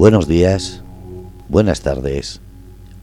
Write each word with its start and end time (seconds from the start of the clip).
Buenos 0.00 0.26
días, 0.26 0.82
buenas 1.50 1.82
tardes, 1.82 2.40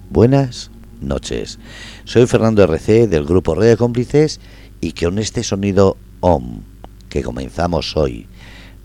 buenas 0.10 0.72
noches. 1.00 1.60
Soy 2.06 2.26
Fernando 2.26 2.64
RC 2.64 3.06
del 3.06 3.24
grupo 3.24 3.54
Red 3.54 3.68
de 3.68 3.78
Cómplices 3.78 4.40
y 4.82 4.94
con 4.94 5.20
este 5.20 5.44
sonido 5.44 5.96
OM 6.22 6.64
que 7.08 7.22
comenzamos 7.22 7.96
hoy, 7.96 8.26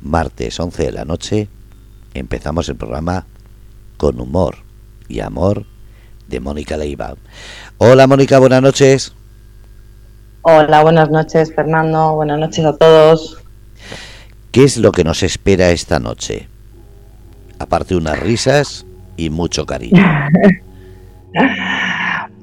martes 0.02 0.60
11 0.60 0.82
de 0.82 0.92
la 0.92 1.06
noche, 1.06 1.48
empezamos 2.12 2.68
el 2.68 2.76
programa 2.76 3.24
con 3.96 4.20
humor 4.20 4.56
y 5.08 5.20
amor 5.20 5.64
de 6.28 6.38
Mónica 6.40 6.76
Leiva. 6.76 7.14
Hola 7.78 8.06
Mónica, 8.06 8.38
buenas 8.38 8.60
noches. 8.60 9.14
Hola, 10.42 10.82
buenas 10.82 11.08
noches 11.08 11.54
Fernando, 11.54 12.14
buenas 12.14 12.38
noches 12.38 12.62
a 12.62 12.76
todos. 12.76 13.38
¿Qué 14.50 14.64
es 14.64 14.76
lo 14.76 14.92
que 14.92 15.02
nos 15.02 15.22
espera 15.22 15.70
esta 15.70 15.98
noche? 15.98 16.51
Aparte 17.62 17.94
unas 17.94 18.18
risas 18.18 18.84
y 19.16 19.30
mucho 19.30 19.64
cariño. 19.66 20.02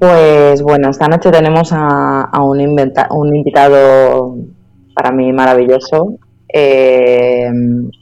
Pues 0.00 0.62
bueno, 0.62 0.88
esta 0.88 1.08
noche 1.08 1.30
tenemos 1.30 1.72
a, 1.74 2.30
un, 2.42 2.58
invitado 2.58 4.34
para 4.94 5.12
mí 5.12 5.30
maravilloso. 5.30 6.14
Eh, 6.48 7.50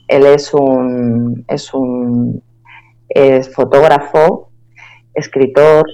él 0.07 0.25
es 0.25 0.53
un, 0.53 1.43
es 1.49 1.73
un 1.73 2.41
es 3.09 3.53
fotógrafo, 3.53 4.49
escritor, 5.13 5.85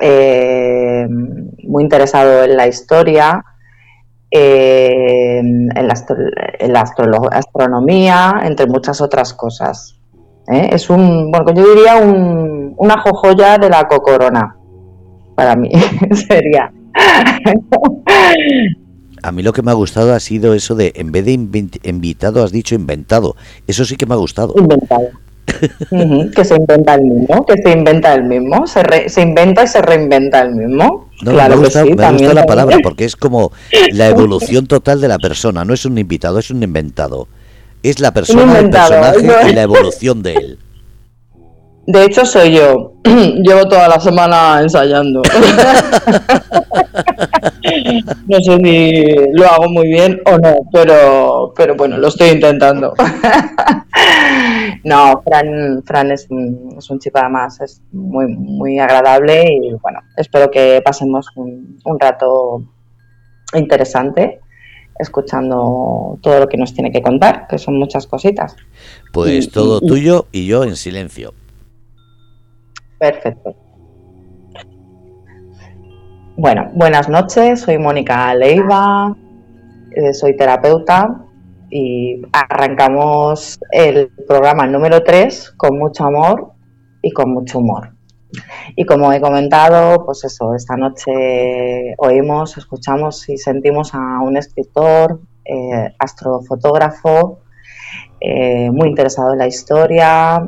eh, 0.00 1.08
muy 1.08 1.82
interesado 1.82 2.44
en 2.44 2.56
la 2.56 2.68
historia, 2.68 3.44
eh, 4.30 5.38
en 5.38 5.68
la, 5.88 6.84
astronomía, 7.32 8.34
entre 8.44 8.66
muchas 8.66 9.00
otras 9.00 9.32
cosas. 9.34 9.95
¿Eh? 10.48 10.70
Es 10.72 10.90
un, 10.90 11.30
bueno, 11.30 11.52
yo 11.54 11.74
diría 11.74 11.96
un, 11.96 12.74
una 12.76 13.00
jojoya 13.00 13.58
de 13.58 13.68
la 13.68 13.84
cocorona, 13.84 14.56
para 15.34 15.56
mí 15.56 15.70
sería. 16.28 16.72
A 19.22 19.32
mí 19.32 19.42
lo 19.42 19.52
que 19.52 19.62
me 19.62 19.70
ha 19.70 19.74
gustado 19.74 20.14
ha 20.14 20.20
sido 20.20 20.54
eso 20.54 20.74
de, 20.74 20.92
en 20.94 21.10
vez 21.10 21.24
de 21.24 21.32
invitado, 21.32 22.44
has 22.44 22.52
dicho 22.52 22.74
inventado. 22.74 23.34
Eso 23.66 23.84
sí 23.84 23.96
que 23.96 24.06
me 24.06 24.14
ha 24.14 24.18
gustado. 24.18 24.54
Inventado 24.56 25.08
que 26.34 26.44
se 26.44 26.56
inventa 26.56 26.94
el 26.94 27.02
mismo, 27.02 27.46
que 27.46 27.54
se 27.62 27.70
inventa 27.70 28.14
el 28.14 28.24
mismo, 28.24 28.66
se, 28.66 29.08
se 29.08 29.22
inventa 29.22 29.64
y 29.64 29.68
se 29.68 29.80
reinventa 29.82 30.42
el 30.42 30.54
mismo. 30.54 31.08
claro 31.20 31.56
me 31.56 31.64
gusta, 31.64 31.82
que 31.82 31.90
sí, 31.90 31.94
me 31.96 32.12
gusta 32.12 32.34
la 32.34 32.46
palabra 32.46 32.78
porque 32.82 33.04
es 33.04 33.16
como 33.16 33.52
la 33.92 34.08
evolución 34.08 34.66
total 34.66 35.00
de 35.00 35.08
la 35.08 35.18
persona, 35.18 35.64
no 35.64 35.72
es 35.74 35.84
un 35.84 35.98
invitado, 35.98 36.38
es 36.38 36.50
un 36.50 36.62
inventado. 36.62 37.28
Es 37.86 38.00
la 38.00 38.10
persona, 38.12 38.58
el 38.58 38.68
personaje 38.68 39.20
y 39.48 39.52
la 39.52 39.62
evolución 39.70 40.20
de 40.20 40.34
él. 40.34 40.58
De 41.86 42.04
hecho, 42.04 42.26
soy 42.26 42.56
yo. 42.56 42.94
Llevo 43.04 43.68
toda 43.68 43.86
la 43.86 44.00
semana 44.00 44.60
ensayando. 44.60 45.22
no 48.26 48.40
sé 48.40 48.56
si 48.56 49.04
lo 49.34 49.46
hago 49.46 49.68
muy 49.68 49.86
bien 49.86 50.20
o 50.26 50.36
no, 50.36 50.56
pero, 50.72 51.52
pero 51.54 51.76
bueno, 51.76 51.96
lo 51.98 52.08
estoy 52.08 52.30
intentando. 52.30 52.92
no, 54.82 55.22
Fran, 55.22 55.84
Fran 55.84 56.10
es, 56.10 56.26
un, 56.28 56.74
es 56.76 56.90
un 56.90 56.98
chico 56.98 57.20
además, 57.20 57.60
es 57.60 57.80
muy, 57.92 58.26
muy 58.26 58.80
agradable 58.80 59.44
y 59.44 59.74
bueno, 59.80 60.00
espero 60.16 60.50
que 60.50 60.82
pasemos 60.84 61.28
un, 61.36 61.78
un 61.84 62.00
rato 62.00 62.64
interesante 63.54 64.40
escuchando 64.98 66.18
todo 66.22 66.40
lo 66.40 66.46
que 66.48 66.56
nos 66.56 66.74
tiene 66.74 66.90
que 66.90 67.02
contar, 67.02 67.46
que 67.48 67.58
son 67.58 67.78
muchas 67.78 68.06
cositas. 68.06 68.56
Pues 69.12 69.50
todo 69.50 69.80
tuyo 69.80 70.26
y 70.32 70.46
yo 70.46 70.64
en 70.64 70.76
silencio. 70.76 71.34
Perfecto. 72.98 73.54
Bueno, 76.36 76.70
buenas 76.74 77.08
noches, 77.08 77.62
soy 77.62 77.78
Mónica 77.78 78.34
Leiva, 78.34 79.16
eh, 79.90 80.12
soy 80.12 80.36
terapeuta 80.36 81.24
y 81.70 82.20
arrancamos 82.32 83.58
el 83.72 84.10
programa 84.28 84.66
número 84.66 85.02
3 85.02 85.54
con 85.56 85.78
mucho 85.78 86.04
amor 86.04 86.52
y 87.00 87.10
con 87.10 87.32
mucho 87.32 87.58
humor. 87.58 87.95
Y 88.74 88.84
como 88.84 89.12
he 89.12 89.20
comentado, 89.20 90.04
pues 90.04 90.24
eso, 90.24 90.54
esta 90.54 90.76
noche 90.76 91.94
oímos, 91.98 92.56
escuchamos 92.58 93.28
y 93.28 93.38
sentimos 93.38 93.94
a 93.94 94.20
un 94.20 94.36
escritor, 94.36 95.20
eh, 95.44 95.94
astrofotógrafo, 95.98 97.40
eh, 98.20 98.70
muy 98.70 98.88
interesado 98.88 99.32
en 99.32 99.38
la 99.38 99.46
historia, 99.46 100.46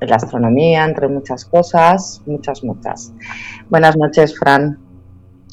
la 0.00 0.16
astronomía, 0.16 0.84
entre 0.84 1.08
muchas 1.08 1.44
cosas, 1.44 2.22
muchas, 2.26 2.62
muchas. 2.62 3.12
Buenas 3.68 3.96
noches, 3.96 4.38
Fran. 4.38 4.78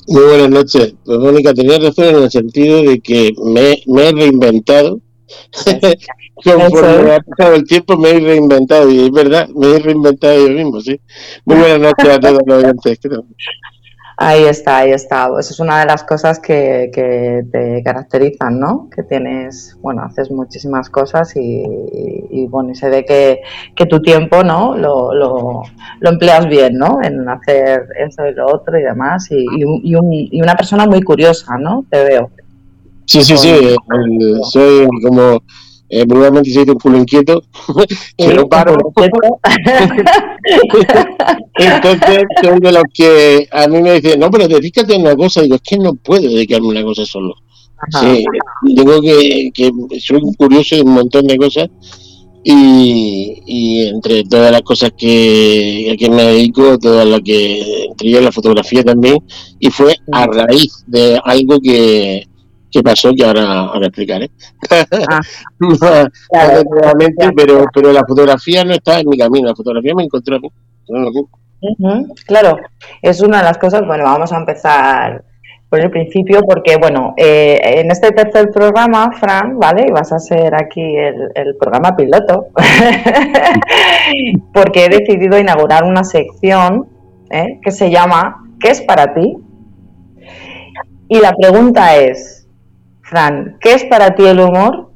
Muy 0.07 0.21
buenas 0.23 0.49
noches. 0.49 0.95
Pues 1.03 1.17
Mónica, 1.17 1.53
tenía 1.53 1.79
razón 1.79 2.05
en 2.05 2.15
el 2.15 2.31
sentido 2.31 2.83
de 2.83 2.99
que 2.99 3.33
me, 3.43 3.81
he 4.03 4.11
reinventado. 4.11 4.99
Conforme 6.43 7.13
ha 7.13 7.19
pasado 7.19 7.55
el 7.55 7.63
tiempo 7.65 7.97
me 7.97 8.11
he 8.11 8.19
reinventado 8.19 8.89
y 8.89 9.05
es 9.05 9.11
verdad, 9.11 9.47
me 9.49 9.75
he 9.75 9.79
reinventado 9.79 10.47
yo 10.47 10.53
mismo, 10.53 10.81
sí. 10.81 10.99
Muy 11.45 11.57
buenas 11.57 11.79
noches 11.79 12.09
a 12.09 12.19
todos 12.19 12.39
los 12.45 12.63
oyentes. 12.63 12.99
Ahí 14.17 14.45
está, 14.45 14.77
ahí 14.77 14.91
está. 14.91 15.27
Pues 15.27 15.51
es 15.51 15.59
una 15.59 15.81
de 15.81 15.85
las 15.87 16.03
cosas 16.03 16.39
que, 16.39 16.89
te 17.51 17.83
caracterizan, 17.83 18.59
¿no? 18.59 18.89
Que 18.89 19.03
tienes, 19.03 19.77
bueno, 19.81 20.03
haces 20.03 20.31
muchísimas 20.31 20.89
cosas 20.89 21.33
y, 21.35 22.47
bueno, 22.49 22.71
y 22.71 22.75
se 22.75 22.89
ve 22.89 23.05
que, 23.05 23.85
tu 23.85 24.01
tiempo, 24.01 24.41
¿no? 24.43 24.75
Lo, 24.77 25.13
lo, 25.13 25.63
empleas 26.01 26.47
bien, 26.47 26.77
¿no? 26.77 26.99
En 27.03 27.27
hacer 27.27 27.87
eso 27.99 28.25
y 28.25 28.33
lo 28.33 28.47
otro 28.47 28.79
y 28.79 28.83
demás. 28.83 29.29
Y, 29.31 29.45
y, 29.83 30.41
una 30.41 30.55
persona 30.55 30.85
muy 30.85 31.01
curiosa, 31.01 31.57
¿no? 31.57 31.85
Te 31.89 32.03
veo. 32.03 32.31
Sí, 33.05 33.23
sí, 33.23 33.37
sí. 33.37 33.53
Soy 34.51 34.87
como 35.03 35.41
eh, 35.87 36.05
probablemente 36.07 36.51
soy 36.51 36.67
un 36.67 36.75
culo 36.75 36.97
inquieto, 36.97 37.43
pero 38.17 38.49
paro. 38.49 38.75
Entonces, 41.55 42.23
soy 42.41 42.59
de 42.59 42.71
los 42.71 42.83
que 42.91 43.47
a 43.51 43.67
mí 43.67 43.81
me 43.81 43.99
dicen, 43.99 44.19
no, 44.19 44.31
pero 44.31 44.47
dedícate 44.47 44.95
a 44.95 44.99
una 44.99 45.15
cosa. 45.15 45.41
Digo, 45.41 45.55
es 45.55 45.61
que 45.61 45.77
no 45.77 45.93
puedo 45.93 46.23
dedicarme 46.23 46.67
a 46.67 46.71
una 46.71 46.83
cosa 46.83 47.05
solo. 47.05 47.35
Sí, 48.01 48.25
tengo 48.75 48.99
que, 48.99 49.51
que 49.53 49.71
soy 49.99 50.21
curioso 50.37 50.75
de 50.75 50.81
un 50.81 50.93
montón 50.93 51.27
de 51.27 51.37
cosas 51.37 51.69
y, 52.43 53.43
y, 53.45 53.87
entre 53.87 54.23
todas 54.23 54.51
las 54.51 54.61
cosas 54.61 54.91
que 54.97 55.91
a 55.93 55.97
que 55.97 56.09
me 56.09 56.23
dedico, 56.23 56.79
todas 56.79 57.05
las 57.05 57.21
que 57.21 57.85
entre 57.85 58.09
ellas 58.09 58.23
la 58.23 58.31
fotografía 58.31 58.83
también, 58.83 59.17
y 59.59 59.69
fue 59.69 59.95
a 60.11 60.25
raíz 60.25 60.83
de 60.87 61.19
algo 61.23 61.59
que, 61.59 62.27
qué 62.75 62.83
pasó 62.83 63.11
que 63.15 63.25
ahora, 63.25 63.59
ahora 63.59 63.87
explicaré. 63.87 64.29
Ah, 65.09 65.21
pero, 67.35 67.65
pero 67.73 67.93
la 67.93 68.03
fotografía 68.05 68.65
no 68.65 68.73
está 68.73 68.99
en 68.99 69.07
mi 69.07 69.17
camino, 69.17 69.47
la 69.47 69.55
fotografía 69.55 69.95
me 69.95 70.03
encontró 70.03 70.35
a 70.35 70.39
mí. 70.39 70.49
claro, 72.25 72.57
es 73.01 73.21
una 73.21 73.37
de 73.37 73.43
las 73.45 73.57
cosas, 73.57 73.87
bueno, 73.87 74.03
vamos 74.03 74.33
a 74.33 74.37
empezar 74.37 75.23
por 75.69 75.79
el 75.79 75.89
principio, 75.89 76.41
porque 76.41 76.75
bueno, 76.75 77.13
eh, 77.15 77.59
en 77.63 77.91
este 77.91 78.11
tercer 78.11 78.49
programa, 78.51 79.13
Fran, 79.13 79.57
¿vale? 79.57 79.85
Y 79.87 79.91
vas 79.91 80.11
a 80.11 80.19
ser 80.19 80.53
aquí 80.53 80.97
el, 80.97 81.55
programa 81.57 81.95
piloto, 81.95 82.47
porque 84.53 84.85
he 84.85 84.89
decidido 84.89 85.39
inaugurar 85.39 85.85
una 85.85 86.03
sección 86.03 86.89
¿eh? 87.29 87.59
que 87.63 87.71
se 87.71 87.89
llama 87.89 88.43
¿Qué 88.59 88.69
es 88.69 88.81
para 88.81 89.13
ti? 89.13 89.37
Y 91.07 91.19
la 91.19 91.33
pregunta 91.33 91.95
es, 91.95 92.44
Fran, 93.05 93.57
¿qué 93.61 93.73
es 93.73 93.83
para 93.85 94.15
ti 94.15 94.23
el 94.23 94.39
humor? 94.39 94.91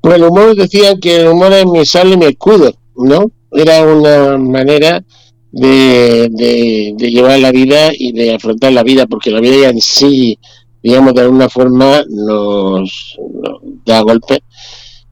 Pues 0.00 0.16
el 0.16 0.24
humor 0.24 0.56
decía 0.56 0.96
que 1.00 1.20
el 1.20 1.28
humor 1.28 1.52
es 1.52 1.66
mi 1.66 1.86
sal 1.86 2.12
y 2.12 2.16
mi 2.16 2.26
escudo, 2.26 2.72
¿no? 2.96 3.30
Era 3.52 3.84
una 3.84 4.36
manera 4.36 5.04
de, 5.52 6.94
llevar 6.98 7.38
la 7.38 7.52
vida 7.52 7.90
y 7.96 8.12
de 8.12 8.34
afrontar 8.34 8.72
la 8.72 8.82
vida, 8.82 9.06
porque 9.06 9.30
la 9.30 9.40
vida 9.40 9.56
ya 9.56 9.68
en 9.68 9.80
sí, 9.80 10.36
digamos, 10.82 11.14
de 11.14 11.20
alguna 11.20 11.48
forma 11.48 12.04
nos, 12.08 13.16
da 13.84 14.00
golpes. 14.00 14.40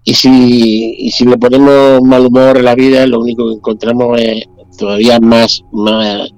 Y 0.03 0.15
si, 0.15 0.97
y 0.99 1.11
si 1.13 1.27
le 1.27 1.37
ponemos 1.37 2.03
mal 2.03 2.27
humor 2.27 2.59
a 2.59 2.63
la 2.63 2.75
vida, 2.75 3.07
lo 3.07 3.21
único 3.21 3.47
que 3.49 3.55
encontramos 3.55 4.21
es 4.21 4.47
todavía 4.79 5.19
más, 5.21 5.63
más, 5.73 6.31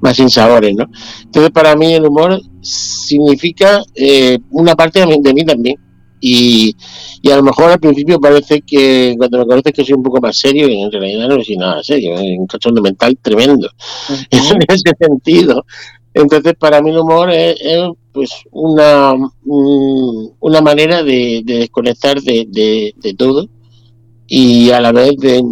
más 0.00 0.18
insabores, 0.18 0.74
¿no? 0.74 0.86
Entonces, 1.22 1.50
para 1.50 1.74
mí 1.76 1.94
el 1.94 2.06
humor 2.06 2.40
significa 2.60 3.82
eh, 3.94 4.38
una 4.50 4.74
parte 4.74 5.00
de 5.00 5.34
mí, 5.34 5.44
también. 5.44 5.76
Y, 6.20 6.74
y, 7.20 7.30
a 7.30 7.36
lo 7.36 7.42
mejor 7.42 7.70
al 7.70 7.78
principio 7.78 8.18
parece 8.18 8.62
que 8.62 9.14
cuando 9.18 9.38
me 9.38 9.46
conoces 9.46 9.72
que 9.72 9.84
soy 9.84 9.94
un 9.94 10.02
poco 10.02 10.20
más 10.20 10.38
serio 10.38 10.68
y 10.68 10.80
en 10.80 10.90
realidad 10.90 11.28
no 11.28 11.42
soy 11.42 11.56
nada 11.58 11.82
serio, 11.82 12.14
es 12.14 12.38
un 12.38 12.46
cachorro 12.46 12.80
mental 12.80 13.18
tremendo 13.20 13.68
en 14.30 14.58
ese 14.68 14.92
sentido. 14.98 15.66
Entonces 16.14 16.54
para 16.58 16.80
mí 16.80 16.90
el 16.90 16.98
humor 16.98 17.30
es, 17.30 17.56
pues 18.12 18.30
una, 18.52 19.14
una 19.44 20.60
manera 20.62 21.02
de, 21.02 21.42
desconectar 21.44 22.22
de, 22.22 22.46
de, 22.96 23.14
todo 23.14 23.48
y 24.28 24.70
a 24.70 24.80
la 24.80 24.92
vez 24.92 25.16
de, 25.18 25.42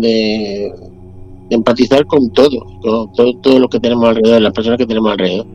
de, 0.00 0.72
empatizar 1.50 2.06
con 2.06 2.30
todo, 2.30 2.58
con 2.82 3.12
todo, 3.12 3.32
todo 3.40 3.58
lo 3.58 3.68
que 3.68 3.80
tenemos 3.80 4.08
alrededor, 4.08 4.42
las 4.42 4.52
personas 4.52 4.78
que 4.78 4.86
tenemos 4.86 5.10
alrededor 5.12 5.46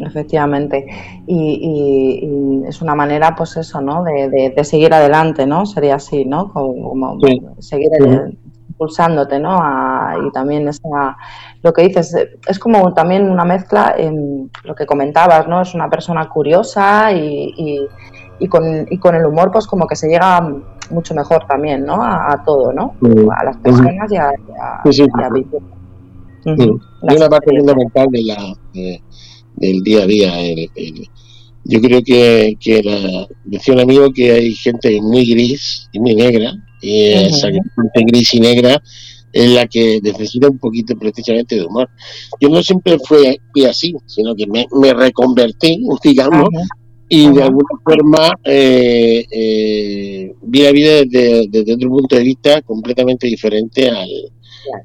efectivamente. 0.00 0.86
Y, 1.26 2.62
es 2.66 2.80
una 2.80 2.94
manera, 2.94 3.34
pues 3.34 3.56
eso, 3.56 3.80
¿no? 3.80 4.04
De, 4.04 4.64
seguir 4.64 4.92
adelante, 4.94 5.46
¿no? 5.46 5.66
Sería 5.66 5.96
así, 5.96 6.24
¿no? 6.24 6.52
Como, 6.52 7.18
seguir 7.58 7.90
impulsándote, 8.68 9.38
¿no? 9.38 9.60
y 10.26 10.32
también 10.32 10.66
esa, 10.66 11.16
lo 11.62 11.72
que 11.72 11.82
dices, 11.82 12.16
es 12.48 12.58
como 12.58 12.94
también 12.94 13.30
una 13.30 13.44
mezcla 13.44 13.94
en 13.96 14.50
lo 14.64 14.74
que 14.74 14.86
comentabas, 14.86 15.46
¿no? 15.46 15.62
Es 15.62 15.74
una 15.74 15.90
persona 15.90 16.28
curiosa 16.28 17.12
y, 17.12 17.88
y, 18.38 18.48
con, 18.48 18.86
y 18.90 18.98
con 18.98 19.14
el 19.14 19.26
humor, 19.26 19.50
pues 19.52 19.66
como 19.66 19.86
que 19.86 19.94
se 19.94 20.08
llega 20.08 20.40
mucho 20.90 21.14
mejor 21.14 21.46
también, 21.46 21.84
¿no? 21.84 22.02
A, 22.02 22.42
todo, 22.44 22.72
¿no? 22.72 22.94
A 23.36 23.44
las 23.44 23.56
personas 23.58 24.10
y 24.10 24.16
a, 24.16 24.28
a, 24.28 24.82
una 27.02 27.28
parte 27.28 27.56
fundamental 27.56 28.06
de 28.10 28.22
la, 28.22 28.54
del 29.56 29.82
día 29.82 30.02
a 30.02 30.06
día. 30.06 30.32
yo 31.64 31.80
creo 31.80 32.02
que, 32.02 32.56
que 32.60 33.26
decía 33.44 33.74
un 33.74 33.80
amigo 33.80 34.12
que 34.12 34.32
hay 34.32 34.54
gente 34.54 35.00
muy 35.00 35.24
gris 35.24 35.88
y 35.92 36.00
muy 36.00 36.14
negra, 36.14 36.52
y 36.80 37.12
esa 37.12 37.48
gente 37.48 38.04
gris 38.06 38.34
y 38.34 38.40
negra 38.40 38.82
es 39.32 39.50
la 39.50 39.66
que 39.66 40.00
necesita 40.02 40.48
un 40.48 40.58
poquito 40.58 40.96
precisamente 40.96 41.56
de 41.56 41.64
humor. 41.64 41.88
Yo 42.40 42.48
no 42.48 42.62
siempre 42.62 42.98
fui, 42.98 43.40
así, 43.66 43.94
sino 44.06 44.34
que 44.34 44.46
me, 44.46 44.94
reconvertí, 44.94 45.82
digamos, 46.04 46.48
y 47.14 47.30
de 47.30 47.42
alguna 47.42 47.78
forma 47.84 48.38
eh, 48.42 49.26
eh, 49.30 50.34
vi 50.40 50.62
la 50.62 50.72
vida 50.72 50.92
desde, 51.04 51.46
desde, 51.46 51.74
otro 51.74 51.90
punto 51.90 52.16
de 52.16 52.22
vista 52.22 52.62
completamente 52.62 53.26
diferente 53.26 53.90
al, 53.90 54.08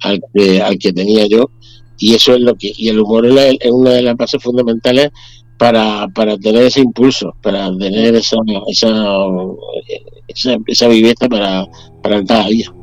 al, 0.04 0.22
que, 0.34 0.62
al 0.62 0.78
que 0.78 0.92
tenía 0.92 1.26
yo. 1.26 1.50
Y 1.98 2.16
eso 2.16 2.34
es 2.34 2.42
lo 2.42 2.54
que 2.56 2.74
y 2.78 2.90
el 2.90 3.00
humor 3.00 3.26
es, 3.28 3.72
una 3.72 3.92
de 3.92 4.02
las 4.02 4.18
bases 4.18 4.44
fundamentales 4.44 5.12
para, 5.58 6.10
para 6.10 6.38
tener 6.38 6.64
ese 6.64 6.82
impulso 6.82 7.34
para 7.42 7.70
tener 7.78 8.14
esa 8.14 8.36
esa, 8.68 10.58
esa, 10.68 10.88
viveza 10.90 11.30
para, 11.30 11.66
para 12.04 12.18
el 12.18 12.28
cada 12.28 12.50
día. 12.50 12.74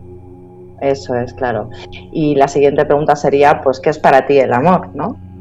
Eso 0.80 1.14
es 1.16 1.34
claro. 1.34 1.68
Y 2.14 2.34
la 2.34 2.48
siguiente 2.48 2.86
pregunta 2.86 3.14
sería 3.14 3.60
pues 3.62 3.78
qué 3.78 3.90
es 3.90 3.98
para 3.98 4.26
ti 4.26 4.38
el 4.38 4.54
amor 4.54 4.88
no 4.94 5.33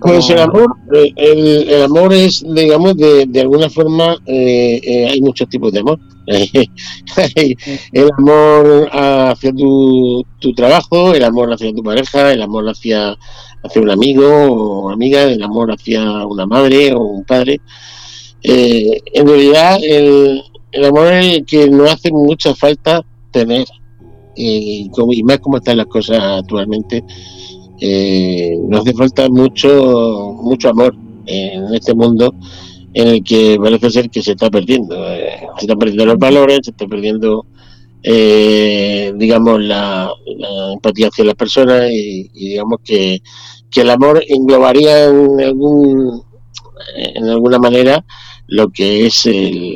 pues 0.00 0.30
el 0.30 0.38
amor, 0.38 0.76
eh, 0.92 1.12
el, 1.16 1.82
amor 1.82 2.12
es, 2.12 2.44
digamos, 2.46 2.96
de, 2.96 3.26
de 3.26 3.40
alguna 3.40 3.68
forma, 3.70 4.16
eh, 4.26 4.80
eh, 4.82 5.08
hay 5.08 5.20
muchos 5.20 5.48
tipos 5.48 5.72
de 5.72 5.80
amor. 5.80 5.98
el 6.26 8.10
amor 8.18 8.88
hacia 8.90 9.52
tu, 9.52 10.24
tu, 10.40 10.52
trabajo, 10.54 11.14
el 11.14 11.22
amor 11.24 11.52
hacia 11.52 11.72
tu 11.72 11.82
pareja, 11.82 12.32
el 12.32 12.42
amor 12.42 12.68
hacia, 12.68 13.16
hacia 13.62 13.82
un 13.82 13.90
amigo 13.90 14.26
o 14.26 14.90
amiga, 14.90 15.22
el 15.22 15.42
amor 15.42 15.70
hacia 15.70 16.26
una 16.26 16.46
madre 16.46 16.92
o 16.94 17.00
un 17.00 17.24
padre. 17.24 17.60
en 18.42 19.26
realidad, 19.26 19.78
el, 19.82 20.42
el 20.72 20.84
amor 20.84 21.12
es 21.12 21.36
el 21.36 21.44
que 21.44 21.68
no 21.68 21.84
hace 21.84 22.10
mucha 22.10 22.54
falta 22.54 23.04
tener. 23.30 23.66
y 24.34 24.90
más 25.24 25.38
como 25.38 25.58
están 25.58 25.76
las 25.78 25.86
cosas 25.86 26.18
actualmente 26.20 27.04
eh, 27.80 28.56
nos 28.68 28.80
hace 28.80 28.94
falta 28.94 29.28
mucho, 29.28 30.36
mucho 30.42 30.70
amor 30.70 30.94
en 31.26 31.74
este 31.74 31.94
mundo 31.94 32.34
en 32.94 33.08
el 33.08 33.24
que 33.24 33.58
parece 33.62 33.90
ser 33.90 34.10
que 34.10 34.22
se 34.22 34.32
está 34.32 34.50
perdiendo. 34.50 34.96
Eh, 35.12 35.40
se 35.58 35.66
están 35.66 35.78
perdiendo 35.78 36.06
los 36.06 36.18
valores, 36.18 36.60
se 36.62 36.70
está 36.70 36.86
perdiendo, 36.86 37.46
eh, 38.02 39.12
digamos, 39.16 39.60
la, 39.60 40.10
empatía 40.72 41.08
hacia 41.08 41.24
las 41.24 41.34
personas 41.34 41.90
y, 41.90 42.28
digamos 42.28 42.78
que, 42.82 43.22
que, 43.70 43.82
el 43.82 43.90
amor 43.90 44.22
englobaría 44.26 45.04
en, 45.04 45.40
algún, 45.40 46.22
en 46.96 47.28
alguna 47.28 47.58
manera 47.58 48.04
lo 48.48 48.68
que 48.68 49.06
es 49.06 49.28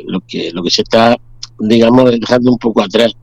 lo 0.07 0.21
que 0.21 0.49
lo 0.53 0.63
que 0.63 0.69
se 0.69 0.83
está 0.83 1.17
digamos 1.59 2.09
dejando 2.17 2.51
un 2.51 2.57
poco 2.57 2.81
atrás 2.81 3.13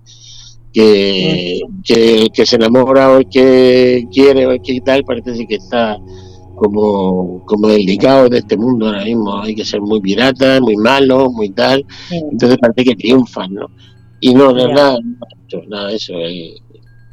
que, 0.73 1.61
que, 1.85 2.47
se 2.47 2.56
enamora 2.56 3.17
o 3.17 3.20
que 3.29 4.06
quiere 4.12 4.47
o 4.47 4.62
que 4.62 4.81
tal, 4.81 5.05
parece 5.05 5.47
que 5.47 5.56
está 5.56 5.99
como, 6.55 7.44
como 7.47 7.69
delicado 7.69 8.29
de 8.29 8.38
este 8.38 8.56
mundo 8.56 8.87
ahora 8.87 9.05
mismo. 9.05 9.41
Hay 9.41 9.55
que 9.55 9.65
ser 9.65 9.81
muy 9.81 10.00
pirata, 10.00 10.61
muy 10.61 10.76
malo, 10.76 11.31
muy 11.31 11.50
tal. 11.50 11.85
Entonces 12.11 12.59
parece 12.61 12.85
que 12.85 12.97
triunfan, 12.97 13.55
¿no? 13.55 13.67
Y 14.20 14.35
no, 14.35 14.53
no, 14.53 14.69
nada, 14.69 14.99
nada 15.69 15.93
eso. 15.93 16.12
Eh. 16.15 16.55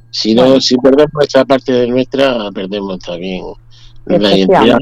Si, 0.09 0.33
no, 0.33 0.59
si 0.59 0.75
perdemos 0.77 1.25
esa 1.27 1.45
parte 1.45 1.71
de 1.71 1.87
nuestra, 1.87 2.49
perdemos 2.51 2.99
también 2.99 3.45
la 4.05 4.35
identidad. 4.35 4.79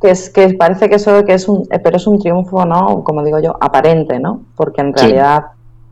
Que, 0.00 0.10
es, 0.10 0.30
que 0.30 0.54
parece 0.54 0.88
que 0.88 0.96
eso 0.96 1.24
que 1.24 1.34
es 1.34 1.48
un, 1.48 1.62
eh, 1.70 1.78
pero 1.78 1.96
es 1.96 2.06
un 2.06 2.18
triunfo, 2.18 2.64
¿no? 2.64 3.02
Como 3.02 3.24
digo 3.24 3.40
yo, 3.40 3.56
aparente, 3.60 4.20
¿no? 4.20 4.46
Porque 4.54 4.82
en 4.82 4.92
realidad 4.92 5.42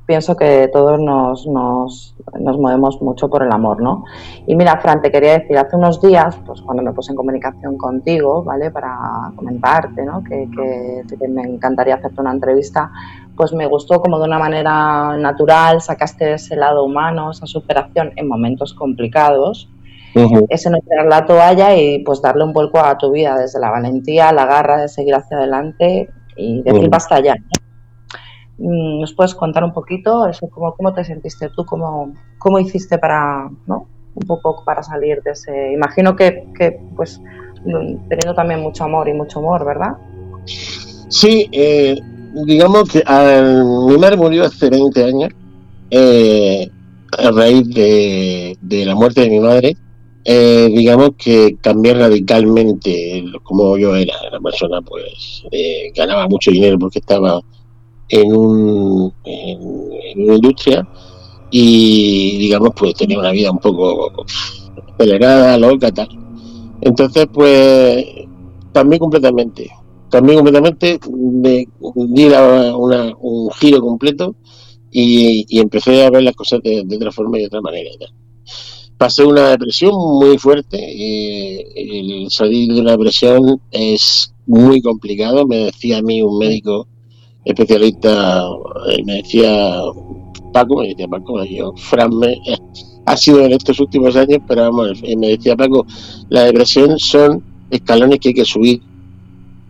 pienso 0.07 0.37
que 0.37 0.69
todos 0.73 1.01
nos, 1.01 1.47
nos, 1.47 2.15
nos, 2.39 2.59
movemos 2.59 3.01
mucho 3.01 3.29
por 3.29 3.43
el 3.43 3.53
amor, 3.53 3.81
¿no? 3.81 4.05
Y 4.47 4.55
mira, 4.55 4.79
Fran, 4.81 5.01
te 5.01 5.11
quería 5.11 5.39
decir, 5.39 5.57
hace 5.57 5.77
unos 5.77 6.01
días, 6.01 6.39
pues 6.47 6.61
cuando 6.63 6.83
me 6.83 6.93
puse 6.93 7.13
en 7.13 7.17
comunicación 7.17 7.79
contigo, 7.79 8.43
¿vale? 8.45 8.71
Para 8.71 9.33
comentarte, 9.35 10.05
¿no? 10.05 10.23
Que, 10.23 10.49
que, 10.51 11.29
me 11.29 11.43
encantaría 11.43 11.95
hacerte 11.95 12.21
una 12.21 12.33
entrevista, 12.33 12.91
pues 13.37 13.53
me 13.53 13.67
gustó 13.67 14.01
como 14.01 14.19
de 14.19 14.25
una 14.25 14.39
manera 14.39 15.17
natural, 15.17 15.81
sacaste 15.81 16.35
ese 16.35 16.57
lado 16.57 16.85
humano, 16.85 17.31
esa 17.31 17.47
superación 17.47 18.13
en 18.17 18.29
momentos 18.29 18.75
complicados, 18.75 19.69
ese 20.49 20.71
no 20.71 20.79
tirar 20.79 21.07
la 21.07 21.27
toalla 21.27 21.75
y 21.77 21.99
pues 22.05 22.23
darle 22.23 22.45
un 22.45 22.53
vuelco 22.53 22.79
a 22.79 22.97
tu 22.97 23.11
vida 23.11 23.37
desde 23.37 23.59
la 23.59 23.71
valentía, 23.71 24.33
la 24.33 24.47
garra 24.47 24.77
de 24.83 24.89
seguir 24.89 25.15
hacia 25.17 25.39
adelante 25.39 26.09
y 26.37 26.63
decir 26.63 26.89
basta 26.89 27.19
ya, 27.19 27.35
Mm, 27.35 27.64
¿Nos 28.57 29.13
puedes 29.15 29.35
contar 29.35 29.65
un 29.65 29.73
poquito 29.73 30.27
eso, 30.29 30.49
cómo, 30.49 30.75
cómo 30.75 30.95
te 30.95 31.05
sentiste 31.05 31.49
tú, 31.51 31.65
cómo, 31.65 32.15
cómo 32.39 32.59
hiciste 32.59 32.99
para, 32.99 33.51
¿no? 33.67 33.89
Un 34.15 34.27
poco 34.27 34.63
para 34.65 34.83
salir 34.83 35.23
de 35.23 35.33
ese... 35.33 35.73
Imagino 35.73 36.15
que, 36.15 36.47
que 36.57 36.79
pues, 36.95 37.21
mm, 37.65 38.09
teniendo 38.09 38.35
también 38.35 38.61
mucho 38.61 38.85
amor 38.85 39.09
y 39.09 39.13
mucho 39.13 39.41
humor, 39.41 39.65
¿verdad? 39.65 39.97
Sí, 41.09 41.49
eh, 41.53 41.99
digamos 42.47 42.89
que 42.89 43.03
mi 43.89 43.99
madre 43.99 44.17
murió 44.17 44.45
hace 44.45 44.71
20 44.71 45.05
años 45.05 45.31
eh, 45.91 46.69
a 47.19 47.31
raíz 47.31 47.69
de, 47.69 48.57
de, 48.61 48.85
la 48.85 48.95
muerte 48.95 49.23
de 49.23 49.31
mi 49.31 49.41
madre. 49.41 49.77
Eh, 50.25 50.69
digamos 50.75 51.11
que 51.19 51.57
cambié 51.61 51.95
radicalmente 51.95 53.25
como 53.43 53.77
yo 53.77 53.95
era. 53.95 54.15
La 54.33 54.41
persona 54.41 54.81
pues 54.81 55.45
ganaba 55.95 56.27
mucho 56.29 56.51
dinero 56.51 56.79
porque 56.79 56.99
estaba 56.99 57.41
en, 58.09 58.37
un, 58.37 59.13
una 59.25 60.35
industria 60.35 60.87
y 61.51 62.39
digamos 62.39 62.71
pues 62.77 62.95
tenía 62.95 63.19
una 63.19 63.31
vida 63.31 63.51
un 63.51 63.59
poco 63.59 64.25
acelerada, 64.95 65.57
loca, 65.59 65.93
tal. 65.93 66.09
Entonces 66.81 67.27
pues 67.33 68.05
cambié 68.73 68.99
completamente, 68.99 69.71
cambié 70.11 70.35
completamente, 70.35 70.99
me 71.11 71.67
di 71.95 72.25
una, 72.27 73.15
un 73.21 73.51
giro 73.53 73.81
completo 73.81 74.35
y, 74.91 75.59
empecé 75.61 76.05
a 76.05 76.11
ver 76.11 76.23
las 76.23 76.35
cosas 76.35 76.61
de, 76.63 76.85
otra 76.97 77.13
forma 77.13 77.39
y 77.39 77.43
de 77.43 77.47
otra 77.47 77.61
manera. 77.61 77.91
Pasé 78.99 79.25
una 79.25 79.51
depresión 79.51 79.93
muy 79.95 80.39
fuerte 80.39 80.79
y 80.79 81.59
el 81.77 82.31
salir 82.31 82.73
de 82.73 82.81
una 82.81 82.93
depresión 82.93 83.61
es 83.71 84.33
muy 84.47 84.81
complicado, 84.81 85.47
me 85.47 85.57
decía 85.67 85.99
a 85.99 86.03
mí 86.03 86.23
un 86.23 86.39
médico 86.39 86.87
especialista 87.45 88.47
eh, 88.89 89.03
me 89.05 89.15
decía 89.17 89.83
Paco, 90.53 90.81
me 90.81 90.89
decía 90.89 91.09
Paco, 91.09 91.45
yo, 91.45 91.73
Fran 91.77 92.11
ha 93.07 93.17
sido 93.17 93.41
en 93.41 93.53
estos 93.53 93.81
últimos 93.81 94.17
años, 94.17 94.39
pero 94.47 94.63
vamos, 94.63 95.03
me 95.03 95.29
decía 95.29 95.57
Paco, 95.57 95.87
la 96.29 96.45
depresión 96.45 96.99
son 96.99 97.43
escalones 97.71 98.21
que 98.21 98.29
hay 98.29 98.35
que 98.35 98.45
subir 98.45 98.81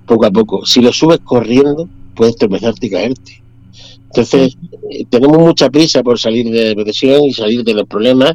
poco 0.07 0.26
a 0.26 0.31
poco. 0.31 0.64
Si 0.66 0.81
lo 0.81 0.93
subes 0.93 1.21
corriendo, 1.21 1.88
puedes 2.14 2.37
tropezarte 2.37 2.87
y 2.87 2.90
caerte. 2.90 3.43
Entonces, 4.04 4.57
eh, 4.90 5.04
tenemos 5.09 5.38
mucha 5.38 5.71
prisa 5.71 6.02
por 6.02 6.19
salir 6.19 6.49
de 6.50 6.62
la 6.62 6.69
depresión 6.69 7.25
y 7.25 7.33
salir 7.33 7.64
de 7.64 7.75
los 7.75 7.88
problemas 7.88 8.35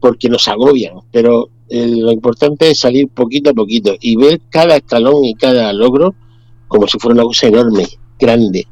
porque 0.00 0.28
nos 0.28 0.46
agobian, 0.46 0.94
pero 1.10 1.48
eh, 1.68 1.86
lo 1.88 2.12
importante 2.12 2.70
es 2.70 2.78
salir 2.78 3.08
poquito 3.08 3.50
a 3.50 3.54
poquito 3.54 3.96
y 4.00 4.16
ver 4.16 4.40
cada 4.48 4.76
escalón 4.76 5.24
y 5.24 5.34
cada 5.34 5.72
logro 5.72 6.14
como 6.68 6.86
si 6.86 6.98
fuera 6.98 7.14
una 7.14 7.24
cosa 7.24 7.48
enorme 7.48 7.84
grande. 8.18 8.66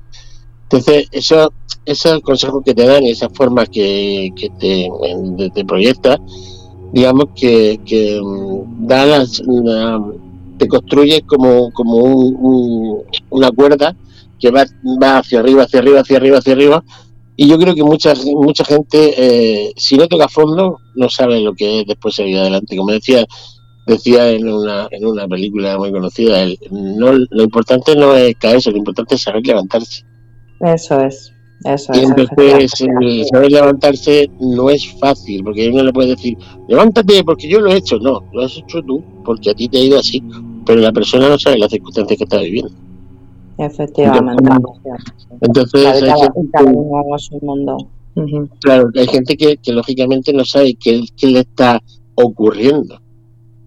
Entonces, 0.64 1.08
eso, 1.12 1.52
esos 1.84 2.20
consejos 2.20 2.62
que 2.64 2.74
te 2.74 2.86
dan 2.86 3.04
esas 3.04 3.30
formas 3.32 3.68
que, 3.68 4.30
que 4.36 4.50
te, 4.50 4.88
te 5.54 5.64
proyectas, 5.64 6.18
digamos 6.92 7.26
que, 7.34 7.80
que 7.84 8.20
mm, 8.20 8.86
da 8.86 9.24
te 10.58 10.68
construyes 10.68 11.22
como, 11.26 11.70
como 11.72 11.96
un, 11.96 13.02
una 13.30 13.50
cuerda 13.50 13.94
que 14.40 14.50
va, 14.50 14.64
va 15.02 15.18
hacia 15.18 15.40
arriba, 15.40 15.64
hacia 15.64 15.80
arriba, 15.80 16.00
hacia 16.00 16.16
arriba, 16.16 16.38
hacia 16.38 16.52
arriba. 16.52 16.84
Y 17.36 17.48
yo 17.48 17.58
creo 17.58 17.74
que 17.74 17.82
mucha, 17.82 18.14
mucha 18.34 18.64
gente, 18.64 19.14
eh, 19.16 19.72
si 19.76 19.96
no 19.96 20.08
toca 20.08 20.28
fondo, 20.28 20.78
no 20.94 21.10
sabe 21.10 21.40
lo 21.40 21.54
que 21.54 21.80
es 21.80 21.86
después 21.86 22.14
seguir 22.14 22.38
adelante. 22.38 22.76
Como 22.76 22.92
decía 22.92 23.26
decía 23.86 24.30
en 24.30 24.48
una, 24.48 24.88
en 24.90 25.06
una 25.06 25.26
película 25.28 25.78
muy 25.78 25.92
conocida, 25.92 26.42
el, 26.42 26.58
no, 26.70 27.12
lo 27.12 27.42
importante 27.42 27.94
no 27.94 28.14
es 28.14 28.34
caerse, 28.36 28.70
lo 28.70 28.78
importante 28.78 29.14
es 29.14 29.22
saber 29.22 29.46
levantarse. 29.46 30.04
Eso 30.60 31.00
es. 31.00 31.32
Eso 31.64 31.90
y 31.94 32.00
entonces 32.00 32.72
saber 33.30 33.50
levantarse 33.50 34.30
no 34.40 34.68
es 34.68 34.86
fácil, 34.98 35.42
porque 35.42 35.70
uno 35.70 35.84
le 35.84 35.92
puede 35.92 36.10
decir, 36.10 36.36
levántate 36.68 37.24
porque 37.24 37.48
yo 37.48 37.60
lo 37.60 37.72
he 37.72 37.76
hecho. 37.76 37.98
No, 37.98 38.24
lo 38.32 38.44
has 38.44 38.56
hecho 38.58 38.82
tú, 38.82 39.02
porque 39.24 39.50
a 39.50 39.54
ti 39.54 39.68
te 39.68 39.78
ha 39.78 39.84
ido 39.84 39.98
así, 39.98 40.22
pero 40.66 40.80
la 40.80 40.92
persona 40.92 41.28
no 41.28 41.38
sabe 41.38 41.58
las 41.58 41.70
circunstancias 41.70 42.18
que 42.18 42.24
está 42.24 42.40
viviendo. 42.40 42.72
Efectivamente. 43.58 44.44
Entonces, 45.40 45.86
hay 45.86 46.10
gente, 46.34 47.40
mundo. 47.40 47.88
Claro, 48.60 48.90
hay 48.94 49.06
gente 49.06 49.36
que, 49.36 49.56
que 49.56 49.72
lógicamente 49.72 50.32
no 50.32 50.44
sabe 50.44 50.74
qué, 50.74 51.02
qué 51.16 51.26
le 51.28 51.40
está 51.40 51.82
ocurriendo. 52.16 52.98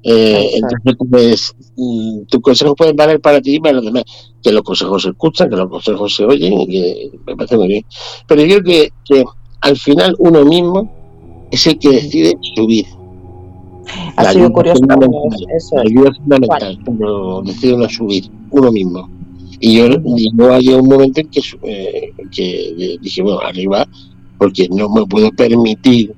Eh, 0.03 0.51
entonces, 0.53 0.95
pues, 1.09 1.55
mm, 1.75 2.23
tus 2.29 2.41
consejos 2.41 2.73
pueden 2.77 2.95
valer 2.95 3.19
para 3.19 3.41
ti 3.41 3.55
y 3.55 3.59
para 3.59 3.75
los 3.75 3.85
demás. 3.85 4.03
Que 4.41 4.51
los 4.51 4.63
consejos 4.63 5.03
se 5.03 5.09
escuchan, 5.09 5.49
que 5.49 5.55
los 5.55 5.69
consejos 5.69 6.15
se 6.15 6.25
oyen 6.25 6.53
y 6.61 6.67
que 6.67 7.11
me 7.27 7.35
parece 7.35 7.57
muy 7.57 7.67
bien. 7.67 7.85
Pero 8.27 8.43
yo 8.43 8.61
creo 8.61 8.91
que, 9.05 9.23
al 9.61 9.75
final 9.75 10.15
uno 10.19 10.45
mismo 10.45 10.89
es 11.51 11.67
el 11.67 11.77
que 11.77 11.89
decide 11.89 12.33
subir. 12.55 12.85
Ha 14.15 14.31
sido 14.31 14.51
curioso. 14.53 14.79
Eso 15.57 15.75
la 15.75 15.81
ayuda 15.81 16.13
fundamental, 16.13 16.79
cuando 16.85 17.41
decide 17.41 17.73
uno 17.73 17.89
subir, 17.89 18.29
uno 18.51 18.71
mismo. 18.71 19.09
Y 19.59 19.77
yo, 19.77 19.89
no 20.33 20.53
hay 20.53 20.69
un 20.69 20.87
momento 20.87 21.19
en 21.19 21.29
que, 21.29 21.41
eh, 21.63 22.13
que 22.31 22.97
dije, 23.01 23.21
bueno, 23.21 23.41
arriba, 23.41 23.85
porque 24.37 24.69
no 24.69 24.87
me 24.89 25.05
puedo 25.05 25.29
permitir 25.31 26.15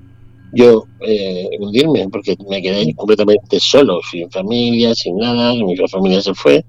yo 0.54 0.86
eh, 1.02 1.48
hundirme, 1.60 2.08
porque 2.10 2.36
me 2.50 2.62
quedé 2.62 2.94
completamente 2.96 3.60
solo, 3.60 4.00
sin 4.10 4.30
familia, 4.30 4.94
sin 4.96 5.18
nada, 5.18 5.54
mi 5.54 5.76
familia 5.88 6.22
se 6.22 6.34
fue, 6.34 6.66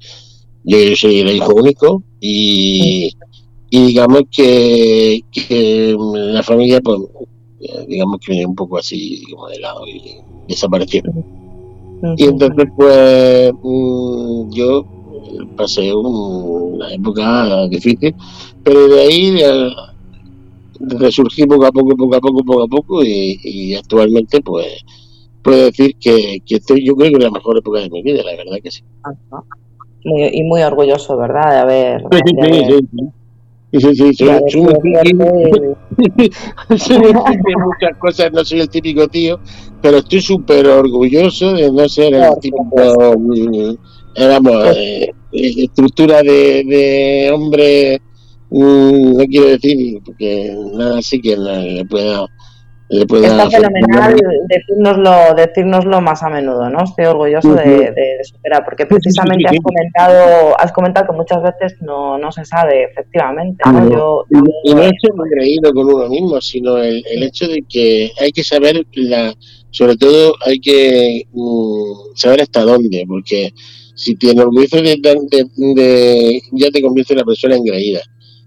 yo, 0.64 0.78
soy 0.96 1.20
el 1.20 1.36
hijo 1.36 1.54
único 1.54 2.02
y, 2.20 3.10
digamos 3.70 4.22
que, 4.30 5.20
la 6.14 6.42
familia, 6.42 6.80
pues, 6.80 7.00
eh, 7.60 7.86
digamos 7.88 8.20
que 8.20 8.32
venía 8.32 8.46
un 8.46 8.54
poco 8.54 8.78
así, 8.78 9.22
como 9.30 9.48
de 9.48 9.60
lado 9.60 9.86
y 9.86 10.16
desapareció. 10.48 11.02
Y 12.16 12.24
entonces, 12.24 12.66
pues, 12.76 13.52
mm, 13.62 14.50
yo 14.52 14.84
pasé 15.56 15.92
una 15.94 16.92
época 16.92 17.68
difícil, 17.68 18.14
pero 18.64 18.88
de 18.88 19.00
ahí 19.00 19.42
resurgí 20.88 21.46
poco 21.46 21.66
a 21.66 21.72
poco, 21.72 21.96
poco 21.96 22.16
a 22.16 22.20
poco, 22.20 22.44
poco 22.44 22.62
a 22.62 22.68
poco 22.68 23.04
y, 23.04 23.74
actualmente 23.74 24.40
pues 24.40 24.66
puedo 25.42 25.64
decir 25.64 25.96
que, 26.00 26.42
estoy 26.48 26.84
yo 26.86 26.94
creo 26.94 27.10
que 27.10 27.16
en 27.16 27.22
la 27.22 27.30
mejor 27.30 27.58
época 27.58 27.80
de 27.80 27.90
mi 27.90 28.02
vida, 28.02 28.22
la 28.22 28.36
verdad 28.36 28.58
que 28.62 28.70
sí. 28.70 28.82
y 30.04 30.42
muy 30.44 30.62
orgulloso, 30.62 31.16
¿verdad? 31.16 31.50
De 31.50 31.58
haber... 31.58 32.04
Sí, 32.12 33.80
sí, 33.80 33.94
sí, 33.94 34.14
sí. 34.14 34.24
Sí, 36.78 36.94
soy, 36.94 37.00
muchas 37.56 37.96
cosas, 37.98 38.30
no 38.32 38.44
soy 38.44 38.60
el 38.60 38.68
típico 38.68 39.08
tío, 39.08 39.40
pero 39.80 39.98
estoy 39.98 40.20
súper 40.20 40.66
orgulloso 40.66 41.54
de 41.54 41.72
no 41.72 41.88
ser 41.88 42.12
el 42.12 42.38
típico, 42.40 43.16
éramos, 44.14 44.52
mm, 44.52 44.76
eh, 44.76 45.04
eh, 45.04 45.14
estructura 45.32 46.22
de, 46.22 46.64
de 46.64 47.30
hombre 47.32 48.02
Mm, 48.52 49.16
no 49.16 49.25
quiero 49.25 49.49
decir, 49.49 49.99
porque 50.04 50.54
nada 50.75 50.99
así 50.99 51.21
que 51.21 51.37
le 51.37 51.85
pueda... 51.87 52.26
Está 52.90 53.49
fenomenal 53.49 54.14
decírnoslo, 54.49 55.35
decírnoslo 55.35 56.02
más 56.02 56.23
a 56.23 56.28
menudo, 56.28 56.68
¿no? 56.68 56.85
Estoy 56.85 57.06
orgulloso 57.06 57.54
de, 57.54 57.94
superar, 58.23 58.62
porque 58.66 58.85
precisamente 58.85 59.49
has 59.49 59.56
comentado, 59.62 60.61
has 60.61 60.73
comentado 60.73 61.06
que 61.06 61.16
muchas 61.16 61.42
veces 61.42 61.80
no, 61.80 62.18
no 62.18 62.30
se 62.30 62.44
sabe, 62.44 62.85
efectivamente. 62.85 63.62
¿no? 63.64 63.90
Yo, 63.90 64.25
y 64.64 64.75
no 64.75 64.82
es 64.82 64.92
muy 65.16 65.30
creído 65.30 65.73
con 65.73 65.87
uno 65.87 66.06
mismo, 66.11 66.38
sino 66.42 66.76
el, 66.76 67.02
el, 67.11 67.23
hecho 67.23 67.49
de 67.49 67.64
que 67.66 68.11
hay 68.21 68.30
que 68.30 68.44
saber, 68.44 68.87
la 68.92 69.32
sobre 69.71 69.97
todo 69.97 70.35
hay 70.44 70.61
que 70.61 71.23
mm, 71.32 72.14
saber 72.14 72.42
hasta 72.42 72.61
dónde, 72.61 73.06
porque 73.09 73.54
si 73.94 74.16
te 74.16 74.32
enorgulleces 74.32 74.82
de, 74.82 74.99
de, 75.00 75.47
de, 75.75 76.42
ya 76.52 76.71
te 76.71 76.82
convierte 76.82 77.14
en 77.14 77.21
una 77.21 77.26
persona 77.26 77.56
engreída 77.56 78.02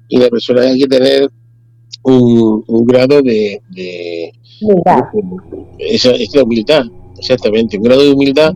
y 0.08 0.18
la 0.18 0.30
persona 0.30 0.62
hay 0.62 0.80
que 0.80 0.88
tener 0.88 1.30
un, 2.04 2.86
grado 2.86 3.22
de, 3.22 3.62
de, 3.70 4.32
humildad. 4.62 5.04
esa, 5.80 6.12
esa, 6.12 6.44
humildad, 6.44 6.86
exactamente, 7.18 7.78
un 7.78 7.84
grado 7.84 8.04
de 8.04 8.12
humildad 8.12 8.54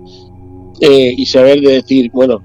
eh, 0.82 1.14
y 1.18 1.26
saber 1.26 1.62
de 1.62 1.74
decir, 1.74 2.12
bueno, 2.14 2.42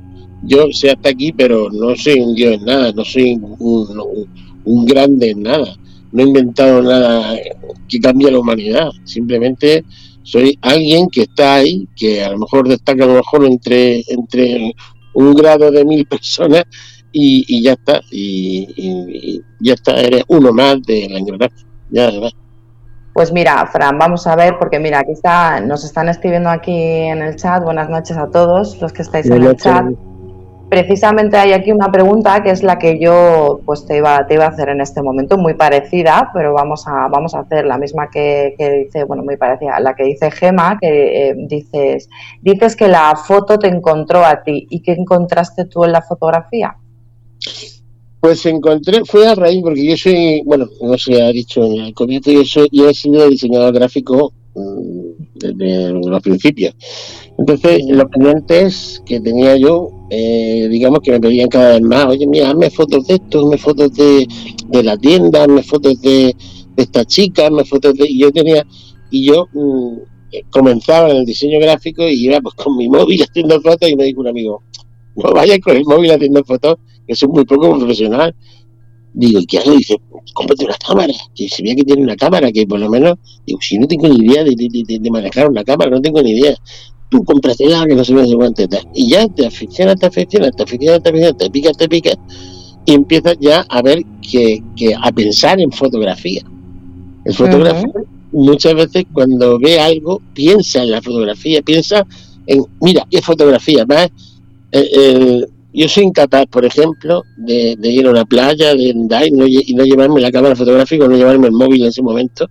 yo 0.47 0.67
sé 0.73 0.91
hasta 0.91 1.11
aquí, 1.11 1.33
pero 1.33 1.71
no 1.71 1.95
soy 1.97 2.21
un 2.21 2.35
dios 2.35 2.55
en 2.55 2.65
nada, 2.65 2.93
no 2.93 3.05
soy 3.05 3.35
un, 3.35 4.27
un, 4.65 4.87
grande 4.87 5.31
en 5.31 5.43
nada, 5.43 5.77
no 6.13 6.23
he 6.23 6.27
inventado 6.27 6.83
nada 6.83 7.39
que 7.89 8.01
cambie 8.01 8.31
la 8.31 8.41
humanidad, 8.41 8.91
simplemente 9.05 9.85
soy 10.23 10.59
alguien 10.63 11.09
que 11.11 11.23
está 11.23 11.57
ahí, 11.57 11.87
que 11.97 12.25
a 12.25 12.31
lo 12.31 12.39
mejor 12.39 12.69
destaca 12.69 13.05
a 13.05 13.09
lo 13.09 13.15
mejor 13.15 13.45
entre, 13.45 14.03
entre 14.09 14.75
un 15.13 15.35
grado 15.35 15.71
de 15.71 15.85
mil 15.85 16.07
personas 16.09 16.65
y, 17.17 17.63
ya 17.63 17.73
está, 17.73 18.01
y, 18.11 19.41
ya 19.61 19.75
está, 19.75 19.93
eres 20.01 20.25
uno 20.29 20.53
más 20.53 20.83
de 20.83 21.09
la 21.09 21.49
ya 21.91 22.11
Pues 23.13 23.33
mira, 23.33 23.65
Fran, 23.67 23.99
vamos 23.99 24.27
a 24.27 24.35
ver, 24.35 24.57
porque 24.59 24.81
mira, 24.81 24.99
aquí 24.99 25.13
está, 25.13 25.61
nos 25.61 25.85
están 25.85 26.09
escribiendo 26.09 26.51
aquí 26.51 26.73
en 26.73 27.23
el 27.23 27.37
chat, 27.37 27.63
buenas 27.63 27.89
noches 27.89 28.17
a 28.17 28.31
todos 28.31 28.81
los 28.81 28.93
que 28.93 29.03
estáis 29.03 29.27
en 29.27 29.45
el 29.45 29.57
chat. 29.57 29.87
Precisamente 30.69 31.37
hay 31.37 31.53
aquí 31.53 31.71
una 31.71 31.93
pregunta 31.93 32.43
que 32.43 32.51
es 32.51 32.65
la 32.65 32.79
que 32.79 32.99
yo 32.99 33.61
pues 33.65 33.87
te 33.87 33.99
iba, 33.99 34.27
te 34.27 34.35
iba 34.35 34.47
a 34.47 34.49
hacer 34.49 34.71
en 34.71 34.81
este 34.81 35.01
momento, 35.01 35.39
muy 35.39 35.55
parecida, 35.55 36.33
pero 36.35 36.53
vamos 36.53 36.89
a, 36.89 37.07
vamos 37.09 37.37
a 37.37 37.41
hacer 37.41 37.65
la 37.65 37.79
misma 37.79 38.09
que, 38.11 38.57
dice, 38.59 39.05
bueno, 39.05 39.23
muy 39.23 39.37
parecida, 39.37 39.79
la 39.79 39.95
que 39.95 40.03
dice 40.03 40.33
Gema, 40.33 40.79
que 40.81 41.29
eh, 41.29 41.35
dices, 41.37 42.09
dices 42.43 42.75
que 42.75 42.89
la 42.89 43.15
foto 43.15 43.57
te 43.57 43.69
encontró 43.69 44.25
a 44.25 44.43
ti 44.43 44.67
y 44.69 44.83
que 44.83 44.93
encontraste 44.93 45.67
tú 45.67 45.85
en 45.85 45.93
la 45.93 46.03
fotografía. 46.03 46.77
Pues 48.21 48.47
encontré, 48.47 49.05
fue 49.05 49.27
a 49.27 49.35
raíz, 49.35 49.61
porque 49.63 49.85
yo 49.85 49.97
soy, 49.99 50.41
bueno, 50.47 50.67
no 50.81 50.97
se 50.97 51.21
ha 51.21 51.29
dicho 51.31 51.63
en 51.67 51.81
el 51.83 51.95
comienzo, 51.95 52.31
yo, 52.31 52.43
soy, 52.45 52.69
yo 52.73 52.89
he 52.89 52.95
sido 52.95 53.29
diseñador 53.29 53.75
gráfico 53.75 54.33
mm, 54.55 55.05
desde 55.35 55.93
los 55.93 56.23
principios. 56.23 56.75
Entonces, 57.37 57.83
los 57.89 58.09
clientes 58.09 59.03
que 59.05 59.21
tenía 59.21 59.57
yo, 59.57 59.91
eh, 60.09 60.69
digamos 60.71 61.01
que 61.01 61.11
me 61.11 61.21
pedían 61.21 61.49
cada 61.49 61.73
vez 61.73 61.83
más, 61.83 62.07
oye, 62.07 62.27
mira, 62.27 62.49
hazme 62.49 62.71
fotos 62.71 63.07
de 63.09 63.17
esto, 63.17 63.41
hazme 63.41 63.59
fotos 63.59 63.93
de, 63.93 64.27
la 64.83 64.97
tienda, 64.97 65.43
hazme 65.43 65.63
fotos 65.63 66.01
de, 66.01 66.35
esta 66.79 67.05
chica, 67.05 67.49
hazme 67.49 67.65
fotos 67.65 67.95
de... 67.95 68.09
Y 68.09 68.21
yo 68.21 68.33
tenía, 68.33 68.65
y 69.11 69.27
yo 69.27 69.49
mm, 69.53 69.99
comenzaba 70.51 71.11
en 71.11 71.19
el 71.19 71.25
diseño 71.27 71.59
gráfico 71.59 72.09
y 72.09 72.25
iba 72.25 72.41
pues 72.41 72.55
con 72.55 72.77
mi 72.77 72.89
móvil 72.97 73.23
haciendo 73.23 73.61
fotos 73.61 73.91
y 73.91 73.97
me 73.97 74.05
dijo 74.05 74.23
un 74.23 74.29
amigo, 74.29 74.63
no 75.17 75.31
vayas 75.33 75.59
con 75.59 75.77
el 75.77 75.85
móvil 75.85 76.13
haciendo 76.13 76.43
fotos 76.45 76.79
que 77.07 77.15
soy 77.15 77.29
muy 77.29 77.45
poco 77.45 77.79
profesional. 77.79 78.35
Digo, 79.13 79.39
¿y 79.39 79.47
qué 79.47 79.59
hago? 79.59 79.73
Dice, 79.73 79.97
cómprate 80.33 80.65
una 80.65 80.77
cámara, 80.77 81.13
que 81.35 81.49
se 81.49 81.63
vea 81.63 81.75
que 81.77 81.85
tiene 81.85 82.03
una 82.03 82.17
cámara, 82.17 82.51
que 82.51 82.67
por 82.67 82.81
lo 82.81 82.91
menos, 82.91 83.17
digo, 83.47 83.61
si 83.61 83.79
no 83.79 83.87
tengo 83.87 84.09
ni 84.09 84.27
idea 84.27 84.43
de, 84.43 85.11
manejar 85.11 85.49
una 85.49 85.63
cámara, 85.63 85.91
no 85.91 86.01
tengo 86.01 86.21
ni 86.23 86.33
idea. 86.33 86.57
Tú 87.09 87.23
cómpratela, 87.25 87.87
que 87.87 87.95
no 87.95 88.05
se 88.05 88.13
me 88.13 88.23
hace 88.23 88.35
cuánto 88.35 88.65
Y 88.95 89.11
ya 89.11 89.29
te 89.29 89.47
aficionas, 89.47 89.97
te 90.01 90.07
aficionas, 90.07 90.51
te 90.57 90.63
aficionas, 90.65 91.03
te 91.03 91.11
aficionas, 91.11 91.39
te 91.39 91.51
picas, 91.51 91.77
te 91.77 91.89
picas, 91.89 92.17
y 92.87 92.93
empiezas 92.93 93.37
ya 93.41 93.65
a 93.69 93.83
ver 93.83 94.03
que, 94.21 94.63
que 94.77 94.95
a 94.95 95.13
pensar 95.13 95.61
en 95.61 95.71
fotografía. 95.71 96.43
El 97.25 97.35
fotógrafo 97.35 97.87
muchas 98.35 98.75
veces 98.75 99.05
cuando 99.13 99.59
ve 99.59 99.81
algo 99.81 100.21
piensa 100.35 100.83
en 100.83 100.91
la 100.91 101.01
fotografía, 101.01 101.63
piensa 101.63 102.05
en, 102.47 102.65
mira, 102.81 103.07
qué 103.11 103.23
fotografía, 103.23 103.87
más 103.87 104.11
eh, 104.73 105.41
yo 105.75 105.89
soy 105.89 106.05
incapaz, 106.05 106.47
por 106.47 106.65
ejemplo, 106.65 107.25
de, 107.37 107.77
ir 107.83 108.07
a 108.07 108.11
una 108.11 108.25
playa, 108.25 108.75
de 108.75 108.91
andar 108.91 109.27
y 109.27 109.33
no, 109.33 109.85
llevarme 109.85 110.21
la 110.21 110.31
cámara 110.31 110.55
fotográfica, 110.55 111.09
no 111.09 111.17
llevarme 111.17 111.49
el 111.49 111.53
móvil 111.53 111.83
en 111.83 111.89
ese 111.89 112.01
momento 112.01 112.49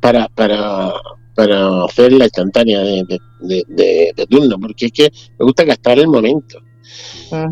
para, 0.00 0.28
para, 0.28 0.92
para 1.34 1.84
hacer 1.84 2.12
la 2.12 2.24
instantánea 2.24 2.80
de, 2.80 3.04
de, 3.40 4.26
turno, 4.28 4.58
porque 4.58 4.86
es 4.86 4.92
que 4.92 5.12
me 5.38 5.44
gusta 5.44 5.64
gastar 5.64 5.98
el 6.00 6.08
momento. 6.08 6.58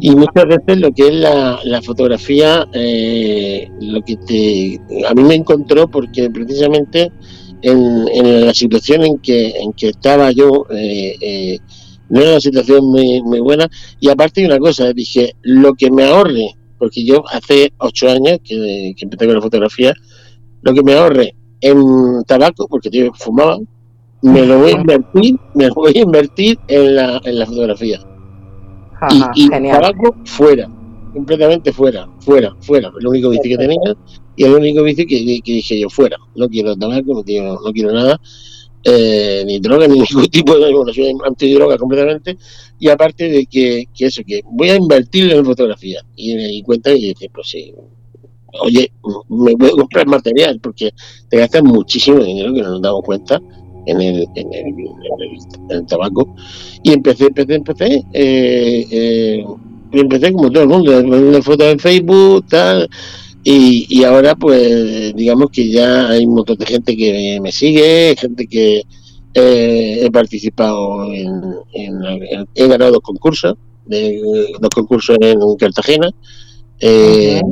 Y 0.00 0.11
muchas 0.14 0.47
veces 0.47 0.78
lo 0.78 0.92
que 0.92 1.09
es 1.09 1.14
la, 1.14 1.61
la 1.64 1.83
fotografía, 1.83 2.66
eh, 2.73 3.68
lo 3.80 4.02
que 4.02 4.16
te, 4.16 4.80
a 5.09 5.14
mí 5.14 5.23
me 5.23 5.35
encontró 5.35 5.88
porque 5.88 6.30
precisamente 6.30 7.11
en, 7.62 8.09
en 8.12 8.47
la 8.47 8.54
situación 8.54 9.04
en 9.04 9.18
que, 9.18 9.50
en 9.50 9.73
que 9.73 9.88
estaba 9.88 10.30
yo, 10.33 10.66
eh, 10.71 11.16
eh 11.21 11.59
no 12.08 12.20
era 12.20 12.30
una 12.32 12.40
situación 12.40 12.87
muy, 12.87 13.23
muy 13.23 13.40
buena. 13.40 13.68
Y 14.00 14.08
aparte 14.08 14.40
de 14.40 14.46
una 14.49 14.58
cosa, 14.58 14.92
dije, 14.92 15.34
lo 15.42 15.75
que 15.75 15.90
me 15.90 16.04
ahorre 16.04 16.54
porque 16.84 17.04
yo 17.04 17.25
hace 17.28 17.73
ocho 17.78 18.11
años 18.11 18.40
que, 18.44 18.94
que 18.96 19.04
empecé 19.04 19.26
con 19.26 19.37
la 19.37 19.40
fotografía, 19.40 19.94
lo 20.62 20.75
que 20.75 20.82
me 20.82 20.94
ahorre 20.94 21.34
en 21.61 22.23
tabaco, 22.26 22.66
porque 22.68 22.90
yo 22.90 23.11
fumaba, 23.14 23.58
me 24.23 24.44
lo 24.44 24.58
voy 24.58 24.73
a 24.73 24.80
invertir, 24.80 25.37
me 25.54 25.68
lo 25.68 25.75
voy 25.75 25.92
a 25.96 26.02
invertir 26.02 26.58
en 26.68 26.96
la, 26.96 27.20
en 27.25 27.38
la 27.38 27.46
fotografía. 27.46 28.00
y, 29.34 29.46
y 29.46 29.49
tabaco 29.49 30.14
fuera, 30.25 30.68
completamente 31.14 31.73
fuera, 31.73 32.06
fuera, 32.20 32.54
fuera. 32.61 32.92
El 33.00 33.06
único 33.06 33.30
bici 33.30 33.49
que 33.49 33.56
tenía 33.56 33.96
y 34.37 34.44
el 34.44 34.54
único 34.54 34.82
bici 34.82 35.06
que, 35.06 35.16
dije 35.42 35.80
yo 35.80 35.88
fuera. 35.88 36.18
No 36.34 36.49
quiero 36.49 36.76
tabaco, 36.76 37.14
no 37.14 37.23
quiero, 37.23 37.61
no 37.64 37.73
quiero 37.73 37.92
nada. 37.92 38.20
Eh, 38.86 39.42
ni 39.46 39.60
droga, 39.60 39.88
ni 39.88 39.98
ningún 40.00 40.26
tipo 40.26 40.58
de 40.58 40.70
soy 40.92 41.16
antidroga 41.26 41.78
completamente, 41.78 42.36
y 42.78 42.90
aparte 42.90 43.30
de 43.30 43.46
que, 43.46 43.88
que, 43.94 44.06
eso, 44.06 44.22
que 44.26 44.42
voy 44.44 44.68
a 44.68 44.76
invertir 44.76 45.32
en 45.32 45.42
fotografía, 45.42 46.04
y 46.16 46.34
me 46.34 46.48
di 46.48 46.62
cuenta 46.62 46.92
y 46.92 47.00
dije, 47.00 47.30
pues 47.32 47.48
sí, 47.48 47.72
oye, 48.60 48.92
me 49.30 49.54
voy 49.54 49.70
a 49.70 49.80
comprar 49.80 50.06
material, 50.06 50.60
porque 50.60 50.92
te 51.30 51.38
gastas 51.38 51.62
muchísimo 51.62 52.22
dinero 52.22 52.52
que 52.52 52.60
no 52.60 52.72
nos 52.72 52.82
damos 52.82 53.02
cuenta 53.04 53.40
en 53.86 54.00
el, 54.02 54.26
en 54.34 54.52
el, 54.52 54.64
en 54.66 55.70
el, 55.70 55.86
tabaco, 55.86 56.34
y 56.82 56.92
empecé, 56.92 57.28
empecé, 57.28 57.54
empecé, 57.54 58.04
eh, 58.12 58.86
eh, 58.90 59.44
empecé 59.92 60.30
como 60.30 60.50
todo 60.50 60.62
el 60.62 60.68
mundo, 60.68 60.98
una 60.98 61.40
foto 61.40 61.64
en 61.64 61.78
Facebook, 61.78 62.46
tal, 62.48 62.86
y, 63.44 63.86
y 63.90 64.04
ahora, 64.04 64.34
pues, 64.34 65.14
digamos 65.14 65.50
que 65.50 65.68
ya 65.68 66.08
hay 66.08 66.24
un 66.24 66.34
montón 66.34 66.56
de 66.56 66.64
gente 66.64 66.96
que 66.96 67.38
me 67.42 67.52
sigue, 67.52 68.16
gente 68.18 68.46
que 68.46 68.82
eh, 69.34 69.98
he 70.02 70.10
participado 70.10 71.12
en, 71.12 71.30
He 72.54 72.68
ganado 72.68 72.92
dos 72.92 73.02
concursos, 73.02 73.54
de, 73.84 74.18
dos 74.58 74.70
concursos 74.74 75.18
en 75.20 75.38
Cartagena. 75.58 76.08
Eh, 76.80 77.42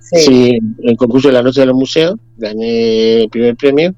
sí. 0.00 0.58
el 0.82 0.96
concurso 0.96 1.28
de 1.28 1.34
la 1.34 1.42
Noche 1.42 1.60
de 1.60 1.66
los 1.66 1.76
Museos, 1.76 2.16
gané 2.36 3.22
el 3.22 3.28
primer 3.28 3.56
premio 3.56 3.94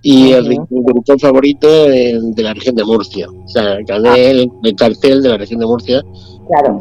y 0.00 0.30
el, 0.30 0.46
el 0.52 1.20
favorito 1.20 1.86
de 1.86 2.42
la 2.42 2.54
región 2.54 2.76
de 2.76 2.84
Murcia. 2.84 3.26
O 3.28 3.48
sea, 3.48 3.78
gané 3.84 4.08
ah. 4.10 4.30
el, 4.30 4.48
el, 4.62 4.76
cartel 4.76 5.22
de 5.22 5.28
la 5.28 5.38
región 5.38 5.58
de 5.58 5.66
Murcia 5.66 6.04
Claro, 6.46 6.80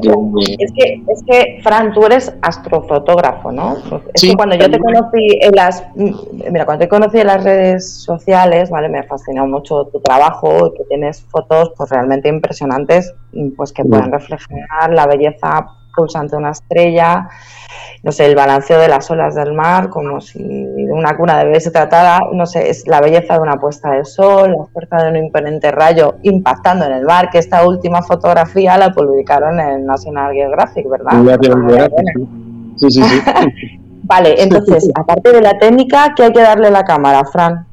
es 0.60 0.72
que, 0.74 1.04
es 1.08 1.24
que, 1.26 1.60
Fran, 1.64 1.94
tú 1.94 2.06
eres 2.06 2.34
astrofotógrafo, 2.42 3.52
¿no? 3.52 3.78
Es 4.14 4.22
que 4.22 4.36
cuando 4.36 4.56
yo 4.56 4.70
te 4.70 4.78
conocí 4.80 5.40
en 5.42 5.56
las, 5.56 5.84
mira, 5.96 6.66
cuando 6.66 6.84
te 6.84 6.90
conocí 6.90 7.20
en 7.20 7.28
las 7.28 7.44
redes 7.44 8.04
sociales, 8.04 8.70
¿vale? 8.70 8.90
Me 8.90 9.04
fascinó 9.04 9.48
mucho 9.48 9.86
tu 9.86 10.00
trabajo 10.02 10.68
y 10.68 10.78
que 10.78 10.84
tienes 10.86 11.22
fotos, 11.22 11.72
pues 11.78 11.90
realmente 11.92 12.28
impresionantes, 12.28 13.14
pues 13.56 13.72
que 13.72 13.86
pueden 13.86 14.12
reflejar 14.12 14.92
la 14.92 15.08
belleza 15.08 15.66
pulsante 15.96 16.36
de 16.36 16.42
una 16.42 16.52
estrella, 16.52 17.30
no 18.04 18.12
sé, 18.12 18.26
el 18.26 18.36
balanceo 18.36 18.80
de 18.80 18.90
las 18.90 19.10
olas 19.10 19.34
del 19.36 19.54
mar, 19.54 19.90
como 19.90 20.20
si 20.20 20.44
de 20.44 20.92
una 20.92 21.16
cuna 21.16 21.40
de 21.40 21.46
bebés 21.46 21.64
se 21.64 21.72
tratara, 21.72 22.20
no 22.34 22.46
sé, 22.46 22.70
es 22.70 22.86
la 22.86 23.00
belleza 23.00 23.36
de 23.36 23.40
una 23.40 23.56
puesta 23.56 23.92
de 23.92 24.04
sol, 24.04 24.56
la 24.58 24.66
fuerza 24.66 24.98
de 24.98 25.12
un 25.12 25.26
imponente 25.26 25.72
rayo 25.72 26.16
impactando 26.24 26.86
en 26.86 26.94
el 26.94 27.06
mar, 27.06 27.30
que 27.32 27.38
esta 27.38 27.66
última 27.66 28.02
fotografía 28.02 28.78
la 28.78 28.92
publicaron 28.92 29.60
en 29.60 29.86
National 29.86 30.34
Geographic, 30.34 30.90
¿verdad? 30.90 31.12
Sí, 32.76 32.92
sí, 32.92 33.02
sí. 33.02 33.22
vale, 34.04 34.42
entonces, 34.42 34.90
aparte 34.96 35.32
de 35.32 35.42
la 35.42 35.58
técnica, 35.58 36.14
¿qué 36.16 36.24
hay 36.24 36.34
que 36.34 36.42
darle 36.42 36.68
a 36.68 36.72
la 36.72 36.84
cámara, 36.84 37.24
Fran? 37.24 37.66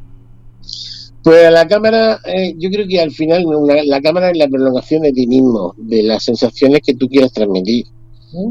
Pues 1.23 1.45
a 1.45 1.51
la 1.51 1.67
cámara, 1.67 2.19
eh, 2.25 2.55
yo 2.57 2.71
creo 2.71 2.87
que 2.89 3.01
al 3.01 3.11
final 3.11 3.45
la 3.85 4.01
cámara 4.01 4.31
es 4.31 4.39
la 4.39 4.49
prolongación 4.49 5.03
de 5.03 5.13
ti 5.13 5.27
mismo, 5.27 5.75
de 5.77 6.03
las 6.03 6.25
sensaciones 6.25 6.81
que 6.85 6.95
tú 6.95 7.09
quieras 7.09 7.33
transmitir. 7.33 7.87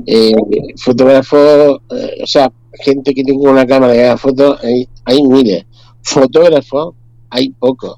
Eh, 0.05 0.33
fotógrafos, 0.77 1.79
eh, 1.95 2.21
o 2.23 2.27
sea, 2.27 2.51
gente 2.73 3.13
que 3.13 3.23
tenga 3.23 3.49
una 3.49 3.65
cámara 3.65 3.95
y 3.95 3.99
haga 3.99 4.17
fotos, 4.17 4.59
hay, 4.63 4.87
hay 5.05 5.23
miles. 5.23 5.65
Fotógrafos, 6.01 6.95
hay 7.29 7.49
pocos. 7.51 7.97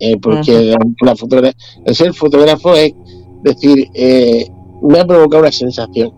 Eh, 0.00 0.16
porque 0.16 0.74
la, 1.00 1.16
fotografía, 1.16 1.56
el 1.84 1.94
ser 1.94 2.14
fotógrafo 2.14 2.74
es 2.74 2.92
decir, 3.42 3.88
eh, 3.94 4.46
me 4.82 5.00
ha 5.00 5.06
provocado 5.06 5.42
una 5.42 5.52
sensación. 5.52 6.12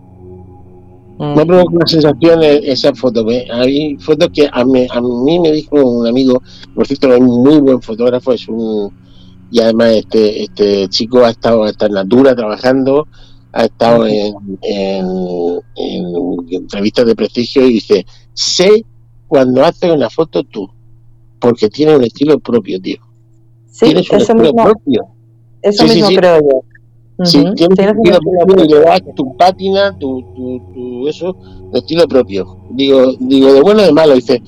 Me 1.17 1.41
ha 1.41 1.45
provocado 1.45 1.77
una 1.77 1.87
sensación 1.87 2.41
esa 2.43 2.95
foto. 2.95 3.25
Hay 3.53 3.95
fotos 3.97 4.29
que 4.33 4.49
a 4.51 4.65
mí, 4.65 4.87
a 4.89 5.01
mí 5.01 5.39
me 5.39 5.51
dijo 5.51 5.75
un 5.75 6.07
amigo, 6.07 6.41
por 6.73 6.87
cierto, 6.87 7.13
es 7.13 7.19
un 7.19 7.43
muy 7.43 7.59
buen 7.59 7.81
fotógrafo, 7.81 8.33
es 8.33 8.47
un 8.47 8.91
y 9.51 9.59
además 9.59 9.89
este 9.89 10.43
este 10.43 10.87
chico 10.87 11.25
ha 11.25 11.31
estado 11.31 11.63
hasta 11.65 11.87
en 11.87 11.93
Natura 11.93 12.35
trabajando 12.35 13.07
ha 13.53 13.65
estado 13.65 14.05
en, 14.07 14.33
entrevistas 16.49 17.05
de 17.05 17.15
prestigio 17.15 17.65
y 17.67 17.73
dice, 17.73 18.05
sé 18.33 18.85
cuando 19.27 19.63
haces 19.63 19.91
una 19.91 20.09
foto 20.09 20.43
tú, 20.43 20.69
porque 21.39 21.69
tiene 21.69 21.95
un 21.95 22.03
estilo 22.03 22.39
propio, 22.39 22.79
tío. 22.81 22.97
Sí, 23.69 23.85
tienes 23.85 24.09
un 24.09 24.17
eso 24.17 24.31
estilo 24.33 24.41
mismo, 24.41 24.63
propio. 24.63 25.07
Eso 25.61 25.83
mismo 25.83 26.07
creo 26.07 26.39
yo. 26.39 27.25
Sí, 27.25 27.43
tienes 27.55 27.79
un 27.79 28.11
estilo 28.11 28.19
propio 28.47 28.65
le 28.65 28.79
das 28.79 29.01
tu 29.15 29.37
pátina, 29.37 29.97
tu, 29.97 30.21
tu, 30.33 30.73
tu, 30.73 31.07
eso, 31.07 31.35
de 31.71 31.79
estilo 31.79 32.07
propio. 32.07 32.57
Digo, 32.71 33.13
digo, 33.19 33.53
de 33.53 33.61
bueno 33.61 33.81
o 33.81 33.85
de 33.85 33.91
malo, 33.91 34.15
dice, 34.15 34.41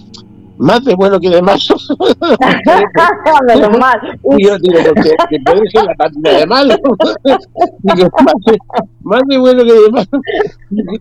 más 0.58 0.84
de 0.86 0.96
bueno 0.96 1.20
que 1.20 1.30
de 1.30 1.42
malo. 1.42 1.60
Menos 3.48 3.80
mal. 3.80 4.20
Y 4.38 4.46
yo 4.46 4.58
digo, 4.60 4.80
porque 4.94 5.16
que 5.30 5.40
puede 5.46 5.70
ser 5.70 5.84
la 5.86 5.96
pátina 5.96 6.30
de 6.32 6.46
malo. 6.46 6.76
digo, 7.82 8.10
más 8.24 8.34
de, 8.46 8.58
más 9.02 9.22
de, 9.28 9.38
bueno 9.38 9.64
que 9.64 9.74
de 9.74 9.92
malo. 9.92 10.08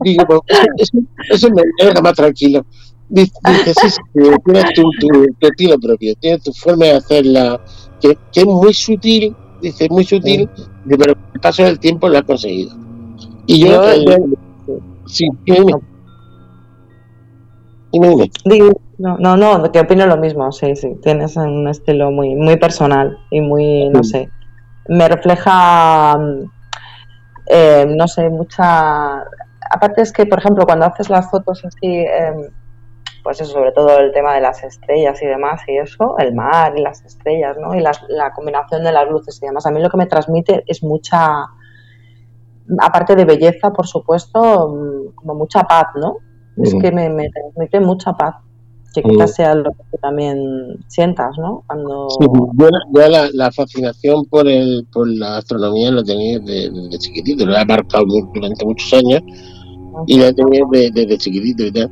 Digo, 0.05 0.25
pues, 0.27 0.41
eso, 0.79 0.99
eso 1.31 1.49
me 1.51 1.63
deja 1.79 2.01
más 2.01 2.15
tranquilo. 2.15 2.65
Dice, 3.09 3.33
sí, 3.79 3.91
sí, 3.91 4.01
tienes 4.45 4.73
tu, 4.75 4.83
tu, 4.99 5.09
tu, 5.39 5.47
estilo 5.47 5.79
propio, 5.79 6.15
tienes 6.19 6.43
tu 6.43 6.53
forma 6.55 6.87
de 6.87 6.93
hacerla, 6.93 7.61
que, 8.01 8.17
que 8.33 8.41
es 8.41 8.47
muy 8.47 8.73
sutil, 8.73 9.37
dice, 9.61 9.87
muy 9.91 10.05
sutil, 10.05 10.49
pero 10.89 11.13
el 11.35 11.41
paso 11.41 11.63
del 11.63 11.79
tiempo 11.79 12.09
lo 12.09 12.17
has 12.17 12.25
conseguido. 12.25 12.75
Y 13.47 13.61
yo, 13.61 13.69
yo 13.69 14.13
eh, 14.13 14.79
sí, 15.05 15.29
dime. 15.45 15.75
Dime, 17.93 18.31
dime. 18.45 18.73
No, 18.99 19.19
no, 19.19 19.37
no, 19.37 19.71
que 19.73 19.81
opino 19.81 20.07
lo 20.07 20.17
mismo, 20.17 20.51
sí, 20.53 20.77
sí, 20.77 20.95
tienes 21.03 21.37
un 21.37 21.67
estilo 21.67 22.11
muy, 22.11 22.35
muy 22.37 22.57
personal 22.57 23.19
y 23.31 23.41
muy, 23.41 23.89
no 23.89 24.05
sé, 24.05 24.31
me 24.87 25.09
refleja, 25.09 26.17
eh, 27.47 27.85
no 27.89 28.07
sé, 28.07 28.29
mucha... 28.31 29.25
Aparte 29.71 30.03
es 30.03 30.13
que, 30.13 30.27
por 30.27 30.39
ejemplo, 30.39 30.65
cuando 30.67 30.87
haces 30.87 31.11
las 31.11 31.31
fotos 31.31 31.65
así, 31.65 31.89
eh, 31.89 32.51
pues 33.23 33.41
eso, 33.41 33.53
sobre 33.53 33.73
todo 33.73 33.99
el 33.99 34.13
tema 34.13 34.35
de 34.35 34.41
las 34.41 34.63
estrellas 34.63 35.21
y 35.23 35.27
demás 35.27 35.63
y 35.67 35.79
eso, 35.79 36.17
el 36.19 36.35
mar 36.35 36.73
y 36.77 36.83
las 36.83 37.03
estrellas, 37.05 37.57
¿no? 37.59 37.75
Y 37.75 37.81
las, 37.81 38.05
la 38.09 38.33
combinación 38.33 38.85
de 38.85 38.93
las 38.93 39.09
luces 39.09 39.41
y 39.43 39.47
demás, 39.47 39.67
a 39.67 39.71
mí 39.71 39.81
lo 39.81 39.91
que 39.91 39.97
me 39.97 40.07
transmite 40.07 40.65
es 40.67 40.83
mucha, 40.83 41.45
aparte 42.79 43.17
de 43.17 43.25
belleza, 43.25 43.73
por 43.73 43.87
supuesto, 43.87 44.69
mm, 44.69 45.15
como 45.15 45.35
mucha 45.35 45.63
paz, 45.63 45.89
¿no? 45.97 46.19
Es 46.57 46.75
que 46.75 46.93
me, 46.93 47.09
me 47.09 47.31
transmite 47.31 47.81
mucha 47.81 48.13
paz 48.13 48.37
que 48.93 49.03
quizás 49.03 49.35
sea 49.35 49.55
lo 49.55 49.71
que 49.71 49.99
también 50.01 50.39
sientas, 50.87 51.37
¿no? 51.39 51.65
Cuando... 51.67 52.09
Sí, 52.11 52.27
yo, 52.59 53.09
la, 53.09 53.31
la, 53.33 53.53
fascinación 53.53 54.25
por 54.27 54.47
el 54.49 54.87
por 54.93 55.09
la 55.09 55.39
astronomía 55.39 55.91
la 55.91 56.05
tenía 56.05 56.39
desde, 56.39 56.71
desde 56.71 56.99
chiquitito, 56.99 57.47
lo 57.47 57.57
he 57.57 57.65
marcado 57.65 58.05
durante 58.35 58.65
muchos 58.65 58.93
años 58.93 59.23
y 60.07 60.19
la 60.19 60.33
tenía 60.33 60.63
desde, 60.71 60.91
desde 60.91 61.19
chiquitito 61.19 61.65
y 61.65 61.73
tal. 61.73 61.91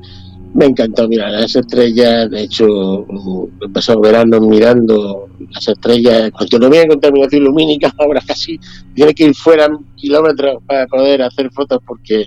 Me 0.53 0.67
encantó 0.67 1.09
mirar 1.09 1.31
las 1.31 1.55
estrellas, 1.55 2.29
de 2.29 2.43
hecho 2.43 3.07
he 3.63 3.69
pasado 3.69 4.01
verano 4.01 4.41
mirando 4.41 5.29
las 5.51 5.69
estrellas, 5.69 6.31
cuando 6.37 6.59
no 6.59 6.67
había 6.67 6.89
contaminación 6.89 7.45
lumínica, 7.45 7.93
ahora 7.99 8.21
casi 8.27 8.59
tiene 8.95 9.15
que 9.15 9.25
ir 9.25 9.35
fuera 9.35 9.69
kilómetros 9.97 10.63
para 10.67 10.87
poder 10.87 11.23
hacer 11.23 11.51
fotos 11.53 11.79
porque 11.87 12.27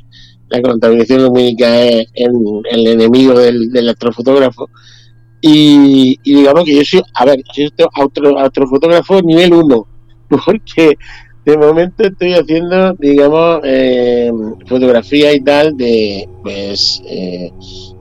la 0.54 0.62
contaminación 0.62 1.24
lumínica 1.24 1.82
es 1.82 2.08
el, 2.14 2.88
enemigo 2.88 3.40
del, 3.40 3.72
del 3.72 3.90
astrofotógrafo. 3.90 4.70
Y, 5.42 6.18
digamos 6.24 6.64
que 6.64 6.76
yo 6.76 6.86
soy, 6.86 7.02
a 7.16 7.26
ver, 7.26 7.42
soy 7.54 7.70
astrofotógrafo 8.38 9.22
nivel 9.22 9.54
1, 9.54 9.88
porque 10.46 10.96
de 11.44 11.58
momento 11.58 12.04
estoy 12.04 12.34
haciendo, 12.34 12.94
digamos, 12.94 13.62
eh, 13.64 14.32
fotografía 14.68 15.34
y 15.34 15.42
tal 15.42 15.76
de, 15.76 16.30
pues, 16.44 17.02
eh, 17.08 17.52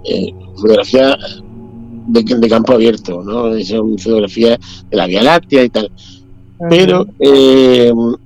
eh, 0.04 0.32
fotografía 0.54 1.16
de, 2.06 2.22
de, 2.22 2.48
campo 2.48 2.74
abierto, 2.74 3.22
¿no? 3.24 3.58
Son 3.64 3.98
fotografías 3.98 4.58
de 4.90 4.96
la 4.96 5.06
Vía 5.06 5.22
Láctea 5.22 5.64
y 5.64 5.70
tal. 5.70 5.90
Pero 6.70 7.08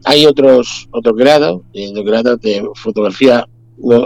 hay 0.04 0.26
otros 0.26 0.88
otros 0.90 1.16
grados, 1.16 1.62
grados 2.04 2.38
de 2.42 2.62
fotografía 2.74 3.46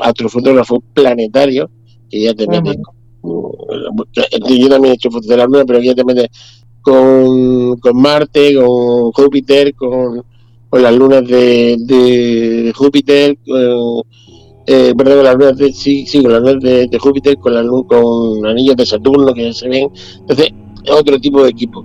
astrofotógrafo 0.03 0.83
planetario, 0.95 1.71
que 2.09 2.23
ya 2.23 2.35
te 2.35 2.47
metes, 2.47 2.77
yo 3.23 4.69
también 4.69 4.93
he 4.93 4.95
hecho 4.95 5.11
fotos 5.11 5.29
de 5.29 5.37
la 5.37 5.47
Luna, 5.47 5.65
pero 5.65 5.81
ya 5.81 5.95
te 5.95 6.05
metes 6.05 6.29
con, 6.83 7.77
con 7.79 7.97
Marte, 7.97 8.55
con 8.55 9.13
Júpiter, 9.13 9.75
con, 9.75 10.25
con 10.69 10.83
las 10.83 10.95
lunas 10.95 11.27
de, 11.27 11.77
de 11.79 12.73
Júpiter, 12.75 13.39
con, 13.47 14.03
eh, 14.67 14.95
perdón, 14.97 15.17
con 15.17 15.25
las 15.25 15.35
lunas 15.35 15.57
de, 15.59 15.73
sí, 15.73 16.07
sí, 16.07 16.23
con 16.23 16.33
las 16.33 16.41
lunas 16.41 16.63
de, 16.63 16.87
de 16.87 16.99
Júpiter, 16.99 17.37
con, 17.39 17.55
la, 17.55 17.65
con 17.87 18.47
anillos 18.47 18.77
de 18.77 18.87
Saturno 18.87 19.33
que 19.35 19.53
se 19.53 19.69
ven. 19.69 19.91
Entonces, 20.21 20.51
es 20.85 20.91
otro 20.91 21.19
tipo 21.21 21.43
de 21.43 21.51
equipo. 21.51 21.85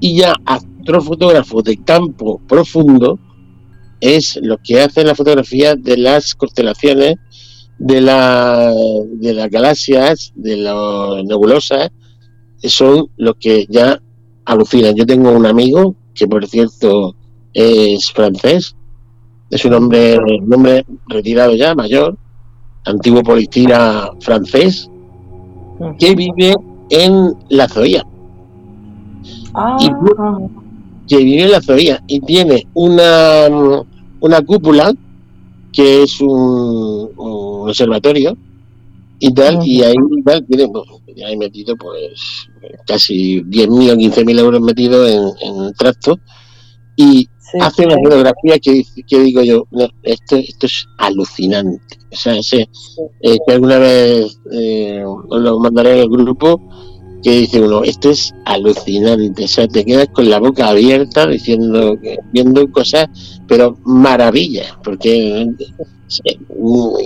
Y 0.00 0.18
ya 0.18 0.34
astrofotógrafos 0.44 1.64
de 1.64 1.76
campo 1.78 2.40
profundo 2.46 3.18
es 4.00 4.38
lo 4.42 4.58
que 4.58 4.80
hacen 4.80 5.06
la 5.06 5.14
fotografía 5.14 5.74
de 5.74 5.96
las 5.96 6.34
constelaciones, 6.34 7.16
de, 7.78 8.00
la, 8.00 8.72
de 9.12 9.32
las 9.34 9.50
galaxias, 9.50 10.32
de 10.34 10.56
las 10.56 11.24
nebulosas, 11.24 11.90
son 12.62 13.08
los 13.16 13.34
que 13.38 13.66
ya 13.68 14.00
alucinan. 14.44 14.94
Yo 14.96 15.06
tengo 15.06 15.30
un 15.30 15.46
amigo 15.46 15.94
que, 16.14 16.26
por 16.26 16.46
cierto, 16.46 17.14
es 17.54 18.10
francés, 18.12 18.74
es 19.50 19.64
un 19.64 19.74
hombre, 19.74 20.18
un 20.18 20.52
hombre 20.52 20.84
retirado 21.08 21.54
ya, 21.54 21.74
mayor, 21.74 22.16
antiguo 22.84 23.22
policía 23.22 24.10
francés, 24.20 24.90
que 25.98 26.14
vive 26.14 26.54
en 26.90 27.34
la 27.48 27.68
Zoía, 27.68 28.04
Ah, 29.54 29.76
y- 29.80 29.86
que 31.08 31.16
vive 31.18 31.44
en 31.44 31.52
la 31.52 31.62
Zoía 31.62 32.02
y 32.06 32.20
tiene 32.20 32.66
una, 32.74 33.48
una 34.20 34.42
cúpula 34.42 34.92
que 35.72 36.02
es 36.02 36.20
un, 36.20 37.10
un 37.16 37.68
observatorio 37.68 38.36
y 39.20 39.32
tal, 39.34 39.66
y 39.66 39.82
ahí 39.82 39.94
tal, 40.24 40.46
tiene 40.46 40.68
pues, 40.68 40.86
ahí 41.24 41.36
metido 41.36 41.76
pues 41.76 42.48
casi 42.86 43.42
10.000 43.42 43.92
o 43.92 43.96
15.000 43.96 44.38
euros 44.38 44.60
metidos 44.60 45.10
en, 45.10 45.24
en 45.48 45.72
tracto 45.74 46.18
y 46.96 47.28
sí, 47.38 47.58
hace 47.60 47.86
una 47.86 47.94
sí, 47.94 48.00
fotografía 48.02 48.58
que, 48.58 48.82
que 49.06 49.18
digo 49.20 49.42
yo, 49.42 49.66
no, 49.70 49.88
esto, 50.02 50.36
esto 50.36 50.66
es 50.66 50.84
alucinante. 50.98 51.96
O 52.12 52.16
sea, 52.16 52.34
sé, 52.42 52.68
sí. 52.72 53.02
eh, 53.22 53.38
que 53.46 53.54
alguna 53.54 53.78
vez 53.78 54.40
eh, 54.50 55.04
os 55.04 55.40
lo 55.40 55.60
mandaré 55.60 56.02
el 56.02 56.08
grupo, 56.08 56.60
que 57.22 57.30
dice 57.30 57.60
uno, 57.62 57.82
esto 57.84 58.10
es 58.10 58.32
alucinante. 58.44 59.44
O 59.44 59.48
sea, 59.48 59.66
te 59.68 59.84
quedas 59.84 60.08
con 60.12 60.28
la 60.30 60.38
boca 60.38 60.68
abierta 60.68 61.26
diciendo, 61.26 61.96
viendo 62.32 62.70
cosas, 62.70 63.08
pero 63.46 63.76
maravillas, 63.84 64.72
porque 64.84 65.42
eh, 66.24 66.38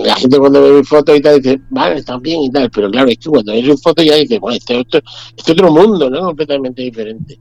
la 0.05 0.15
gente 0.15 0.37
cuando 0.39 0.61
ve 0.61 0.71
mi 0.79 0.83
foto 0.83 1.15
y 1.15 1.21
tal 1.21 1.41
dice, 1.41 1.61
vale, 1.69 1.97
está 1.99 2.17
bien 2.17 2.43
y 2.43 2.51
tal, 2.51 2.69
pero 2.71 2.89
claro, 2.91 3.09
es 3.09 3.17
que 3.17 3.29
cuando 3.29 3.53
ves 3.53 3.65
su 3.65 3.77
foto 3.77 4.03
ya 4.03 4.15
dice, 4.15 4.39
bueno, 4.39 4.57
este, 4.57 4.79
esto, 4.79 4.99
este 5.35 5.51
otro 5.53 5.71
mundo, 5.71 6.09
¿no? 6.09 6.21
Completamente 6.25 6.81
diferente. 6.83 7.39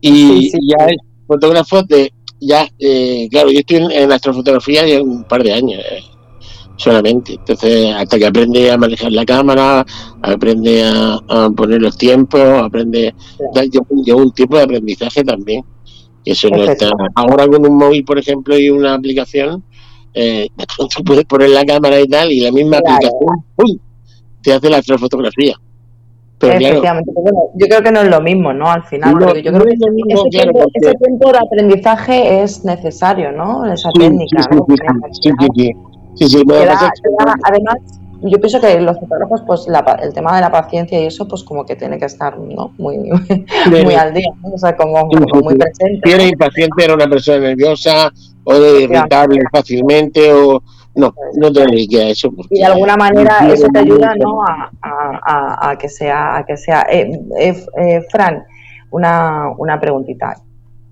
Y, 0.00 0.10
Sí, 0.10 0.50
sí. 0.50 0.58
y 0.60 0.68
ya 0.70 0.86
es 0.86 0.96
fotógrafo 1.26 1.82
de, 1.84 2.12
ya, 2.40 2.68
eh, 2.78 3.28
claro, 3.30 3.50
yo 3.50 3.60
estoy 3.60 3.78
en, 3.78 3.90
en 3.92 4.12
astrofotografía 4.12 4.86
ya 4.86 5.02
un 5.02 5.24
par 5.24 5.42
de 5.42 5.52
años. 5.52 5.80
eh, 5.90 6.00
solamente. 6.82 7.34
Entonces, 7.34 7.94
hasta 7.94 8.18
que 8.18 8.26
aprende 8.26 8.70
a 8.70 8.76
manejar 8.76 9.12
la 9.12 9.24
cámara, 9.24 9.84
aprende 10.22 10.82
a, 10.84 11.18
a 11.28 11.50
poner 11.50 11.80
los 11.80 11.96
tiempos, 11.96 12.40
aprende. 12.40 13.14
da- 13.54 13.64
Lleva 13.64 14.22
un- 14.22 14.32
tiempo 14.32 14.56
de 14.56 14.62
aprendizaje 14.64 15.22
también. 15.24 15.64
Que 16.24 16.32
eso 16.32 16.48
no 16.50 16.62
está. 16.64 16.90
Ahora 17.14 17.46
con 17.48 17.66
un 17.68 17.76
móvil, 17.76 18.04
por 18.04 18.18
ejemplo, 18.18 18.56
y 18.58 18.68
una 18.70 18.94
aplicación, 18.94 19.62
eh, 20.14 20.48
tú 20.96 21.02
puedes 21.04 21.24
poner 21.24 21.50
la 21.50 21.64
cámara 21.64 22.00
y 22.00 22.06
tal, 22.06 22.30
y 22.30 22.40
la 22.40 22.52
misma 22.52 22.78
Claro. 22.80 22.94
aplicación 22.96 23.44
¡pum! 23.56 23.78
te 24.42 24.52
hace 24.52 24.68
la 24.70 24.78
astrofotografía. 24.78 25.54
Pero 26.38 26.58
claro, 26.58 26.66
Efectivamente, 26.74 27.10
pero 27.14 27.22
bueno, 27.22 27.38
yo 27.54 27.66
creo 27.68 27.82
que 27.82 27.92
no 27.92 28.00
es 28.00 28.08
lo 28.10 28.20
mismo, 28.20 28.52
¿no? 28.52 28.68
Al 28.68 28.82
final, 28.82 29.14
No, 29.14 29.26
porque 29.26 29.42
yo 29.44 29.52
no 29.52 29.58
creo 29.60 29.68
que 29.70 29.74
es 29.74 29.80
lo 29.86 29.92
mismo, 29.92 30.20
ese, 30.26 30.28
claro, 30.30 30.52
tiempo, 30.52 30.70
ese 30.74 30.94
tiempo 30.94 31.32
de 31.32 31.38
aprendizaje 31.38 32.42
es 32.42 32.64
necesario, 32.64 33.30
¿no? 33.30 33.64
Esa 33.72 33.90
sí, 33.94 34.00
técnica, 34.00 34.42
sí, 34.42 34.48
¿no? 34.56 34.66
sí, 35.54 35.70
sí, 36.28 36.38
sí, 36.38 36.44
Que 36.46 36.66
da- 36.66 36.92
que- 36.94 37.02
que 37.02 37.24
da- 37.24 37.36
además, 37.44 37.76
yo 38.22 38.38
pienso 38.38 38.60
que 38.60 38.80
los 38.80 38.98
fotógrafos, 39.00 39.42
pues 39.46 39.66
la 39.66 39.80
el 40.02 40.12
tema 40.14 40.34
de 40.36 40.42
la 40.42 40.50
paciencia 40.52 41.00
y 41.00 41.06
eso, 41.06 41.26
pues 41.26 41.42
como 41.42 41.64
que 41.66 41.74
tiene 41.76 41.98
que 41.98 42.04
estar, 42.06 42.38
¿no? 42.38 42.72
Muy, 42.78 42.98
muy 43.84 43.94
al 43.94 44.14
día, 44.14 44.28
¿no? 44.42 44.50
O 44.54 44.58
sea, 44.58 44.76
como, 44.76 45.08
como 45.08 45.40
muy 45.42 45.56
presente. 45.56 46.00
Si 46.18 46.28
impaciente, 46.28 46.84
era 46.84 46.94
una 46.94 47.08
persona 47.08 47.38
nerviosa 47.38 48.10
o 48.44 48.54
de 48.54 48.82
irritable 48.82 49.40
fácilmente 49.52 50.32
o 50.32 50.62
no, 50.94 51.14
no 51.36 51.52
te 51.52 51.60
dediques 51.60 52.00
a 52.00 52.08
eso. 52.08 52.30
Y 52.50 52.58
de 52.60 52.64
alguna 52.66 52.96
manera 52.96 53.40
no 53.42 53.52
eso 53.52 53.66
te 53.72 53.78
ayuda, 53.80 54.14
¿no? 54.20 54.42
A, 54.44 54.70
a- 54.82 55.20
a- 55.26 55.70
a 55.70 55.78
que 55.78 55.88
sea, 55.88 56.36
a 56.36 56.44
que 56.44 56.56
sea. 56.56 56.86
Eh, 56.90 57.10
eh, 57.38 57.64
eh, 57.78 58.02
Fran, 58.10 58.44
una, 58.90 59.48
una 59.58 59.80
preguntita. 59.80 60.36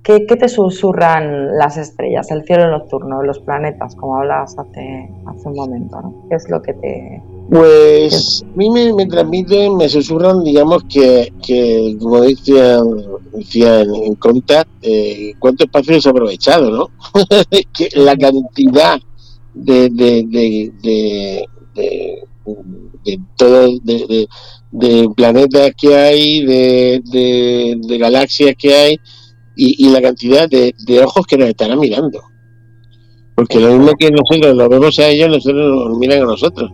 ¿Qué, 0.03 0.25
qué 0.27 0.37
te 0.37 0.49
susurran 0.49 1.59
las 1.59 1.77
estrellas, 1.77 2.31
el 2.31 2.43
cielo 2.45 2.71
nocturno, 2.71 3.23
los 3.23 3.39
planetas, 3.41 3.95
como 3.97 4.17
hablabas 4.17 4.59
hace, 4.59 5.11
hace 5.27 5.49
un 5.49 5.55
momento? 5.55 6.01
¿no? 6.01 6.25
¿Qué 6.29 6.37
es 6.37 6.49
lo 6.49 6.63
que 6.63 6.73
te... 6.73 7.23
Pues 7.51 8.43
a 8.51 8.57
mí 8.57 8.71
me, 8.71 8.95
me 8.95 9.07
transmiten, 9.07 9.77
me 9.77 9.89
susurran, 9.89 10.43
digamos 10.43 10.85
que, 10.85 11.33
que 11.45 11.97
como 12.01 12.23
decía, 12.23 12.79
decía 13.35 13.81
en, 13.83 14.15
Contact, 14.15 14.71
eh, 14.83 15.35
cuánto 15.39 15.65
espacio 15.65 15.95
desaprovechado, 15.95 16.71
¿no? 16.71 16.89
que 17.75 17.89
la 17.97 18.17
cantidad 18.17 18.99
de, 19.53 19.91
de, 19.91 20.25
de, 20.29 20.73
de, 20.83 21.45
de, 21.75 22.23
de 23.05 23.21
todo, 23.37 23.69
de, 23.83 24.07
de- 24.09 24.29
de 24.73 25.09
planetas 25.17 25.73
que 25.77 25.97
hay, 25.97 26.45
de, 26.45 27.03
de 27.03 27.99
galaxias 27.99 28.55
que 28.57 28.73
hay 28.73 28.97
y, 29.63 29.87
y 29.87 29.91
la 29.91 30.01
cantidad 30.01 30.49
de, 30.49 30.75
de 30.87 31.01
ojos 31.05 31.27
que 31.27 31.37
nos 31.37 31.51
estarán 31.51 31.79
mirando. 31.79 32.23
Porque 33.35 33.61
lo 33.61 33.69
mismo 33.77 33.93
que 33.99 34.11
nosotros 34.11 34.57
lo 34.57 34.69
vemos 34.71 34.99
a 34.99 35.09
ellos, 35.09 35.29
nosotros 35.29 35.89
nos 35.91 35.99
miran 35.99 36.23
a 36.23 36.25
nosotros. 36.25 36.71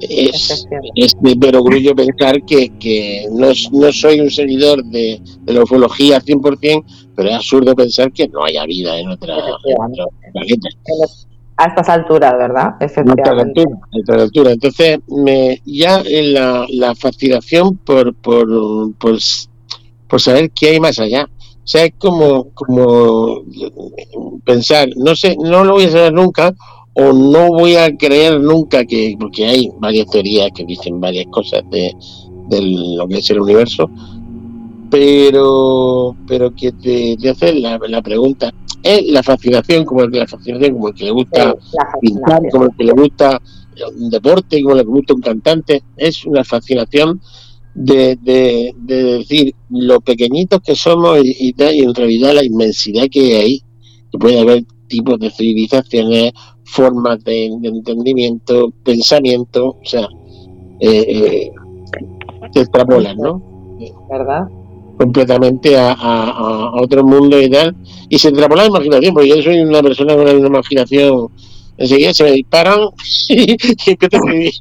Es, 0.00 0.66
es 0.96 1.12
de 1.20 1.36
perogrullo 1.36 1.94
pensar 1.94 2.42
que, 2.44 2.76
que 2.80 3.26
no, 3.30 3.48
no 3.72 3.92
soy 3.92 4.18
un 4.20 4.30
seguidor 4.30 4.84
de, 4.84 5.20
de 5.42 5.52
la 5.52 5.62
ufología 5.62 6.16
al 6.16 6.24
100%, 6.24 6.84
pero 7.14 7.28
es 7.28 7.36
absurdo 7.36 7.76
pensar 7.76 8.12
que 8.12 8.26
no 8.26 8.44
haya 8.44 8.66
vida 8.66 8.98
en 8.98 9.10
otra, 9.10 9.36
planeta. 10.32 10.68
A 11.56 11.66
estas 11.66 11.88
alturas, 11.88 12.32
¿verdad? 12.36 12.66
a 12.66 12.78
tal 12.78 12.88
Efectivamente. 12.90 13.60
altura, 13.60 13.78
a 13.92 14.04
tal 14.06 14.20
altura. 14.20 14.50
Entonces, 14.50 14.98
me, 15.06 15.62
ya 15.64 16.02
la, 16.04 16.66
la 16.68 16.96
fascinación 16.96 17.76
por, 17.76 18.12
por, 18.16 18.92
por, 18.96 19.18
por 20.08 20.20
saber 20.20 20.50
qué 20.50 20.70
hay 20.70 20.80
más 20.80 20.98
allá. 20.98 21.28
O 21.64 21.66
sea, 21.66 21.86
es 21.86 21.94
como, 21.98 22.50
como 22.52 23.42
pensar, 24.44 24.86
no 24.96 25.16
sé, 25.16 25.34
no 25.40 25.64
lo 25.64 25.72
voy 25.72 25.84
a 25.84 25.90
saber 25.90 26.12
nunca, 26.12 26.54
o 26.92 27.12
no 27.14 27.48
voy 27.48 27.76
a 27.76 27.96
creer 27.96 28.38
nunca 28.38 28.84
que, 28.84 29.16
porque 29.18 29.46
hay 29.46 29.70
varias 29.78 30.10
teorías 30.10 30.50
que 30.54 30.66
dicen 30.66 31.00
varias 31.00 31.26
cosas 31.30 31.62
de, 31.70 31.90
de 32.48 32.60
lo 32.60 33.08
que 33.08 33.16
es 33.16 33.30
el 33.30 33.40
universo, 33.40 33.90
pero, 34.90 36.14
pero 36.26 36.54
que 36.54 36.72
te, 36.72 37.16
te 37.16 37.30
hacen 37.30 37.62
la, 37.62 37.80
la 37.88 38.02
pregunta, 38.02 38.52
es 38.82 39.06
la 39.06 39.22
fascinación, 39.22 39.86
como 39.86 40.02
el 40.02 40.10
que 40.10 40.18
la 40.18 40.26
fascinación, 40.26 40.74
como 40.74 40.88
el 40.88 40.94
que 40.94 41.04
le 41.04 41.10
gusta 41.12 41.54
pintar, 42.02 42.42
como 42.52 42.64
el 42.66 42.70
que 42.76 42.84
le 42.84 42.92
gusta 42.92 43.40
un 43.96 44.10
deporte, 44.10 44.62
como 44.62 44.74
el 44.74 44.82
que 44.82 44.86
le 44.86 44.92
gusta 44.92 45.14
un 45.14 45.22
cantante, 45.22 45.82
es 45.96 46.26
una 46.26 46.44
fascinación 46.44 47.22
de, 47.74 48.16
de, 48.22 48.72
de 48.76 49.02
decir 49.02 49.54
lo 49.70 50.00
pequeñitos 50.00 50.60
que 50.60 50.74
somos 50.74 51.18
y, 51.22 51.36
y 51.38 51.52
tal, 51.52 51.74
y 51.74 51.80
en 51.80 51.94
realidad 51.94 52.34
la 52.34 52.44
inmensidad 52.44 53.06
que 53.10 53.36
hay 53.36 53.60
que 54.10 54.18
puede 54.18 54.40
haber 54.40 54.64
tipos 54.88 55.18
de 55.18 55.30
civilizaciones, 55.30 56.32
formas 56.64 57.22
de, 57.24 57.50
de 57.60 57.68
entendimiento, 57.68 58.72
pensamiento, 58.84 59.70
o 59.70 59.84
sea, 59.84 60.06
eh, 60.80 61.04
eh, 61.08 61.50
se 62.52 62.60
extrapolan, 62.60 63.16
¿no? 63.16 63.42
¿Verdad? 64.10 64.46
completamente 64.96 65.76
a, 65.76 65.92
a, 65.92 66.30
a 66.30 66.82
otro 66.82 67.04
mundo 67.04 67.40
y 67.40 67.50
tal, 67.50 67.74
y 68.08 68.18
se 68.18 68.28
extrapola 68.28 68.62
la 68.62 68.68
imaginación, 68.68 69.14
porque 69.14 69.28
yo 69.28 69.42
soy 69.42 69.60
una 69.60 69.82
persona 69.82 70.14
con 70.14 70.22
una 70.22 70.46
imaginación, 70.46 71.28
enseguida 71.76 72.14
se 72.14 72.24
me 72.24 72.32
disparan 72.32 72.78
y 73.28 73.56
empiezo 73.90 74.16
a 74.16 74.18
escribir. 74.18 74.52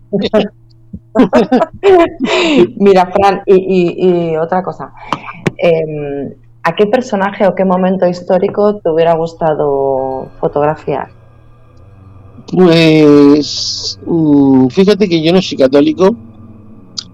Mira, 2.77 3.05
Fran, 3.11 3.41
y, 3.45 3.55
y- 3.55 4.31
y 4.31 4.37
otra 4.37 4.63
cosa. 4.63 4.91
Em, 5.57 6.33
¿A 6.65 6.75
qué 6.75 6.85
personaje 6.87 7.45
o 7.45 7.53
qué 7.55 7.65
momento 7.65 8.07
histórico 8.07 8.77
te 8.77 8.89
hubiera 8.89 9.13
gustado 9.15 10.29
fotografiar? 10.39 11.09
Pues 12.51 13.99
mm, 14.05 14.67
fíjate 14.67 15.09
que 15.09 15.21
yo 15.23 15.33
no 15.33 15.41
soy 15.41 15.57
católico, 15.57 16.15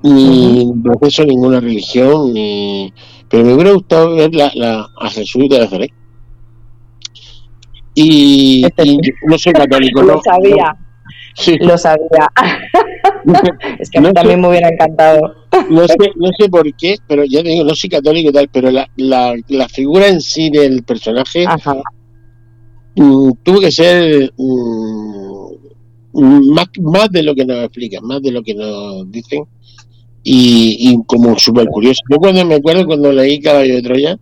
ni 0.04 0.72
profeso 0.84 1.24
ninguna 1.26 1.60
religión, 1.60 2.34
ni 2.34 2.94
pero 3.30 3.46
me 3.46 3.54
hubiera 3.54 3.72
gustado 3.74 4.16
ver 4.16 4.34
la, 4.34 4.52
la- 4.56 4.88
a 5.00 5.10
Jesús 5.10 5.48
de 5.50 5.60
Nazaret. 5.60 5.92
Y, 7.96 8.66
y 8.84 8.98
no 9.28 9.38
soy 9.38 9.54
católico, 9.54 10.02
¿no? 10.04 10.14
Lo 10.14 10.22
sabía, 10.22 10.76
Sí. 11.36 11.58
lo 11.60 11.78
sabía. 11.78 12.30
Es 13.80 13.90
que 13.90 13.98
a 13.98 14.02
mí 14.02 14.08
No 14.08 14.10
sé. 14.10 14.14
también 14.14 14.42
me 14.42 14.50
hubiera 14.50 14.70
encantado. 14.70 15.20
no 15.70 15.88
sé, 15.88 15.96
no 16.16 16.30
sé 16.38 16.50
por 16.50 16.74
qué, 16.76 16.96
pero 17.08 17.24
ya 17.26 17.44
te 17.44 17.50
digo, 17.50 17.64
no 17.66 17.76
soy 17.76 17.90
católico 17.90 18.30
y 18.30 18.34
tal, 18.34 18.50
pero 18.50 18.72
la, 18.72 18.90
la, 18.98 19.36
la 19.48 19.68
figura 19.68 20.08
en 20.08 20.22
sí 20.22 20.50
del 20.50 20.84
personaje 20.84 21.46
mm, 22.96 23.32
tuvo 23.44 23.60
que 23.60 23.72
ser 23.72 24.34
mm, 24.38 26.54
más, 26.54 26.68
más 26.82 27.12
de 27.12 27.24
lo 27.24 27.36
que 27.36 27.46
nos 27.46 27.64
explican, 27.66 28.06
más 28.06 28.22
de 28.22 28.32
lo 28.32 28.42
que 28.42 28.56
nos 28.56 29.10
dicen, 29.12 29.44
y, 30.24 30.98
como 31.06 31.38
súper 31.38 31.68
curioso. 31.68 32.02
Yo 32.10 32.18
cuando 32.18 32.46
me 32.46 32.56
acuerdo 32.56 32.86
cuando 32.86 33.12
leí 33.12 33.40
Caballo 33.40 33.76
de 33.76 33.82
Troya, 33.82 34.18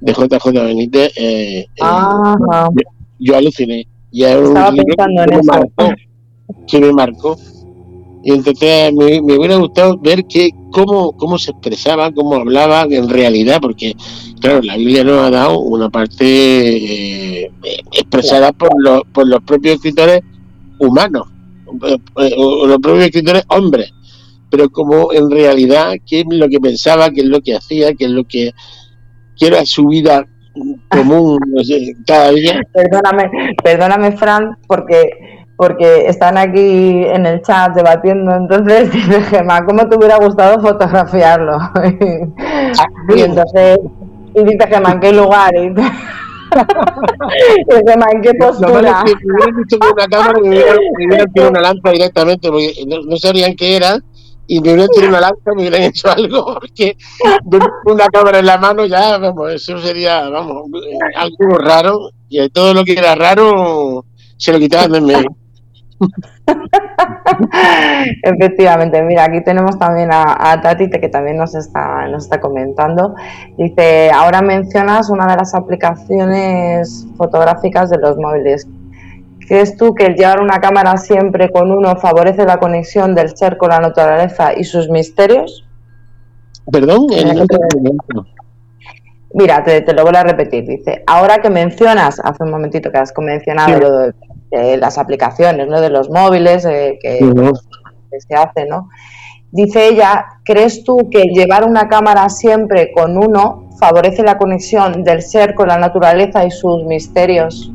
de 0.00 0.12
JJ 0.12 0.52
Benítez, 0.52 1.12
eh, 1.16 1.60
eh 1.60 1.66
yo, 3.20 3.36
aluciné. 3.36 3.86
Ya 4.10 4.38
Estaba 4.38 4.72
pensando 4.72 5.22
en 5.22 5.32
eso. 5.34 5.52
Que 6.66 6.80
me 6.80 6.92
marcó. 6.92 7.36
Y 8.24 8.32
entonces 8.32 8.92
me, 8.92 9.20
hubiera 9.20 9.56
gustado 9.56 9.96
ver 9.98 10.24
que, 10.26 10.50
cómo, 10.70 11.12
cómo 11.12 11.38
se 11.38 11.52
expresaba, 11.52 12.12
cómo 12.12 12.34
hablaba 12.34 12.86
en 12.90 13.08
realidad, 13.08 13.58
porque, 13.60 13.94
claro, 14.40 14.60
la 14.62 14.76
Biblia 14.76 15.04
nos 15.04 15.18
ha 15.18 15.30
dado 15.30 15.60
una 15.60 15.88
parte 15.88 17.44
eh, 17.44 17.50
expresada 17.92 18.52
por 18.52 18.70
los, 18.82 19.02
por 19.12 19.26
los 19.26 19.42
propios 19.42 19.76
escritores 19.76 20.20
humanos, 20.78 21.28
eh, 21.86 22.34
o 22.36 22.66
los 22.66 22.78
propios 22.78 23.06
escritores 23.06 23.44
hombres, 23.48 23.92
pero 24.50 24.68
como 24.70 25.12
en 25.12 25.30
realidad 25.30 25.92
qué 26.06 26.20
es 26.20 26.26
lo 26.28 26.48
que 26.48 26.60
pensaba, 26.60 27.10
qué 27.10 27.20
es 27.20 27.26
lo 27.26 27.40
que 27.40 27.56
hacía, 27.56 27.94
qué 27.94 28.06
es 28.06 28.10
lo 28.10 28.24
que, 28.24 28.52
que 29.36 29.46
era 29.46 29.64
su 29.64 29.86
vida 29.86 30.26
común 30.88 31.38
cada 32.06 32.30
día. 32.32 32.60
Perdóname, 32.72 33.30
perdóname, 33.62 34.12
Fran, 34.12 34.56
porque 34.66 35.10
porque 35.58 36.06
están 36.06 36.38
aquí 36.38 37.04
en 37.04 37.26
el 37.26 37.42
chat 37.42 37.74
debatiendo, 37.74 38.32
entonces 38.32 38.92
dice 38.92 39.20
Gemma, 39.22 39.64
¿cómo 39.66 39.88
te 39.88 39.96
hubiera 39.96 40.16
gustado 40.16 40.60
fotografiarlo? 40.60 41.58
y 43.16 43.20
entonces, 43.20 43.80
y 44.34 44.44
dice 44.44 44.68
Gemma, 44.68 44.92
¿en 44.92 45.00
qué 45.00 45.12
lugar? 45.12 45.52
Y 45.56 45.70
dice 45.70 45.90
Gemma, 47.88 48.06
¿en 48.12 48.22
qué 48.22 48.34
postura? 48.34 48.68
No, 48.68 49.04
me 49.04 49.34
hubieran 49.34 49.56
visto 49.56 49.78
con 49.80 49.92
una 49.92 50.06
cámara 50.06 50.38
y 50.38 50.48
me 50.48 50.58
hubieran, 51.08 51.32
tirado 51.32 51.50
una 51.50 51.60
lanza 51.60 51.90
directamente, 51.90 52.48
porque 52.50 52.74
no, 52.86 53.16
sabrían 53.16 53.56
qué 53.56 53.76
era, 53.76 53.98
y 54.46 54.60
me 54.60 54.74
hubieran 54.74 54.88
tirado 54.90 55.08
una 55.08 55.20
lanza 55.22 55.42
y 55.44 55.56
me 55.56 55.62
hubieran 55.62 55.82
hecho 55.82 56.08
algo, 56.08 56.54
porque 56.54 56.96
una 57.84 58.06
cámara 58.06 58.38
en 58.38 58.46
la 58.46 58.58
mano 58.58 58.86
ya, 58.86 59.18
vamos, 59.18 59.54
eso 59.54 59.76
sería, 59.80 60.28
vamos, 60.28 60.70
algo 61.16 61.58
raro, 61.58 62.10
y 62.28 62.48
todo 62.50 62.74
lo 62.74 62.84
que 62.84 62.92
era 62.92 63.16
raro 63.16 64.04
se 64.36 64.52
lo 64.52 64.60
quitaban 64.60 64.92
de 64.92 65.00
medio. 65.00 65.36
Efectivamente, 68.22 69.02
mira, 69.02 69.24
aquí 69.24 69.42
tenemos 69.42 69.78
también 69.78 70.10
a, 70.12 70.60
Tati 70.62 70.90
que 70.90 71.08
también 71.08 71.36
nos 71.36 71.54
está, 71.54 72.06
nos 72.08 72.24
está 72.24 72.40
comentando. 72.40 73.14
Dice, 73.56 74.10
ahora 74.10 74.42
mencionas 74.42 75.10
una 75.10 75.26
de 75.26 75.36
las 75.36 75.54
aplicaciones 75.54 77.06
fotográficas 77.16 77.90
de 77.90 77.98
los 77.98 78.16
móviles. 78.16 78.66
¿Crees 79.46 79.76
tú 79.76 79.94
que 79.94 80.06
el 80.06 80.14
llevar 80.14 80.42
una 80.42 80.60
cámara 80.60 80.96
siempre 80.96 81.50
con 81.50 81.72
uno 81.72 81.96
favorece 81.96 82.44
la 82.44 82.58
conexión 82.58 83.14
del 83.14 83.36
ser 83.36 83.56
con 83.56 83.70
la 83.70 83.80
naturaleza 83.80 84.52
y 84.54 84.64
sus 84.64 84.90
misterios? 84.90 85.64
Perdón, 86.70 87.06
Mira, 89.34 89.62
te, 89.62 89.92
lo 89.92 90.04
voy 90.04 90.16
a 90.16 90.22
repetir. 90.22 90.66
Dice, 90.66 91.02
ahora 91.06 91.38
que 91.38 91.50
mencionas, 91.50 92.20
hace 92.22 92.44
un 92.44 92.50
momentito 92.50 92.90
que 92.90 92.98
has 92.98 93.12
mencionado 93.18 93.78
lo 93.78 93.98
de 94.50 94.76
las 94.78 94.96
aplicaciones, 94.96 95.68
¿no? 95.68 95.80
De 95.80 95.90
los 95.90 96.08
móviles 96.08 96.64
eh, 96.64 96.98
que, 97.00 97.18
se 98.26 98.34
hace, 98.34 98.66
¿no? 98.66 98.88
Dice 99.50 99.88
ella, 99.88 100.24
¿crees 100.44 100.82
tú 100.84 101.08
que 101.10 101.24
llevar 101.24 101.64
una 101.64 101.88
cámara 101.88 102.28
siempre 102.28 102.90
con 102.92 103.16
uno 103.16 103.68
favorece 103.78 104.22
la 104.22 104.38
conexión 104.38 105.04
del 105.04 105.22
ser 105.22 105.54
con 105.54 105.68
la 105.68 105.78
naturaleza 105.78 106.44
y 106.44 106.50
sus 106.50 106.84
misterios? 106.84 107.70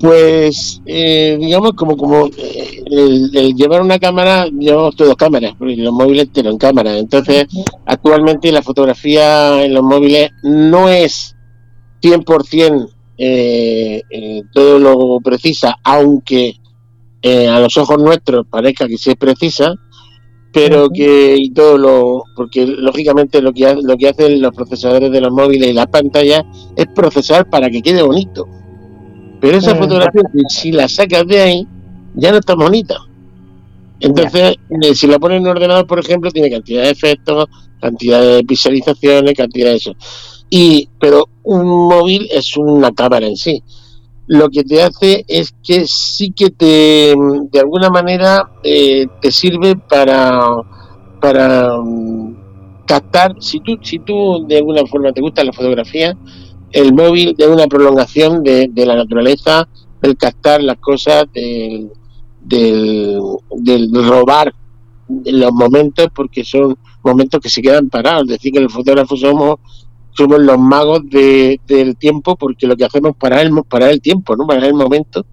Pues, 0.00 0.80
eh, 0.86 1.36
digamos, 1.38 1.72
como 1.72 1.96
como 1.96 2.26
eh, 2.26 2.82
el, 2.86 3.54
llevar 3.54 3.82
una 3.82 3.98
cámara, 3.98 4.46
llevamos 4.46 4.96
todos 4.96 5.14
cámaras, 5.14 5.54
porque 5.58 5.76
los 5.76 5.92
móviles 5.92 6.32
tienen 6.32 6.56
cámara. 6.56 6.96
Entonces, 6.96 7.46
actualmente 7.84 8.50
la 8.50 8.62
fotografía 8.62 9.62
en 9.62 9.74
los 9.74 9.82
móviles 9.82 10.30
no 10.42 10.88
es 10.88 11.36
100% 12.02 12.88
eh, 13.22 14.00
eh, 14.08 14.42
todo 14.50 14.78
lo 14.78 15.20
precisa, 15.20 15.76
aunque 15.84 16.54
eh, 17.20 17.48
a 17.48 17.60
los 17.60 17.76
ojos 17.76 17.98
nuestros 17.98 18.46
parezca 18.46 18.88
que 18.88 18.96
sí 18.96 19.10
es 19.10 19.16
precisa, 19.16 19.74
pero 20.54 20.88
que 20.88 21.36
y 21.36 21.50
todo 21.50 21.76
lo 21.76 22.24
porque 22.34 22.66
lógicamente 22.66 23.42
lo 23.42 23.52
que 23.52 23.76
lo 23.82 23.98
que 23.98 24.08
hacen 24.08 24.40
los 24.40 24.54
procesadores 24.54 25.12
de 25.12 25.20
los 25.20 25.32
móviles 25.32 25.68
y 25.68 25.74
las 25.74 25.88
pantallas 25.88 26.44
es 26.74 26.86
procesar 26.94 27.50
para 27.50 27.68
que 27.68 27.82
quede 27.82 28.00
bonito. 28.00 28.48
Pero 29.40 29.56
esa 29.56 29.74
fotografía 29.74 30.22
si 30.48 30.72
la 30.72 30.88
sacas 30.88 31.26
de 31.26 31.40
ahí 31.40 31.68
ya 32.14 32.30
no 32.30 32.38
está 32.38 32.54
bonita. 32.54 32.96
Entonces, 34.00 34.56
eh, 34.82 34.94
si 34.94 35.06
la 35.06 35.18
pones 35.18 35.38
en 35.38 35.42
un 35.42 35.48
ordenador, 35.48 35.86
por 35.86 35.98
ejemplo, 35.98 36.30
tiene 36.30 36.50
cantidad 36.50 36.82
de 36.82 36.90
efectos, 36.90 37.46
cantidad 37.80 38.20
de 38.20 38.42
visualizaciones, 38.42 39.34
cantidad 39.34 39.70
de 39.70 39.76
eso. 39.76 39.94
Y, 40.48 40.88
pero 40.98 41.28
un 41.44 41.66
móvil 41.66 42.28
es 42.30 42.56
una 42.56 42.92
cámara 42.92 43.26
en 43.26 43.36
sí. 43.36 43.62
Lo 44.26 44.48
que 44.48 44.64
te 44.64 44.82
hace 44.82 45.24
es 45.28 45.54
que 45.62 45.86
sí 45.86 46.32
que 46.32 46.50
te, 46.50 47.14
de 47.52 47.60
alguna 47.60 47.90
manera, 47.90 48.50
eh, 48.62 49.06
te 49.20 49.30
sirve 49.30 49.76
para, 49.76 50.40
para 51.20 51.78
mm, 51.78 52.84
captar, 52.86 53.34
si 53.40 53.60
tú, 53.60 53.78
si 53.82 53.98
tú 53.98 54.46
de 54.46 54.58
alguna 54.58 54.86
forma 54.86 55.12
te 55.12 55.20
gusta 55.20 55.44
la 55.44 55.52
fotografía, 55.52 56.16
el 56.72 56.94
móvil 56.94 57.34
es 57.36 57.46
una 57.46 57.66
prolongación 57.66 58.42
de, 58.42 58.70
la 58.74 58.96
naturaleza, 58.96 59.68
del 60.00 60.16
captar 60.16 60.62
las 60.62 60.78
cosas, 60.78 61.26
del, 61.32 61.90
del, 62.42 63.20
del 63.56 64.08
robar 64.08 64.54
los 65.08 65.52
momentos, 65.52 66.08
porque 66.14 66.44
son 66.44 66.76
momentos 67.02 67.40
que 67.40 67.48
se 67.48 67.62
quedan 67.62 67.88
parados. 67.88 68.22
Es 68.22 68.28
decir, 68.28 68.52
que 68.52 68.60
los 68.60 68.72
fotógrafos 68.72 69.20
somos 69.20 69.56
somos 70.12 70.40
los 70.40 70.58
magos 70.58 71.02
de, 71.08 71.60
del 71.68 71.96
tiempo 71.96 72.34
porque 72.34 72.66
lo 72.66 72.76
que 72.76 72.84
hacemos 72.84 73.12
es 73.12 73.16
parar 73.16 73.46
el, 73.46 73.52
parar 73.68 73.90
el 73.90 74.02
tiempo, 74.02 74.36
¿no? 74.36 74.44
parar 74.44 74.64
el 74.64 74.74
momento 74.74 75.24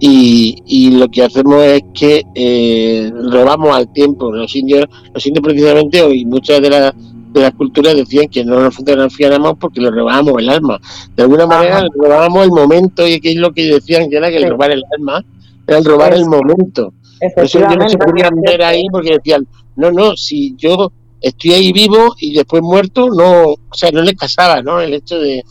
y, 0.00 0.56
y 0.66 0.90
lo 0.90 1.08
que 1.08 1.22
hacemos 1.22 1.62
es 1.62 1.82
que 1.94 2.22
eh, 2.34 3.10
robamos 3.30 3.74
al 3.74 3.92
tiempo. 3.92 4.32
Los 4.32 4.54
indios, 4.56 4.86
los 5.12 5.26
indios 5.26 5.42
precisamente 5.42 6.02
hoy 6.02 6.24
muchas 6.24 6.60
de 6.60 6.70
las 6.70 6.94
de 7.34 7.40
las 7.40 7.54
culturas 7.54 7.96
decían 7.96 8.28
que 8.28 8.44
no 8.44 8.60
nos 8.60 8.76
fotografiáramos 8.76 9.54
porque 9.58 9.80
lo 9.80 9.90
robábamos 9.90 10.40
el 10.40 10.48
alma. 10.48 10.80
De 11.16 11.24
alguna 11.24 11.46
manera 11.46 11.84
robábamos 11.92 12.44
el 12.44 12.50
momento 12.50 13.06
y 13.06 13.20
que 13.20 13.32
es 13.32 13.36
lo 13.36 13.52
que 13.52 13.66
decían 13.66 14.08
que 14.08 14.16
era 14.16 14.30
que 14.30 14.36
el 14.36 14.48
robar 14.48 14.70
el 14.70 14.84
alma 14.96 15.24
era 15.66 15.78
el 15.78 15.84
robar 15.84 16.14
el 16.14 16.26
momento. 16.26 16.94
Eso 17.20 17.58
no 17.58 17.88
se 17.88 17.98
podían 17.98 18.40
ver 18.40 18.62
ahí 18.62 18.86
porque 18.90 19.14
decían, 19.14 19.46
no, 19.74 19.90
no, 19.90 20.16
si 20.16 20.54
yo 20.56 20.92
estoy 21.20 21.54
ahí 21.54 21.72
vivo 21.72 22.14
y 22.20 22.34
después 22.34 22.62
muerto, 22.62 23.08
no, 23.08 23.46
o 23.48 23.58
sea, 23.72 23.90
no 23.90 24.02
le 24.02 24.14
casaba, 24.14 24.62
¿no? 24.62 24.80
El 24.80 24.94
hecho 24.94 25.18
de, 25.18 25.42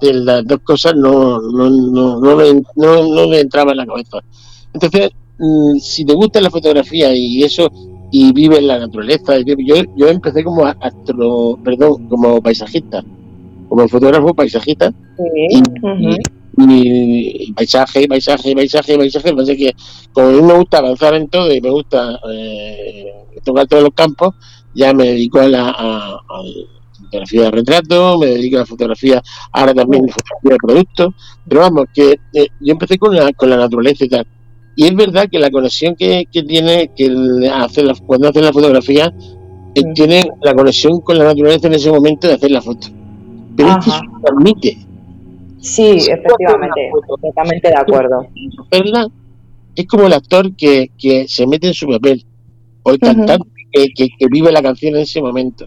las 0.00 0.46
dos 0.46 0.60
cosas 0.62 0.94
no, 0.94 1.40
no, 1.40 1.70
no, 1.70 2.20
no, 2.20 2.36
me, 2.36 2.62
no, 2.76 3.28
me 3.28 3.40
entraba 3.40 3.72
en 3.72 3.78
la 3.78 3.86
cabeza. 3.86 4.18
Entonces, 4.72 5.10
mm, 5.38 5.78
si 5.78 6.04
te 6.04 6.14
gusta 6.14 6.40
la 6.40 6.50
fotografía 6.50 7.12
y 7.14 7.42
eso, 7.42 7.68
y 8.12 8.30
vive 8.32 8.58
en 8.58 8.68
la 8.68 8.78
naturaleza, 8.78 9.38
yo, 9.38 9.54
yo 9.96 10.08
empecé 10.08 10.44
como 10.44 10.66
astro, 10.66 11.58
perdón, 11.64 12.08
como 12.08 12.42
paisajista, 12.42 13.02
como 13.70 13.88
fotógrafo 13.88 14.34
paisajista, 14.34 14.92
y, 16.58 17.52
paisaje, 17.54 18.06
paisaje, 18.06 18.54
paisaje, 18.54 18.98
paisaje, 18.98 19.34
pasa 19.34 19.56
que 19.56 19.72
como 20.12 20.28
a 20.28 20.32
mí 20.32 20.42
me 20.42 20.52
gusta 20.52 20.78
avanzar 20.78 21.14
en 21.14 21.26
todo 21.28 21.50
y 21.54 21.62
me 21.62 21.70
gusta 21.70 22.20
eh, 22.30 23.06
tocar 23.42 23.66
todos 23.66 23.84
los 23.84 23.94
campos, 23.94 24.34
ya 24.74 24.92
me 24.92 25.04
dedico 25.04 25.40
a 25.40 25.48
la 25.48 26.20
fotografía 27.04 27.42
de 27.44 27.50
retrato, 27.50 28.18
me 28.18 28.26
dedico 28.26 28.56
a 28.56 28.60
la 28.60 28.66
fotografía, 28.66 29.22
ahora 29.52 29.72
también 29.72 30.06
fotografía 30.06 30.50
de 30.50 30.58
productos, 30.58 31.14
pero 31.48 31.62
vamos, 31.62 31.86
que 31.94 32.20
eh, 32.34 32.48
yo 32.60 32.72
empecé 32.72 32.98
con 32.98 33.16
la, 33.16 33.32
con 33.32 33.48
la 33.48 33.56
naturaleza 33.56 34.04
y 34.04 34.08
tal. 34.10 34.26
Y 34.76 34.86
es 34.86 34.94
verdad 34.94 35.28
que 35.30 35.38
la 35.38 35.50
conexión 35.50 35.94
que, 35.96 36.26
tiene, 36.30 36.90
que 36.96 37.10
hace 37.52 37.84
cuando 38.06 38.28
hace 38.28 38.40
la 38.40 38.52
fotografía, 38.52 39.12
eh, 39.74 39.82
tiene 39.94 40.24
la 40.42 40.54
conexión 40.54 41.00
con 41.00 41.18
la 41.18 41.24
naturaleza 41.24 41.66
en 41.66 41.74
ese 41.74 41.90
momento 41.90 42.26
de 42.26 42.34
hacer 42.34 42.50
la 42.50 42.62
foto. 42.62 42.88
Pero 43.56 43.68
es 43.68 43.84
que 43.84 43.90
eso 43.90 44.00
permite. 44.24 44.78
Sí, 45.60 45.96
efectivamente, 45.98 46.90
totalmente 47.22 47.68
de 47.68 47.76
acuerdo. 47.76 48.26
Es 49.74 49.86
como 49.86 50.06
el 50.06 50.12
actor 50.12 50.54
que, 50.56 50.90
que 50.98 51.26
se 51.28 51.46
mete 51.46 51.68
en 51.68 51.74
su 51.74 51.86
papel, 51.86 52.24
o 52.82 52.90
el 52.90 52.98
cantante 52.98 53.46
que, 53.72 54.26
vive 54.30 54.52
la 54.52 54.62
canción 54.62 54.94
en 54.94 55.02
ese 55.02 55.20
momento. 55.20 55.66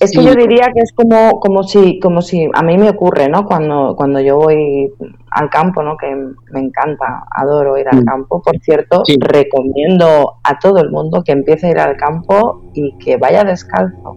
Es, 0.00 0.12
que 0.12 0.22
yo 0.22 0.34
diría 0.34 0.70
que 0.74 0.80
es 0.80 0.92
como, 0.92 1.40
como 1.40 1.62
si, 1.62 1.98
como 2.00 2.22
si 2.22 2.48
a 2.52 2.62
mí 2.62 2.76
me 2.76 2.90
ocurre, 2.90 3.28
¿no? 3.28 3.46
Cuando, 3.46 3.94
cuando 3.96 4.20
yo 4.20 4.36
voy 4.36 4.92
al 5.30 5.50
campo, 5.50 5.82
¿no? 5.82 5.96
Que 5.96 6.14
me 6.52 6.60
encanta, 6.60 7.24
adoro 7.30 7.78
ir 7.78 7.88
al 7.88 8.02
mm. 8.02 8.04
campo. 8.04 8.42
Por 8.42 8.58
cierto, 8.60 9.02
recomiendo 9.18 10.34
a 10.44 10.58
todo 10.58 10.78
el 10.78 10.90
mundo 10.90 11.22
que 11.24 11.32
empiece 11.32 11.68
a 11.68 11.70
ir 11.70 11.78
al 11.78 11.96
campo 11.96 12.62
y 12.74 12.96
que 12.98 13.16
vaya 13.16 13.44
descalzo. 13.44 14.16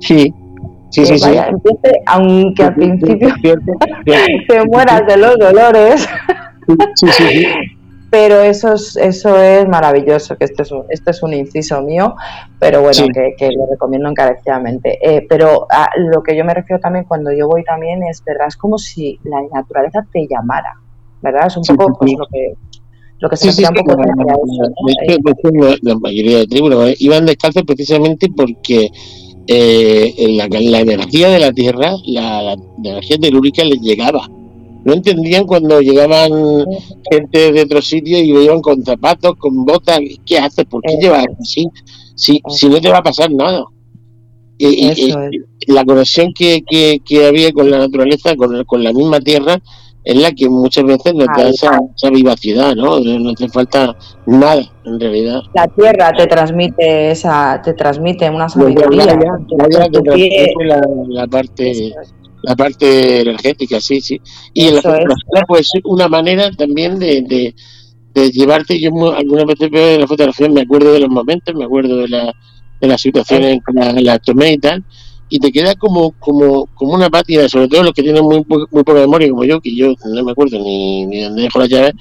Sí, 0.00 0.32
sí, 0.90 1.04
sí, 1.04 1.18
sí. 1.18 1.36
Empiece, 1.36 2.02
aunque 2.06 2.62
al 2.62 2.74
principio 2.74 3.28
te 4.48 4.64
mueras 4.66 5.06
de 5.06 5.16
los 5.16 5.38
dolores. 5.38 6.08
Sí, 6.66 6.76
sí, 6.94 7.08
sí 7.12 7.46
pero 8.18 8.40
eso 8.40 8.72
es, 8.72 8.96
eso 8.96 9.36
es 9.36 9.68
maravilloso, 9.68 10.38
que 10.38 10.46
esto 10.46 10.62
es 10.62 10.72
un, 10.72 10.84
esto 10.88 11.10
es 11.10 11.22
un 11.22 11.34
inciso 11.34 11.82
mío, 11.82 12.14
pero 12.58 12.80
bueno, 12.80 13.08
que, 13.12 13.50
lo 13.50 13.66
recomiendo 13.70 14.08
encarecidamente. 14.08 14.98
Eh, 15.02 15.26
pero 15.28 15.66
a 15.68 15.90
lo 15.98 16.22
que 16.22 16.34
yo 16.34 16.42
me 16.42 16.54
refiero 16.54 16.80
también 16.80 17.04
cuando 17.04 17.30
yo 17.30 17.46
voy 17.46 17.62
también 17.62 18.02
es, 18.04 18.24
¿verdad? 18.24 18.46
Es 18.48 18.56
como 18.56 18.78
si 18.78 19.20
la 19.24 19.42
naturaleza 19.52 20.06
te 20.10 20.26
llamara, 20.30 20.80
¿verdad? 21.20 21.48
Es 21.48 21.58
un 21.58 21.76
poco 21.76 21.98
pues, 21.98 22.14
lo 22.18 22.26
que 22.32 22.54
lo 23.18 23.28
que 23.28 23.36
se 23.36 23.52
sí, 23.52 23.64
un 23.64 23.74
poco 23.74 24.00
la, 24.00 24.06
la, 25.82 25.94
mayoría 25.96 26.38
de 26.38 26.46
tribus 26.46 26.98
iban 26.98 27.26
descalzos 27.26 27.64
precisamente 27.64 28.30
porque 28.34 28.88
eh, 29.46 30.14
la, 30.30 30.48
la, 30.48 30.80
energía 30.80 31.28
de 31.28 31.38
la 31.38 31.52
tierra, 31.52 31.92
la, 32.06 32.42
la 32.42 32.56
energía 32.82 33.18
telúrica 33.18 33.62
les 33.62 33.80
llegaba 33.82 34.26
no 34.86 34.92
entendían 34.92 35.46
cuando 35.46 35.80
llegaban 35.80 36.30
gente 37.10 37.50
de 37.50 37.62
otro 37.62 37.82
sitio 37.82 38.18
y 38.18 38.30
iban 38.30 38.60
con 38.60 38.84
zapatos, 38.84 39.34
con 39.36 39.64
botas. 39.64 39.98
¿Qué 40.24 40.38
haces? 40.38 40.64
¿Por 40.64 40.80
qué 40.82 40.96
llevas 41.00 41.26
así? 41.40 41.68
Si, 42.14 42.40
si 42.48 42.68
no 42.68 42.80
te 42.80 42.88
va 42.88 42.98
a 42.98 43.02
pasar 43.02 43.32
nada. 43.32 43.64
Y, 44.56 45.12
la 45.66 45.84
conexión 45.84 46.32
que, 46.32 46.62
que, 47.04 47.26
había 47.26 47.50
con 47.50 47.68
la 47.68 47.78
naturaleza, 47.78 48.36
con, 48.36 48.64
con 48.64 48.84
la 48.84 48.92
misma 48.92 49.18
tierra, 49.18 49.60
es 50.04 50.22
la 50.22 50.30
que 50.30 50.48
muchas 50.48 50.84
veces 50.84 51.14
nos 51.14 51.26
da 51.36 51.48
esa, 51.48 52.10
vivacidad, 52.12 52.76
¿no? 52.76 53.00
No 53.00 53.30
hace 53.30 53.48
falta 53.48 53.96
nada, 54.24 54.62
en 54.84 55.00
realidad. 55.00 55.40
La 55.52 55.66
tierra 55.66 56.12
te 56.16 56.28
transmite 56.28 57.10
esa, 57.10 57.60
te 57.60 57.74
transmite 57.74 58.30
una 58.30 58.48
sabiduría. 58.48 59.18
la, 61.08 61.26
parte 61.26 61.92
la 62.46 62.54
parte 62.54 63.22
energética, 63.22 63.80
sí, 63.80 64.00
sí. 64.00 64.20
Y 64.54 64.70
la 64.70 64.80
fotografía 64.80 65.42
puede 65.48 65.64
ser 65.64 65.82
una 65.84 66.06
manera 66.06 66.48
también 66.52 66.96
de, 66.96 67.52
de, 68.14 68.30
llevarte. 68.30 68.80
Yo 68.80 68.90
algunas 69.12 69.46
veces 69.46 69.68
veo 69.68 69.94
en 69.94 70.00
la 70.02 70.06
fotografía, 70.06 70.48
me 70.48 70.60
acuerdo 70.60 70.92
de 70.92 71.00
los 71.00 71.10
momentos, 71.10 71.56
me 71.56 71.64
acuerdo 71.64 71.96
de, 71.96 72.08
la, 72.08 72.32
de 72.80 72.86
las 72.86 73.00
situaciones 73.00 73.54
en 73.54 73.60
que 73.60 74.00
la, 74.00 74.18
tomé 74.20 74.52
y 74.52 74.58
tal, 74.58 74.84
y 75.28 75.40
te 75.40 75.50
queda 75.50 75.74
como, 75.74 76.12
como, 76.20 76.66
como 76.66 76.94
una 76.94 77.10
pátina, 77.10 77.48
sobre 77.48 77.66
todo 77.66 77.82
los 77.82 77.92
que 77.92 78.04
tienen 78.04 78.22
muy, 78.22 78.44
muy 78.48 78.84
poca 78.84 78.94
memoria 78.94 79.28
como 79.28 79.42
yo, 79.42 79.60
que 79.60 79.74
yo 79.74 79.92
no 80.04 80.24
me 80.24 80.30
acuerdo 80.30 80.60
ni, 80.60 81.04
ni 81.04 81.22
dónde 81.22 81.42
dejo 81.42 81.58
la 81.58 81.66
llave, 81.66 81.92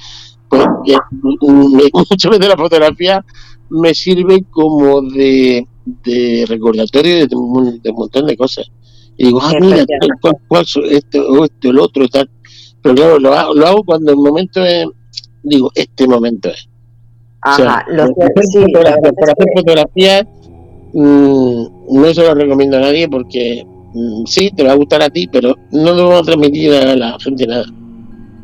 pues 0.48 0.64
muchas 1.42 2.32
veces 2.32 2.48
la 2.48 2.56
fotografía 2.56 3.26
me 3.72 3.96
sirve 3.96 4.46
como 4.52 5.02
de, 5.02 5.68
de 5.86 6.46
recordatorio 6.48 7.16
de, 7.16 7.28
de 7.28 7.36
un 7.36 7.74
montón 7.96 8.28
de 8.28 8.38
cosas. 8.38 8.70
Y 9.18 9.28
digo, 9.28 9.40
ah, 9.42 9.54
mira, 9.62 9.86
cuál, 10.22 10.36
cuál, 10.48 10.66
este 10.90 11.20
o 11.20 11.46
este, 11.46 11.70
el 11.70 11.80
otro, 11.80 12.08
tal. 12.10 12.30
Pero 12.82 12.96
claro, 12.96 13.20
lo 13.20 13.34
hago, 13.34 13.54
lo 13.54 13.68
hago 13.68 13.84
cuando 13.84 14.12
el 14.12 14.18
momento 14.18 14.64
es, 14.64 14.86
digo, 15.44 15.72
este 15.76 16.08
momento 16.08 16.50
es. 16.50 16.70
Ajá, 17.42 17.86
lo 17.90 18.08
que, 18.08 18.42
sí, 18.52 18.66
para, 18.74 18.90
hacer 18.90 19.14
fotografías 19.56 20.26
mmm, 20.94 21.66
no 21.92 22.14
se 22.14 22.24
lo 22.24 22.34
recomiendo 22.34 22.78
a 22.78 22.82
nadie 22.82 23.08
porque 23.08 23.64
mmm, 23.94 24.26
sí, 24.26 24.50
te 24.56 24.64
va 24.64 24.72
a 24.72 24.76
gustar 24.76 25.04
a 25.04 25.10
ti, 25.10 25.28
pero 25.32 25.56
no 25.72 25.94
lo 25.94 26.10
vamos 26.10 26.22
a 26.22 26.26
transmitir 26.26 26.74
a 26.74 26.96
la 26.96 27.18
gente 27.20 27.46
nada. 27.46 27.66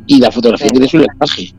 Y 0.07 0.19
la 0.19 0.31
fotografía 0.31 0.69
tiene 0.71 0.87
su 0.87 0.97
lenguaje. 0.97 1.53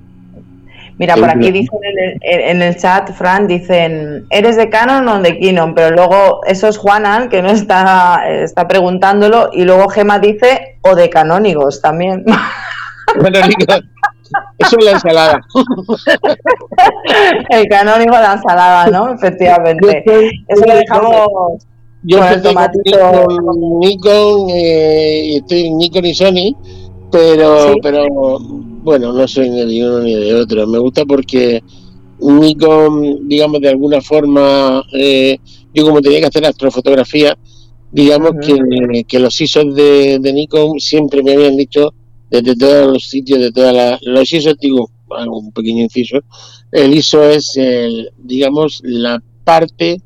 Mira, 0.98 1.16
por 1.16 1.30
aquí 1.30 1.50
dicen 1.50 1.78
en 2.20 2.62
el, 2.62 2.76
chat, 2.76 3.10
Fran, 3.12 3.46
dicen, 3.46 4.26
¿eres 4.30 4.56
de 4.56 4.68
Canon 4.68 5.08
o 5.08 5.20
de 5.20 5.38
Canon? 5.38 5.74
Pero 5.74 5.90
luego 5.90 6.40
eso 6.46 6.68
es 6.68 6.76
Juanan, 6.76 7.28
que 7.28 7.42
no 7.42 7.50
está, 7.50 8.22
está 8.28 8.68
preguntándolo, 8.68 9.50
y 9.52 9.64
luego 9.64 9.88
Gema 9.88 10.18
dice, 10.18 10.78
o 10.82 10.94
de 10.94 11.10
canónigos 11.10 11.80
también. 11.80 12.24
Canónigos. 13.22 13.82
Eso 14.58 14.78
es 14.78 14.84
la 14.84 14.90
ensalada. 14.92 15.40
el 17.50 17.68
canónigo 17.68 18.16
de 18.16 18.22
la 18.22 18.32
ensalada, 18.34 18.86
¿no? 18.86 19.12
Efectivamente. 19.14 20.02
Eso 20.48 20.64
lo 20.66 20.74
dejamos... 20.74 21.66
Yo 22.04 22.18
con 22.18 22.28
el 22.28 22.42
tomatito. 22.42 22.98
con 23.22 23.78
Nikon, 23.78 24.50
eh, 24.50 25.36
estoy 25.36 25.66
en 25.66 25.78
Nikon 25.78 26.04
y 26.04 26.14
Sony, 26.14 26.56
pero, 27.12 27.74
pero 27.80 28.06
bueno, 28.82 29.12
no 29.12 29.28
soy 29.28 29.48
ni 29.48 29.64
de 29.64 29.88
uno 29.88 30.00
ni 30.00 30.14
de 30.14 30.34
otro. 30.34 30.66
Me 30.66 30.78
gusta 30.78 31.04
porque 31.04 31.62
Nikon, 32.20 33.28
digamos, 33.28 33.60
de 33.60 33.68
alguna 33.68 34.00
forma, 34.00 34.84
eh, 34.92 35.38
yo 35.72 35.84
como 35.84 36.00
tenía 36.00 36.20
que 36.20 36.26
hacer 36.26 36.44
astrofotografía, 36.44 37.36
digamos 37.90 38.32
que, 38.40 39.04
que, 39.06 39.18
los 39.18 39.40
ISOs 39.40 39.74
de, 39.74 40.18
de, 40.18 40.32
Nikon 40.32 40.80
siempre 40.80 41.22
me 41.22 41.32
habían 41.32 41.56
dicho, 41.56 41.94
desde 42.30 42.56
todos 42.56 42.92
los 42.92 43.08
sitios, 43.08 43.40
de 43.40 43.52
todas 43.52 43.74
las... 43.74 44.02
Los 44.02 44.32
ISOs, 44.32 44.56
digo, 44.58 44.90
un 45.08 45.52
pequeño 45.52 45.82
inciso, 45.82 46.18
el 46.70 46.94
ISO 46.94 47.22
es, 47.24 47.56
el, 47.56 48.10
digamos, 48.18 48.80
la 48.82 49.22
parte 49.44 49.98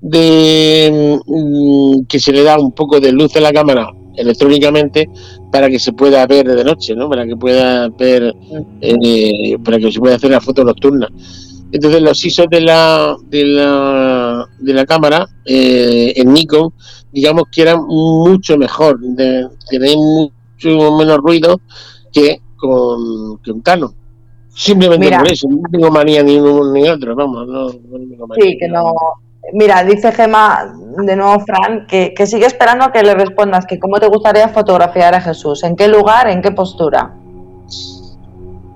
de 0.00 1.20
mm, 1.26 2.06
que 2.06 2.20
se 2.20 2.32
le 2.32 2.42
da 2.42 2.58
un 2.58 2.72
poco 2.72 3.00
de 3.00 3.12
luz 3.12 3.34
a 3.36 3.40
la 3.40 3.52
cámara 3.52 3.90
electrónicamente 4.16 5.08
para 5.50 5.68
que 5.68 5.78
se 5.78 5.92
pueda 5.92 6.26
ver 6.26 6.48
de 6.48 6.64
noche, 6.64 6.94
¿no? 6.94 7.08
Para 7.08 7.26
que 7.26 7.36
pueda 7.36 7.88
ver, 7.88 8.34
eh, 8.80 9.56
para 9.64 9.78
que 9.78 9.92
se 9.92 10.00
pueda 10.00 10.16
hacer 10.16 10.30
la 10.30 10.40
foto 10.40 10.64
nocturna. 10.64 11.08
Entonces 11.72 12.02
los 12.02 12.24
ISO 12.24 12.46
de 12.46 12.60
la 12.60 13.16
de 13.28 13.44
la, 13.44 14.48
de 14.58 14.74
la 14.74 14.86
cámara 14.86 15.28
eh, 15.44 16.12
en 16.16 16.32
Nikon, 16.32 16.72
digamos 17.12 17.44
que 17.50 17.62
eran 17.62 17.84
mucho 17.86 18.56
mejor, 18.56 18.98
tenéis 19.68 19.96
mucho 19.96 20.96
menos 20.96 21.18
ruido 21.18 21.60
que 22.12 22.40
con, 22.56 23.38
que 23.38 23.52
un 23.52 23.60
Canon. 23.60 23.94
Simplemente 24.48 25.16
por 25.16 25.30
eso, 25.30 25.48
no 25.48 25.62
tengo 25.70 25.90
manía 25.90 26.22
ni 26.22 26.36
uno 26.36 26.72
ni 26.72 26.88
otro, 26.88 27.14
vamos, 27.14 27.46
no, 27.46 27.70
tengo 27.70 28.26
manía. 28.26 28.44
Sí, 28.44 28.58
que 28.58 28.68
no, 28.68 28.92
Mira, 29.52 29.84
dice 29.84 30.12
Gema, 30.12 30.72
de 31.04 31.16
nuevo 31.16 31.40
Fran, 31.40 31.86
que, 31.86 32.14
sigue 32.26 32.46
esperando 32.46 32.84
a 32.84 32.92
que 32.92 33.02
le 33.02 33.14
respondas 33.14 33.66
que 33.66 33.78
cómo 33.78 33.98
te 33.98 34.08
gustaría 34.08 34.48
fotografiar 34.48 35.14
a 35.14 35.20
Jesús, 35.20 35.62
en 35.64 35.76
qué 35.76 35.88
lugar, 35.88 36.28
en 36.28 36.42
qué 36.42 36.50
postura. 36.50 37.14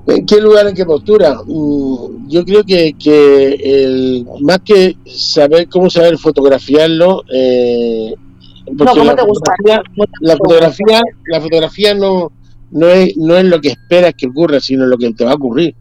¿En 0.06 0.26
qué 0.26 0.40
lugar, 0.40 0.66
en 0.66 0.74
qué 0.74 0.84
postura? 0.84 1.36
Mm, 1.46 2.28
yo 2.28 2.44
creo 2.44 2.62
que, 2.64 2.94
que 2.94 4.24
más 4.40 4.60
que 4.64 4.96
saber 5.06 5.68
cómo 5.68 5.88
saber 5.88 6.18
fotografiarlo, 6.18 7.22
eh, 7.32 8.14
no, 8.70 8.86
¿cómo 8.86 9.14
te 9.14 9.24
gustaría? 9.24 9.82
La 10.20 10.36
fotografía, 10.36 11.00
la 11.26 11.40
fotografía 11.40 11.94
no, 11.94 12.32
no, 12.70 12.88
es, 12.88 13.16
no 13.16 13.36
es 13.36 13.44
lo 13.44 13.60
que 13.60 13.68
esperas 13.68 14.14
que 14.16 14.26
ocurra, 14.26 14.60
sino 14.60 14.86
lo 14.86 14.98
que 14.98 15.12
te 15.12 15.24
va 15.24 15.32
a 15.32 15.36
ocurrir. 15.36 15.74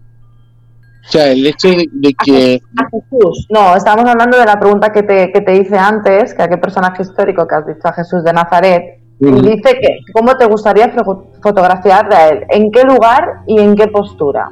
O 1.05 1.11
sea, 1.11 1.31
el 1.31 1.45
hecho 1.45 1.67
de, 1.67 2.13
que... 2.25 2.61
A 2.77 2.89
Jesús. 2.89 3.47
No, 3.49 3.75
estábamos 3.75 4.09
hablando 4.09 4.37
de 4.37 4.45
la 4.45 4.59
pregunta 4.59 4.91
que 4.91 5.03
te, 5.03 5.31
que 5.31 5.41
te 5.41 5.57
hice 5.57 5.77
antes, 5.77 6.33
que 6.33 6.43
a 6.43 6.47
qué 6.47 6.57
personaje 6.57 7.03
histórico 7.03 7.45
que 7.45 7.55
has 7.55 7.67
dicho 7.67 7.87
a 7.87 7.93
Jesús 7.93 8.23
de 8.23 8.31
Nazaret. 8.31 8.99
Y 9.19 9.31
dice 9.31 9.79
que 9.79 9.99
cómo 10.13 10.35
te 10.37 10.45
gustaría 10.45 10.93
fotografiar 11.41 12.13
a 12.13 12.29
él, 12.29 12.45
en 12.49 12.71
qué 12.71 12.83
lugar 12.83 13.41
y 13.47 13.59
en 13.59 13.75
qué 13.75 13.87
postura. 13.87 14.49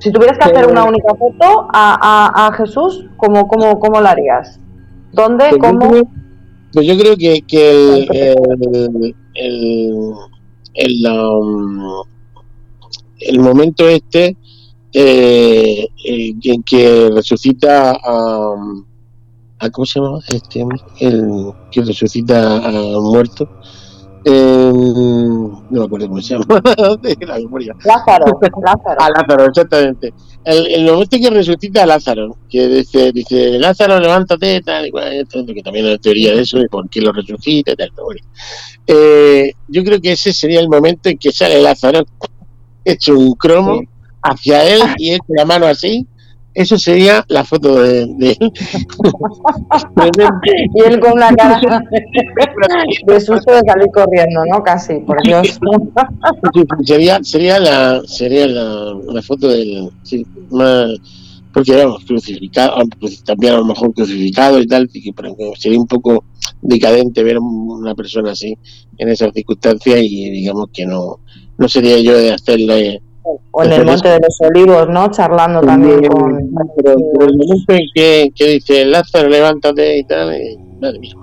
Si 0.00 0.10
tuvieras 0.12 0.38
que 0.38 0.44
hacer 0.44 0.66
una 0.66 0.84
única 0.84 1.14
foto 1.14 1.68
a, 1.72 2.46
a, 2.46 2.52
Jesús, 2.56 3.06
¿cómo, 3.16 3.46
cómo, 3.46 3.78
¿cómo 3.78 4.00
lo 4.00 4.08
harías? 4.08 4.60
¿Dónde? 5.12 5.50
Pues 5.50 5.60
¿Cómo? 5.60 5.94
Yo 5.94 6.02
pues 6.72 6.86
yo 6.86 6.98
creo 6.98 7.16
que, 7.16 7.42
que 7.46 7.70
el, 7.70 8.08
el, 8.12 9.14
el, 9.34 10.12
el, 10.74 11.12
um, 11.12 12.04
el 13.20 13.40
momento 13.40 13.88
este 13.88 14.36
eh, 14.92 15.86
eh, 16.04 16.34
en 16.42 16.62
que 16.62 17.10
resucita 17.14 17.92
a, 17.92 18.54
a, 19.58 19.70
¿cómo 19.70 19.84
se 19.84 20.00
llama? 20.00 20.18
Este, 20.28 20.64
el 21.00 21.52
que 21.70 21.82
resucita 21.82 22.56
a 22.56 23.00
muerto. 23.00 23.48
Eh, 24.24 24.72
no 24.72 25.62
me 25.70 25.84
acuerdo 25.84 26.08
cómo 26.08 26.20
se 26.20 26.34
llama. 26.34 26.60
la 27.20 27.38
memoria. 27.38 27.74
Lázaro, 27.84 28.40
Lázaro. 28.64 29.00
A 29.00 29.10
Lázaro, 29.10 29.44
exactamente. 29.46 30.12
El, 30.44 30.66
el, 30.66 30.84
momento 30.86 31.16
en 31.16 31.22
que 31.22 31.30
resucita 31.30 31.82
a 31.82 31.86
Lázaro, 31.86 32.36
que 32.48 32.66
dice, 32.68 33.12
dice 33.12 33.58
Lázaro, 33.58 34.00
levántate, 34.00 34.60
tal, 34.62 34.86
y 34.86 34.90
bueno, 34.90 35.26
que 35.28 35.62
también 35.62 35.86
hay 35.86 35.98
teoría 35.98 36.34
de 36.34 36.42
eso, 36.42 36.58
de 36.58 36.68
por 36.68 36.88
qué 36.88 37.00
lo 37.00 37.12
resucita, 37.12 37.76
tal, 37.76 37.90
bueno. 38.02 38.20
eh, 38.86 39.52
yo 39.68 39.84
creo 39.84 40.00
que 40.00 40.12
ese 40.12 40.32
sería 40.32 40.60
el 40.60 40.68
momento 40.68 41.10
en 41.10 41.18
que 41.18 41.30
sale 41.30 41.60
Lázaro 41.60 42.04
hecho 42.84 43.18
un 43.18 43.34
cromo. 43.34 43.80
Sí 43.80 43.88
hacia 44.30 44.64
él 44.64 44.80
y 44.98 45.10
él 45.10 45.20
con 45.26 45.36
la 45.36 45.44
mano 45.44 45.66
así, 45.66 46.06
eso 46.54 46.76
sería 46.76 47.24
la 47.28 47.44
foto 47.44 47.82
de, 47.82 48.06
de 48.16 48.30
él. 48.30 48.36
y 50.74 50.82
él 50.82 50.98
con 50.98 51.12
una 51.12 51.32
cara 51.34 51.60
de 53.06 53.20
susto 53.20 53.52
de 53.52 53.60
salir 53.60 53.86
corriendo, 53.92 54.44
¿no? 54.50 54.60
Casi, 54.62 54.98
por 55.00 55.22
Dios. 55.22 55.60
sería, 56.84 57.22
sería 57.22 57.60
la, 57.60 58.02
sería 58.06 58.48
la, 58.48 58.94
la 59.12 59.22
foto 59.22 59.48
del, 59.48 59.90
sí, 60.02 60.26
más, 60.50 60.90
porque 61.52 61.76
vamos, 61.76 62.04
crucificado, 62.04 62.76
ah, 62.76 62.82
pues, 63.00 63.22
también 63.24 63.54
a 63.54 63.58
lo 63.58 63.64
mejor 63.64 63.92
crucificado 63.94 64.60
y 64.60 64.66
tal, 64.66 64.88
y 64.92 65.02
que 65.02 65.12
sería 65.58 65.78
un 65.78 65.86
poco 65.86 66.24
decadente 66.60 67.22
ver 67.22 67.36
a 67.36 67.40
una 67.40 67.94
persona 67.94 68.32
así 68.32 68.56
en 68.96 69.08
esas 69.08 69.32
circunstancias 69.32 70.00
y 70.02 70.30
digamos 70.30 70.68
que 70.72 70.86
no, 70.86 71.20
no 71.56 71.68
sería 71.68 71.98
yo 72.00 72.16
de 72.16 72.32
hacerle 72.32 73.00
O 73.22 73.64
en 73.64 73.72
el 73.72 73.84
Monte 73.84 74.08
de 74.08 74.20
los 74.20 74.40
Olivos, 74.40 74.88
¿no? 74.88 75.10
Charlando 75.10 75.60
también 75.60 76.06
con... 76.06 76.50
Pero, 76.76 76.92
el 76.92 77.36
momento 77.36 77.72
en 77.72 77.86
que, 77.94 78.30
que 78.34 78.48
dice, 78.54 78.84
Lázaro, 78.84 79.28
levántate 79.28 79.98
y 79.98 80.04
tal, 80.04 80.32
madre 80.80 80.98
mía. 80.98 81.14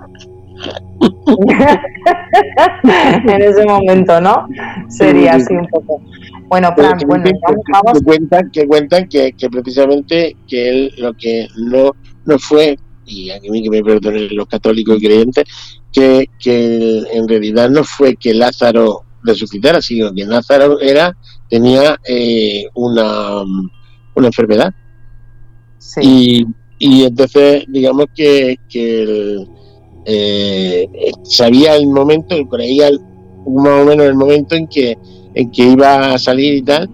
en 3.28 3.42
ese 3.42 3.64
momento, 3.66 4.20
¿no? 4.20 4.46
Sería 4.88 5.34
así 5.34 5.54
un 5.54 5.66
poco. 5.68 6.00
Bueno, 6.48 6.72
Fran, 6.76 6.98
bueno, 7.06 7.30
vamos, 7.72 7.98
Que 7.98 8.04
cuentan, 8.04 8.50
que, 8.50 8.66
cuentan 8.66 9.08
que, 9.08 9.32
que, 9.32 9.50
precisamente 9.50 10.36
que 10.48 10.68
él 10.68 10.94
lo 10.98 11.12
que 11.14 11.48
no, 11.56 11.90
no 12.24 12.38
fue, 12.38 12.78
y 13.04 13.30
a 13.30 13.40
mí 13.40 13.62
que 13.62 13.70
me 13.70 13.82
perdonen 13.82 14.28
los 14.36 14.46
católicos 14.46 14.98
creyentes, 14.98 15.44
que, 15.92 16.28
que 16.38 17.02
en 17.12 17.26
realidad 17.26 17.68
no 17.70 17.82
fue 17.82 18.14
que 18.16 18.32
Lázaro 18.32 19.05
resucitara, 19.26 19.82
sino 19.82 20.14
que 20.14 20.24
Lázaro 20.24 20.80
era, 20.80 21.16
tenía 21.50 21.98
eh, 22.06 22.66
una, 22.74 23.42
una 24.14 24.26
enfermedad. 24.26 24.72
Y, 26.00 26.44
y 26.78 27.04
entonces, 27.04 27.64
digamos 27.68 28.06
que, 28.14 28.56
que 28.68 29.02
el, 29.02 29.48
eh, 30.04 30.88
sabía 31.24 31.76
el 31.76 31.86
momento, 31.88 32.36
creía 32.48 32.90
más 33.46 33.82
o 33.82 33.84
menos 33.84 34.06
el 34.06 34.14
momento 34.14 34.54
en 34.54 34.66
que, 34.66 34.96
en 35.34 35.50
que 35.50 35.62
iba 35.62 36.14
a 36.14 36.18
salir 36.18 36.54
y 36.54 36.62
tal, 36.62 36.88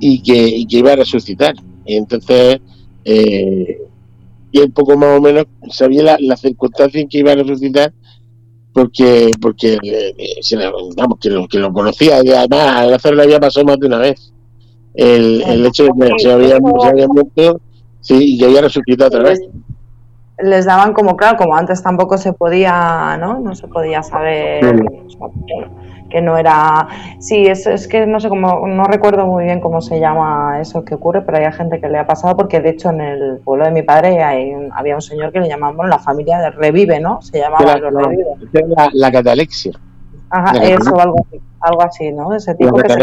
y 0.00 0.22
que, 0.22 0.36
y 0.36 0.66
que 0.66 0.78
iba 0.78 0.92
a 0.92 0.96
resucitar. 0.96 1.54
Y 1.86 1.96
entonces, 1.96 2.60
eh, 3.04 3.78
y 4.50 4.60
un 4.60 4.72
poco 4.72 4.96
más 4.96 5.18
o 5.18 5.20
menos 5.20 5.46
sabía 5.70 6.02
la, 6.02 6.16
la 6.20 6.36
circunstancia 6.36 7.00
en 7.00 7.08
que 7.08 7.18
iba 7.18 7.32
a 7.32 7.36
resucitar, 7.36 7.92
porque 8.80 9.30
porque 9.40 9.78
eh, 9.82 10.14
vamos, 10.96 11.18
que 11.20 11.30
lo, 11.30 11.46
que 11.48 11.58
lo 11.58 11.72
conocía, 11.72 12.22
y 12.22 12.30
además 12.30 12.76
a 12.76 12.84
Lázaro 12.86 13.16
le 13.16 13.22
había 13.24 13.40
pasado 13.40 13.66
más 13.66 13.78
de 13.78 13.86
una 13.86 13.98
vez. 13.98 14.32
El, 14.94 15.42
el 15.42 15.66
hecho 15.66 15.84
de 15.84 15.90
que 15.92 16.18
se 16.18 16.32
había, 16.32 16.58
se 16.58 16.88
había 16.88 17.06
muerto 17.06 17.60
sí, 18.00 18.34
y 18.34 18.38
que 18.38 18.46
había 18.46 18.62
resucitado 18.62 19.08
otra 19.08 19.30
vez 19.30 19.40
les 20.40 20.64
daban 20.64 20.92
como, 20.92 21.16
claro, 21.16 21.36
como 21.36 21.56
antes 21.56 21.82
tampoco 21.82 22.16
se 22.16 22.32
podía, 22.32 23.16
¿no? 23.18 23.40
No 23.40 23.54
se 23.54 23.66
podía 23.66 24.02
saber 24.02 24.64
que 26.08 26.20
no 26.20 26.36
era... 26.36 26.88
Sí, 27.20 27.46
es, 27.46 27.66
es 27.66 27.88
que 27.88 28.06
no 28.06 28.20
sé 28.20 28.28
cómo, 28.28 28.66
no 28.66 28.84
recuerdo 28.84 29.26
muy 29.26 29.44
bien 29.44 29.60
cómo 29.60 29.80
se 29.80 30.00
llama 30.00 30.60
eso 30.60 30.84
que 30.84 30.94
ocurre, 30.94 31.22
pero 31.22 31.38
hay 31.38 31.52
gente 31.52 31.80
que 31.80 31.88
le 31.88 31.98
ha 31.98 32.06
pasado 32.06 32.36
porque 32.36 32.60
de 32.60 32.70
hecho 32.70 32.90
en 32.90 33.00
el 33.00 33.38
pueblo 33.44 33.64
de 33.64 33.72
mi 33.72 33.82
padre 33.82 34.22
hay 34.22 34.52
había 34.72 34.94
un 34.94 35.02
señor 35.02 35.32
que 35.32 35.40
le 35.40 35.48
llamaban, 35.48 35.88
la 35.88 35.98
familia 35.98 36.38
de 36.38 36.50
Revive, 36.50 37.00
¿no? 37.00 37.20
Se 37.22 37.38
llamaba 37.38 37.78
la, 37.78 38.90
la, 38.92 39.12
catalexia. 39.12 39.72
Ajá, 40.30 40.62
eso, 40.62 40.98
algo, 41.00 41.26
algo 41.60 41.82
así, 41.82 42.10
¿no? 42.12 42.34
Ese 42.34 42.54
tipo 42.54 42.76
que 42.76 42.88
se 42.88 42.96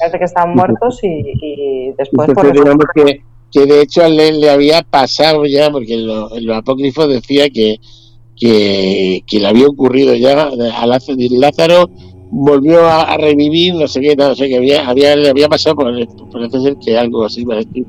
parece 0.00 0.18
que 0.18 0.24
están 0.24 0.54
muertos 0.54 1.00
y, 1.02 1.22
y 1.40 1.92
después... 1.96 2.30
Por 2.32 2.52
que 2.94 3.22
que 3.50 3.66
de 3.66 3.82
hecho 3.82 4.02
a 4.02 4.06
él 4.06 4.40
le 4.40 4.50
había 4.50 4.82
pasado 4.82 5.46
ya, 5.46 5.70
porque 5.70 5.94
en, 5.94 6.06
los 6.46 6.56
apócrifos 6.56 7.08
decía 7.08 7.48
que, 7.50 7.78
que, 8.38 9.22
le 9.30 9.46
había 9.46 9.66
ocurrido 9.66 10.14
ya 10.14 10.48
a 10.48 10.86
Lázaro, 10.86 11.90
volvió 12.30 12.86
a, 12.86 13.16
revivir, 13.16 13.74
no 13.74 13.88
sé 13.88 14.00
qué, 14.00 14.16
no 14.16 14.34
sé 14.34 14.48
qué, 14.48 14.56
había, 14.56 14.88
había, 14.88 15.16
le 15.16 15.30
había 15.30 15.48
pasado 15.48 15.76
por, 15.76 15.92
por 16.30 16.50
ser 16.50 16.76
que 16.76 16.98
algo 16.98 17.24
así 17.24 17.44
parecido. 17.44 17.86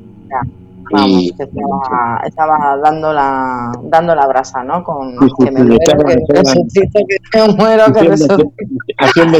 Vamos, 0.92 1.30
que 1.36 1.44
estaba, 1.44 2.20
estaba, 2.26 2.76
dando 2.82 3.12
la 3.12 3.70
dando 3.84 4.12
la 4.12 4.26
brasa, 4.26 4.64
¿no? 4.64 4.82
Con 4.82 5.16
que 5.38 5.50
me 5.52 5.62
muero, 5.62 6.04
que 6.04 6.34
resucito, 6.34 6.98
que 7.30 7.46
me 7.46 7.54
muero, 7.54 7.92
que 7.92 8.00
resucito. 8.00 8.52
Haciendo 8.98 9.38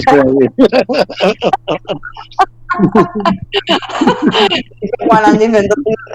Juan 5.09 5.39
dice, 5.39 5.69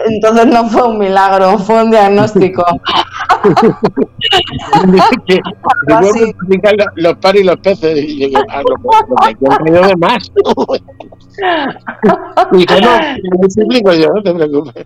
entonces, 0.06 0.48
no 0.48 0.70
fue 0.70 0.88
un 0.88 1.00
milagro, 1.00 1.58
fue 1.60 1.84
un 1.84 1.92
diagnóstico. 1.92 2.64
los 6.96 7.18
pares 7.18 7.42
y 7.42 7.44
los 7.44 7.58
peces. 7.58 7.98
Y 7.98 8.32
yo, 8.32 8.40
ah, 8.50 8.62
no, 9.66 9.88
de 9.88 9.96
más. 9.96 10.32
y 12.52 12.66
no, 12.82 12.92
me 13.40 13.46
explico 13.46 13.94
yo, 13.94 14.08
no 14.08 14.24
te 14.24 14.34
preocupes. 14.34 14.86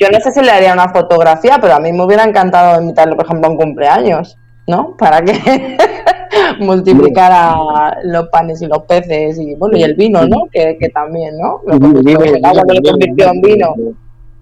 Yo 0.00 0.08
no 0.12 0.20
sé 0.20 0.32
si 0.32 0.40
le 0.42 0.50
haría 0.50 0.72
una 0.74 0.90
fotografía, 0.90 1.58
pero 1.60 1.74
a 1.74 1.80
mí 1.80 1.92
me 1.92 2.04
hubiera 2.04 2.24
encantado 2.24 2.80
invitarle, 2.80 3.16
por 3.16 3.24
ejemplo, 3.24 3.48
a 3.48 3.50
un 3.50 3.56
cumpleaños, 3.56 4.36
¿no? 4.68 4.96
Para 4.96 5.22
que 5.22 5.32
multiplicara 6.60 7.56
los 8.04 8.28
panes 8.28 8.62
y 8.62 8.66
los 8.66 8.82
peces 8.84 9.38
y 9.38 9.54
bueno 9.56 9.76
y 9.76 9.82
el 9.82 9.94
vino, 9.94 10.24
¿no? 10.26 10.44
Que, 10.52 10.76
que 10.78 10.88
también, 10.90 11.36
¿no? 11.38 11.62
Lo 11.66 11.80
convirtió, 11.80 12.20
el 12.20 12.44
agua 12.44 12.62
lo 12.68 12.90
convirtió 12.90 13.30
en 13.30 13.40
vino. 13.40 13.74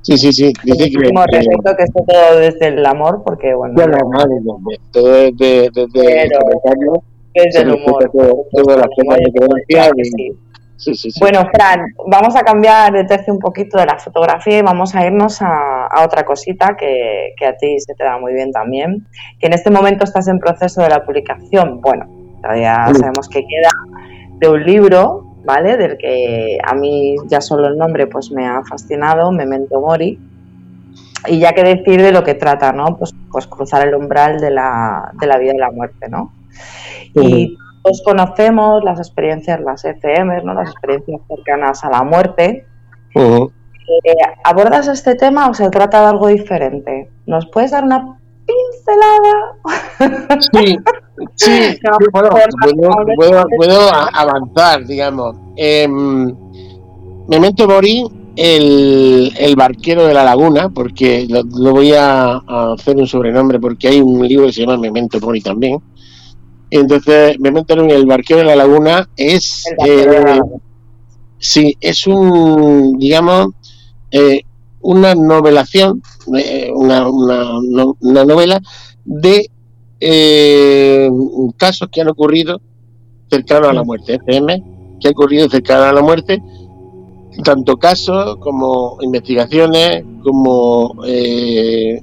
Sí, 0.07 0.17
sí, 0.17 0.33
sí. 0.33 0.53
Dice 0.63 0.89
que, 0.89 0.99
respecto 0.99 1.77
que 1.77 1.83
esto 1.83 2.05
todo 2.07 2.39
desde 2.39 2.69
el 2.69 2.87
amor, 2.87 3.25
porque 3.27 3.53
bueno. 3.55 3.75
Bueno, 3.75 3.99
no, 3.99 4.59
no, 4.59 4.61
todo 4.93 5.09
desde, 5.09 5.69
desde, 5.75 6.29
desde 7.35 7.63
el 7.63 7.75
humor. 7.75 8.09
Todas 8.53 8.79
las 8.79 8.89
formas 8.95 9.19
de 9.19 9.33
creencia. 9.33 9.91
Sí. 10.77 11.11
Bueno, 11.19 11.41
Fran, 11.53 11.87
vamos 12.07 12.37
a 12.37 12.43
cambiar 12.43 12.93
de 12.93 13.03
tercio 13.03 13.33
un 13.35 13.41
poquito 13.41 13.79
de 13.79 13.87
la 13.87 13.99
fotografía 13.99 14.59
y 14.59 14.63
vamos 14.63 14.95
a 14.95 15.05
irnos 15.05 15.39
a, 15.41 15.89
otra 16.05 16.25
cosita 16.25 16.77
que, 16.77 17.35
a 17.45 17.57
ti 17.57 17.81
se 17.81 17.95
te 17.95 18.05
da 18.05 18.17
muy 18.19 18.33
bien 18.33 18.53
también. 18.53 19.09
Que 19.41 19.49
en 19.49 19.55
este 19.55 19.71
momento 19.71 20.05
estás 20.05 20.29
en 20.29 20.39
proceso 20.39 20.83
de 20.83 20.91
la 20.91 21.05
publicación, 21.05 21.81
bueno, 21.81 22.07
todavía 22.43 22.87
sabemos 22.95 23.29
que 23.29 23.41
queda, 23.41 23.71
de 24.39 24.49
un 24.49 24.65
libro, 24.65 25.26
¿vale? 25.47 25.77
Del 25.77 25.97
que 25.97 26.59
a 26.63 26.75
mí 26.75 27.15
ya 27.27 27.41
solo 27.41 27.69
el 27.69 27.79
nombre 27.79 28.07
pues 28.07 28.31
me 28.31 28.47
ha 28.47 28.63
fascinado, 28.65 29.31
Memento 29.33 29.81
Mori. 29.81 30.19
Y 31.29 31.39
ya 31.39 31.53
que 31.53 31.63
decir 31.63 32.03
de 32.03 32.13
lo 32.13 32.23
que 32.23 32.35
trata, 32.35 32.73
¿no? 32.73 32.97
Pues, 32.99 33.15
pues 33.33 33.47
cruzar 33.47 33.87
el 33.87 33.95
umbral 33.95 34.41
de 34.41 34.51
la, 34.51 35.13
de 35.19 35.27
la 35.27 35.39
vida 35.39 35.55
y 35.55 35.59
la 35.59 35.71
muerte, 35.71 36.09
¿no? 36.09 36.33
Y 37.15 37.57
todos 37.83 38.03
conocemos 38.05 38.85
las 38.85 38.99
experiencias, 38.99 39.61
las 39.61 39.85
ECM, 39.85 40.45
¿no? 40.45 40.55
las 40.55 40.71
experiencias 40.71 41.21
cercanas 41.29 41.85
a 41.85 41.91
la 41.91 42.03
muerte. 42.03 42.67
Eh, 43.15 44.13
¿Abordas 44.45 44.89
este 44.89 45.15
tema 45.15 45.49
o 45.49 45.55
se 45.55 45.71
trata 45.71 46.01
de 46.01 46.07
algo 46.09 46.27
diferente? 46.27 47.11
¿Nos 47.27 47.47
puedes 47.47 47.71
dar 47.71 47.85
una 47.85 48.19
pincelada? 48.47 50.39
Sí, 50.53 50.77
sí, 51.35 51.79
puedo, 53.57 53.91
avanzar, 54.13 54.87
digamos. 54.87 55.37
Eh, 55.57 55.89
Memento 55.89 57.67
Mori, 57.67 58.05
el, 58.37 59.33
el, 59.39 59.57
barquero 59.57 60.07
de 60.07 60.15
la 60.15 60.25
laguna, 60.25 60.69
porque 60.69 61.27
lo, 61.29 61.73
voy 61.73 61.93
a, 61.93 62.43
a, 62.47 62.75
hacer 62.75 62.97
un 62.97 63.07
sobrenombre, 63.07 63.59
porque 63.59 63.89
hay 63.89 64.01
un 64.01 64.27
libro 64.27 64.47
que 64.47 64.53
se 64.53 64.61
llama 64.61 64.77
Memento 64.77 65.19
Mori 65.21 65.41
también 65.41 65.81
entonces, 66.71 67.39
me 67.39 67.49
en 67.49 67.91
el 67.91 68.07
barquero 68.07 68.41
de 68.41 68.47
la 68.47 68.57
laguna 68.57 69.09
es. 69.17 69.65
Eh, 69.87 70.41
sí, 71.39 71.77
es 71.81 72.07
un, 72.07 72.99
digamos, 72.99 73.49
eh, 74.11 74.43
una 74.87 75.15
novelación, 75.15 76.01
eh, 76.37 76.71
una, 76.73 77.09
una, 77.09 78.25
novela 78.25 78.61
de 79.05 79.51
casos 81.57 81.89
que 81.91 82.01
han 82.01 82.09
ocurrido 82.09 82.61
cercanos 83.29 83.71
a 83.71 83.73
la 83.73 83.83
muerte, 83.83 84.15
FM, 84.15 84.63
que 85.01 85.09
ha 85.09 85.11
ocurrido 85.11 85.49
cercano 85.49 85.85
a 85.85 85.93
la 85.93 86.03
muerte, 86.03 86.41
tanto 87.43 87.77
casos 87.77 88.37
como 88.37 88.99
investigaciones, 89.03 90.05
como 90.23 90.95
eh, 91.05 92.01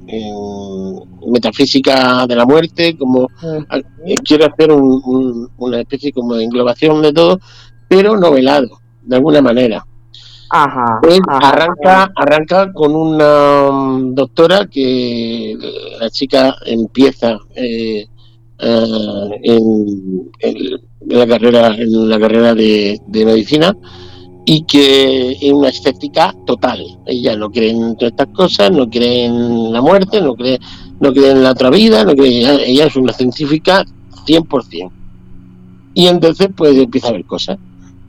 metafísica 1.26 2.26
de 2.26 2.36
la 2.36 2.44
muerte, 2.44 2.98
como 2.98 3.28
eh, 4.04 4.14
quiero 4.22 4.46
hacer 4.46 4.70
una 4.72 5.80
especie 5.80 6.12
como 6.12 6.34
de 6.34 6.44
englobación 6.44 7.00
de 7.00 7.14
todo, 7.14 7.40
pero 7.88 8.16
novelado, 8.18 8.78
de 9.02 9.16
alguna 9.16 9.40
manera. 9.40 9.86
Ajá, 10.56 11.00
pues 11.02 11.18
arranca, 11.26 12.12
arranca 12.14 12.72
con 12.72 12.94
una 12.94 13.70
um, 13.70 14.14
doctora 14.14 14.68
que 14.70 15.58
la 15.98 16.08
chica 16.10 16.54
empieza 16.64 17.36
eh, 17.56 18.06
en, 18.60 20.30
la 21.06 21.26
carrera 21.26 21.74
en 21.74 22.08
la 22.08 22.20
carrera 22.20 22.54
de 22.54 23.00
medicina 23.12 23.76
y 24.44 24.64
que 24.64 25.32
es 25.32 25.52
una 25.52 25.68
escéptica 25.68 26.34
total. 26.46 26.84
Ella 27.06 27.36
no 27.36 27.50
cree 27.50 27.70
en 27.70 27.96
todas 27.96 28.12
estas 28.12 28.28
cosas, 28.28 28.70
no 28.70 28.88
cree 28.88 29.24
en 29.26 29.72
la 29.72 29.80
muerte, 29.80 30.20
no 30.20 30.34
cree, 30.34 30.58
no 31.00 31.12
cree 31.12 31.30
en 31.30 31.42
la 31.42 31.52
otra 31.52 31.70
vida, 31.70 32.04
no 32.04 32.14
cree, 32.14 32.70
ella 32.70 32.86
es 32.86 32.96
una 32.96 33.12
científica 33.12 33.84
100%. 34.26 34.90
Y 35.94 36.06
entonces 36.06 36.48
pues 36.54 36.76
empieza 36.76 37.08
a 37.08 37.12
ver 37.12 37.24
cosas. 37.24 37.58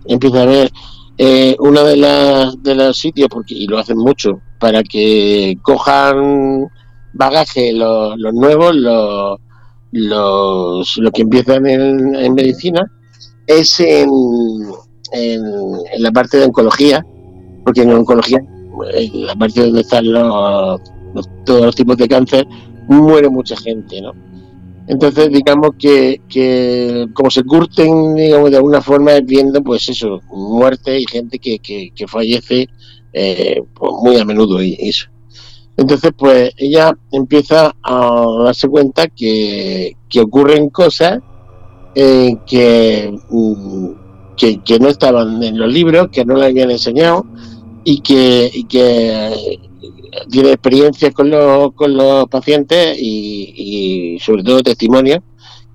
Empieza 0.05 0.43
a 0.43 0.45
ver 0.45 0.71
eh, 1.17 1.55
uno 1.59 1.83
de, 1.83 1.97
las, 1.97 2.61
de 2.61 2.75
los 2.75 2.97
sitios, 2.97 3.29
porque, 3.29 3.53
y 3.55 3.67
lo 3.67 3.77
hacen 3.77 3.97
mucho, 3.97 4.41
para 4.59 4.83
que 4.83 5.57
cojan 5.61 6.67
bagaje 7.13 7.73
los, 7.73 8.17
nuevos, 8.33 8.75
los, 8.75 9.39
los, 9.91 10.97
los 10.97 11.11
que 11.11 11.21
empiezan 11.21 11.65
en, 11.67 12.15
en 12.15 12.33
medicina, 12.33 12.91
es 13.47 13.79
en 13.79 14.09
en, 15.11 16.03
la 16.03 16.11
parte 16.11 16.37
de 16.37 16.45
oncología, 16.45 17.05
porque 17.63 17.81
en 17.81 17.91
oncología, 17.91 18.39
en 18.93 19.25
la 19.25 19.35
parte 19.35 19.61
donde 19.61 19.81
están 19.81 20.11
los, 20.11 20.81
todos 21.45 21.65
los 21.65 21.75
tipos 21.75 21.97
de 21.97 22.07
cáncer, 22.07 22.47
muere 22.87 23.29
mucha 23.29 23.55
gente, 23.57 24.01
¿no? 24.01 24.13
Entonces, 24.87 25.31
digamos 25.31 25.71
que, 25.79 27.09
como 27.13 27.31
se 27.31 27.43
curten, 27.43 28.15
digamos, 28.15 28.51
de 28.51 28.57
alguna 28.57 28.81
forma 28.81 29.13
viendo, 29.23 29.63
pues 29.63 29.89
eso, 29.89 30.21
muerte 30.29 30.99
y 30.99 31.05
gente 31.07 31.39
que, 31.39 31.59
que, 31.59 32.07
fallece 32.07 32.69
eh, 33.11 33.61
pues 33.73 33.91
muy 34.03 34.17
a 34.17 34.25
menudo 34.25 34.61
y 34.61 34.77
eso. 34.79 35.07
Entonces, 35.77 36.11
pues 36.15 36.53
ella 36.57 36.95
empieza 37.11 37.75
a 37.81 38.25
darse 38.43 38.67
cuenta 38.67 39.07
que, 39.07 39.97
que 40.07 40.21
ocurren 40.21 40.69
cosas 40.69 41.19
eh, 41.95 42.37
que, 42.45 43.11
mm, 43.29 43.89
que, 44.37 44.61
que, 44.63 44.79
no 44.79 44.87
estaban 44.87 45.41
en 45.41 45.57
los 45.57 45.71
libros, 45.71 46.09
que 46.11 46.25
no 46.25 46.35
le 46.35 46.45
habían 46.45 46.69
enseñado 46.69 47.25
y 47.83 48.01
que 48.01 48.51
tiene 50.29 50.51
experiencias 50.51 51.13
con 51.13 51.29
los, 51.29 51.73
con 51.73 51.95
los 51.95 52.27
pacientes 52.27 52.97
y, 52.99 54.17
sobre 54.21 54.43
todo 54.43 54.63
testimonios 54.63 55.19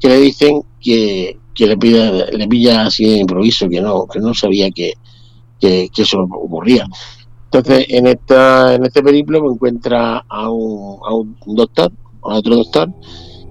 que 0.00 0.08
le 0.08 0.16
dicen 0.18 0.62
que, 0.80 1.38
que 1.54 1.66
le, 1.66 1.76
pida, 1.76 2.10
le 2.30 2.48
pilla 2.48 2.86
así 2.86 3.04
de 3.04 3.18
improviso, 3.18 3.68
que 3.68 3.80
no, 3.80 4.06
que 4.06 4.18
no 4.18 4.32
sabía 4.34 4.70
que, 4.70 4.94
que, 5.58 5.90
eso 5.96 6.20
ocurría. 6.22 6.86
Entonces, 7.44 7.86
en 7.88 8.06
esta 8.06 8.74
en 8.74 8.84
este 8.84 9.02
periplo 9.02 9.42
me 9.42 9.52
encuentra 9.52 10.24
a 10.28 10.50
un, 10.50 10.98
a 11.04 11.14
un 11.14 11.36
doctor, 11.46 11.92
a 12.22 12.34
otro 12.34 12.56
doctor, 12.56 12.92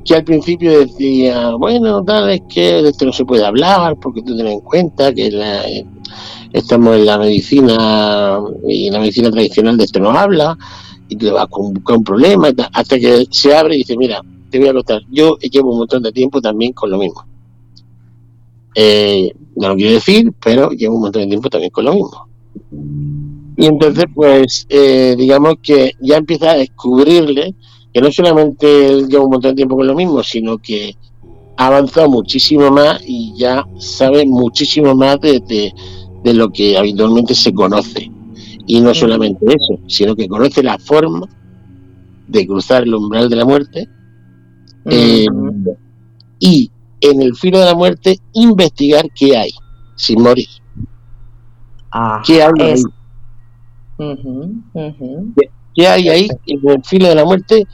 que 0.09 0.15
al 0.15 0.23
principio 0.23 0.79
decía, 0.79 1.51
bueno, 1.51 2.03
tal, 2.03 2.31
es 2.31 2.41
que 2.51 2.81
de 2.81 2.89
esto 2.89 3.05
no 3.05 3.13
se 3.13 3.25
puede 3.25 3.45
hablar, 3.45 3.95
porque 4.01 4.23
tú 4.23 4.35
ten 4.35 4.47
en 4.47 4.59
cuenta 4.61 5.13
que 5.13 5.85
estamos 6.51 6.95
en 6.95 7.05
la 7.05 7.19
medicina 7.19 8.39
y 8.67 8.89
la 8.89 8.97
medicina 8.97 9.29
tradicional 9.29 9.77
de 9.77 9.83
esto 9.83 9.99
no 9.99 10.09
habla 10.09 10.57
y 11.09 11.15
te 11.15 11.29
va 11.29 11.45
con, 11.45 11.79
un 11.87 12.03
problema 12.03 12.47
hasta 12.73 12.97
que 12.97 13.27
se 13.29 13.55
abre 13.55 13.75
y 13.75 13.79
dice 13.79 13.95
mira 13.95 14.23
te 14.49 14.57
voy 14.57 14.69
a 14.69 14.73
contar 14.73 15.03
yo 15.11 15.37
llevo 15.37 15.73
un 15.73 15.77
montón 15.77 16.01
de 16.01 16.11
tiempo 16.11 16.41
también 16.41 16.73
con 16.73 16.89
lo 16.89 16.97
mismo 16.97 17.23
eh, 18.73 19.31
no 19.57 19.69
lo 19.69 19.75
quiero 19.75 19.93
decir 19.93 20.33
pero 20.43 20.71
llevo 20.71 20.95
un 20.95 21.01
montón 21.01 21.21
de 21.21 21.27
tiempo 21.27 21.49
también 21.49 21.71
con 21.71 21.85
lo 21.85 21.93
mismo. 21.93 22.27
Y 23.57 23.65
entonces 23.67 24.05
pues 24.15 24.65
eh, 24.69 25.13
digamos 25.15 25.57
que 25.61 25.93
ya 26.01 26.17
empieza 26.17 26.49
a 26.49 26.55
descubrirle 26.55 27.53
que 27.93 28.01
no 28.01 28.11
solamente 28.11 29.05
lleva 29.07 29.23
un 29.23 29.31
montón 29.31 29.51
de 29.51 29.55
tiempo 29.55 29.75
con 29.75 29.87
lo 29.87 29.95
mismo 29.95 30.21
sino 30.23 30.57
que 30.57 30.95
ha 31.57 31.67
avanzado 31.67 32.09
muchísimo 32.09 32.71
más 32.71 33.01
y 33.05 33.33
ya 33.37 33.65
sabe 33.79 34.25
muchísimo 34.25 34.95
más 34.95 35.19
de 35.19 35.73
de 36.23 36.33
lo 36.33 36.49
que 36.49 36.77
habitualmente 36.77 37.33
se 37.33 37.53
conoce. 37.53 38.11
Y 38.65 38.81
no 38.81 38.93
solamente 38.93 39.45
eso, 39.47 39.81
sino 39.87 40.15
que 40.15 40.27
conoce 40.27 40.61
la 40.61 40.77
forma 40.77 41.27
de 42.27 42.45
cruzar 42.45 42.83
el 42.83 42.93
umbral 42.93 43.29
de 43.29 43.35
la 43.35 43.45
muerte 43.45 43.89
eh, 44.85 45.25
y 46.39 46.71
en 47.01 47.21
el 47.21 47.35
filo 47.35 47.59
de 47.59 47.65
la 47.65 47.73
muerte 47.73 48.19
investigar 48.33 49.05
qué 49.15 49.35
hay 49.35 49.51
sin 49.95 50.21
morir. 50.21 50.47
Ah, 51.91 52.21
¿Qué 52.23 52.43
hay 52.43 52.51
ahí? 52.61 52.83
¿Qué, 55.75 55.87
hay 55.87 56.09
ahí 56.09 56.27
en 56.47 56.69
el 56.69 56.83
filo 56.83 57.07
de 57.07 57.15
la 57.15 57.25
muerte? 57.25 57.65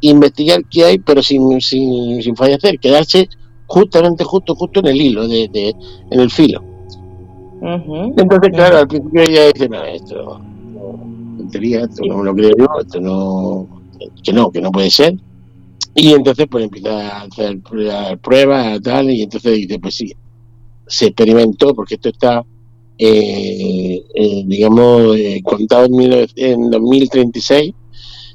Investigar 0.00 0.62
qué 0.70 0.84
hay, 0.84 0.98
pero 0.98 1.22
sin, 1.22 1.60
sin, 1.60 2.22
sin 2.22 2.36
fallecer, 2.36 2.78
quedarse 2.78 3.28
justamente, 3.66 4.24
justo, 4.24 4.54
justo 4.54 4.80
en 4.80 4.86
el 4.86 5.00
hilo, 5.00 5.28
de, 5.28 5.48
de 5.48 5.74
en 6.10 6.20
el 6.20 6.30
filo. 6.30 6.62
Entonces, 7.62 8.50
claro, 8.52 8.78
al 8.78 8.88
principio 8.88 9.22
ella 9.22 9.52
dice, 9.52 9.68
no, 9.68 9.84
esto 9.84 10.40
no, 10.74 11.36
tontería, 11.38 11.82
esto 11.82 12.04
no 12.04 12.18
me 12.18 12.24
lo 12.24 12.34
creo 12.34 12.50
yo, 12.58 12.66
esto 12.80 13.00
no, 13.00 13.68
que 14.22 14.32
no, 14.32 14.50
que 14.50 14.60
no 14.60 14.72
puede 14.72 14.90
ser. 14.90 15.14
Y 15.94 16.12
entonces 16.12 16.46
pues 16.50 16.64
empieza 16.64 17.18
a 17.18 17.22
hacer 17.22 17.60
pruebas, 18.20 18.80
tal, 18.82 19.10
y 19.10 19.22
entonces 19.22 19.54
dice, 19.56 19.78
pues 19.78 19.94
sí, 19.94 20.12
se 20.86 21.06
experimentó, 21.06 21.74
porque 21.74 21.94
esto 21.94 22.08
está, 22.08 22.44
eh, 22.98 24.04
eh, 24.14 24.44
digamos, 24.46 25.16
eh, 25.16 25.40
contado 25.42 25.86
en, 25.86 26.28
en 26.36 26.70
2036, 26.70 27.72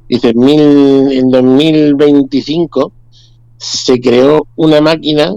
dice, 0.09 0.33
mil, 0.33 0.59
en 1.11 1.29
2025 1.29 2.91
se 3.57 3.99
creó 3.99 4.47
una 4.55 4.81
máquina 4.81 5.33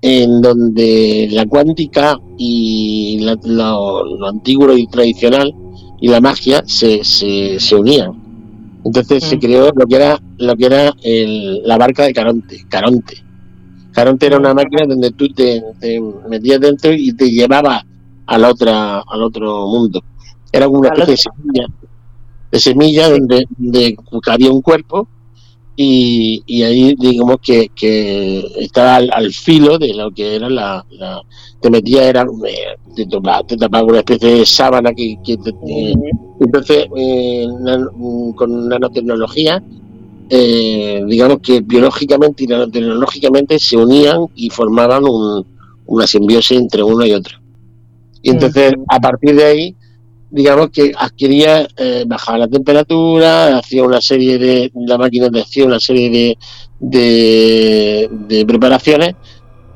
en 0.00 0.40
donde 0.40 1.28
la 1.30 1.46
cuántica 1.46 2.18
y 2.36 3.20
lo, 3.20 4.26
antiguo 4.26 4.76
y 4.76 4.86
tradicional 4.88 5.54
y 6.00 6.08
la 6.08 6.20
magia 6.20 6.62
se, 6.66 7.04
se, 7.04 7.60
se 7.60 7.76
unían. 7.76 8.20
Entonces 8.84 9.22
se 9.22 9.36
mm. 9.36 9.40
creó 9.40 9.70
lo 9.74 9.86
que 9.86 9.94
era 9.94 10.20
lo 10.38 10.56
que 10.56 10.66
era 10.66 10.92
la 11.02 11.78
barca 11.78 12.04
de 12.04 12.12
Caronte, 12.12 12.64
Caronte. 12.68 13.22
Caronte 13.92 14.26
era 14.26 14.38
una 14.38 14.54
máquina 14.54 14.86
donde 14.86 15.10
tú 15.12 15.28
te, 15.28 15.62
metías 16.28 16.60
dentro 16.60 16.92
y 16.92 17.12
te 17.12 17.30
llevaba 17.30 17.84
al 18.26 18.44
otra 18.44 19.00
al 19.00 19.22
otro 19.22 19.66
mundo. 19.66 20.02
Era 20.50 20.68
una 20.68 20.88
especie 20.88 21.14
de 21.14 21.16
semilla, 21.16 21.66
de 22.50 22.60
semilla 22.60 23.10
donde, 23.10 23.46
donde 23.58 23.96
había 24.26 24.52
un 24.52 24.62
cuerpo 24.62 25.08
y, 25.74 26.62
ahí 26.62 26.94
digamos 26.98 27.38
que, 27.42 27.70
que 27.74 28.44
estaba 28.58 28.96
al, 28.96 29.32
filo 29.32 29.78
de 29.78 29.94
lo 29.94 30.10
que 30.10 30.36
era 30.36 30.48
la, 30.48 30.84
te 31.60 31.70
metía 31.70 32.08
era 32.08 32.26
eh, 32.46 32.76
te, 32.94 33.06
te 33.06 33.56
tapaba 33.56 33.84
una 33.84 33.98
especie 33.98 34.34
de 34.34 34.46
sábana 34.46 34.92
que, 34.92 35.16
entonces 36.40 36.86
eh, 36.94 37.46
con 38.36 38.68
nanotecnología 38.68 39.62
eh, 40.28 41.02
digamos 41.06 41.38
que 41.40 41.60
biológicamente 41.60 42.44
y 42.44 42.46
nanotecnológicamente 42.48 43.58
se 43.58 43.76
unían 43.76 44.26
y 44.34 44.50
formaban 44.50 45.04
una 45.86 46.06
simbiosis 46.06 46.58
entre 46.58 46.82
uno 46.82 47.04
y 47.06 47.12
otro 47.12 47.41
y 48.22 48.30
entonces 48.30 48.74
a 48.88 49.00
partir 49.00 49.34
de 49.34 49.44
ahí 49.44 49.76
digamos 50.32 50.70
que 50.70 50.92
adquiría, 50.98 51.68
eh, 51.76 52.04
bajaba 52.06 52.38
la 52.38 52.48
temperatura, 52.48 53.58
hacía 53.58 53.84
una 53.84 54.00
serie 54.00 54.38
de, 54.38 54.72
la 54.74 54.96
máquina 54.96 55.30
te 55.30 55.42
hacía 55.42 55.66
una 55.66 55.78
serie 55.78 56.38
de, 56.80 58.08
de, 58.10 58.46
preparaciones 58.46 59.14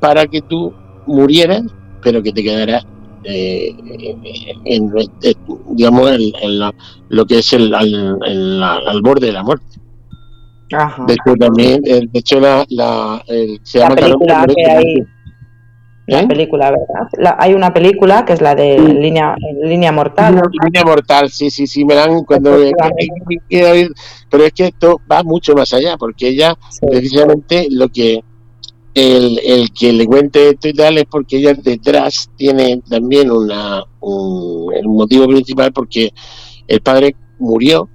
para 0.01 0.27
que 0.27 0.41
tú 0.41 0.73
murieras, 1.07 1.63
pero 2.03 2.23
que 2.23 2.33
te 2.33 2.43
quedaras, 2.43 2.87
eh, 3.25 3.75
en, 4.65 4.91
digamos, 5.73 6.11
en, 6.11 6.59
lo 7.11 7.27
que 7.27 7.41
es 7.41 7.53
el, 7.53 7.75
al, 7.75 9.03
borde 9.03 9.27
de 9.27 9.33
la 9.33 9.43
muerte. 9.43 9.67
De 11.07 11.13
hecho, 11.15 11.37
también, 11.39 11.83
eh, 11.85 12.01
de 12.11 12.19
hecho, 12.19 12.41
la, 12.41 12.65
la 12.71 13.23
se 13.63 13.79
llama 13.79 13.97
la 16.07 16.21
¿Eh? 16.21 16.27
película, 16.27 16.71
¿verdad? 16.71 17.37
hay 17.39 17.55
una 17.55 17.75
película 17.75 18.25
que 18.25 18.33
es 18.35 18.41
la 18.41 18.55
de 18.55 18.79
Línea, 18.79 19.35
Línea 19.63 19.91
Mortal. 19.91 20.41
Línea 20.65 20.85
Mortal, 20.85 21.31
sí, 21.31 21.51
sí, 21.51 21.67
sí, 21.67 21.85
me 21.85 21.95
dan 21.95 22.25
cuando... 22.25 22.57
pero 24.31 24.45
es 24.45 24.53
que 24.53 24.67
esto 24.67 25.01
va 25.11 25.23
mucho 25.25 25.55
más 25.55 25.73
allá, 25.73 25.97
porque 25.97 26.29
ella, 26.29 26.57
precisamente, 26.89 27.69
lo 27.71 27.89
que... 27.89 28.21
El, 28.95 29.39
el, 29.45 29.73
que 29.73 29.93
le 29.93 30.07
cuente 30.07 30.49
esto 30.49 30.69
y 30.69 30.73
tal 30.73 30.97
es 30.97 31.05
porque 31.05 31.37
ella 31.37 31.53
detrás 31.53 32.31
tiene 32.35 32.81
también 32.89 33.31
una 33.31 33.85
un, 34.01 34.73
el 34.73 34.89
motivo 34.89 35.27
principal 35.27 35.71
porque 35.71 36.15
el 36.67 36.81
padre 36.81 37.15
murió 37.39 37.91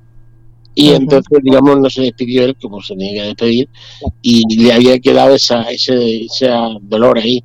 y 0.76 0.91
entonces 0.91 1.39
digamos 1.41 1.80
no 1.80 1.89
se 1.89 2.03
despidió 2.03 2.45
él 2.45 2.55
como 2.62 2.84
se 2.84 2.95
tenía 2.95 3.24
que 3.24 3.28
despedir 3.30 3.70
y 4.22 4.64
le 4.64 4.74
había 4.74 4.99
quedado 4.99 5.34
esa, 5.34 5.64
ese, 5.72 6.26
ese 6.26 6.47
dolor 6.84 7.18
ahí 7.18 7.43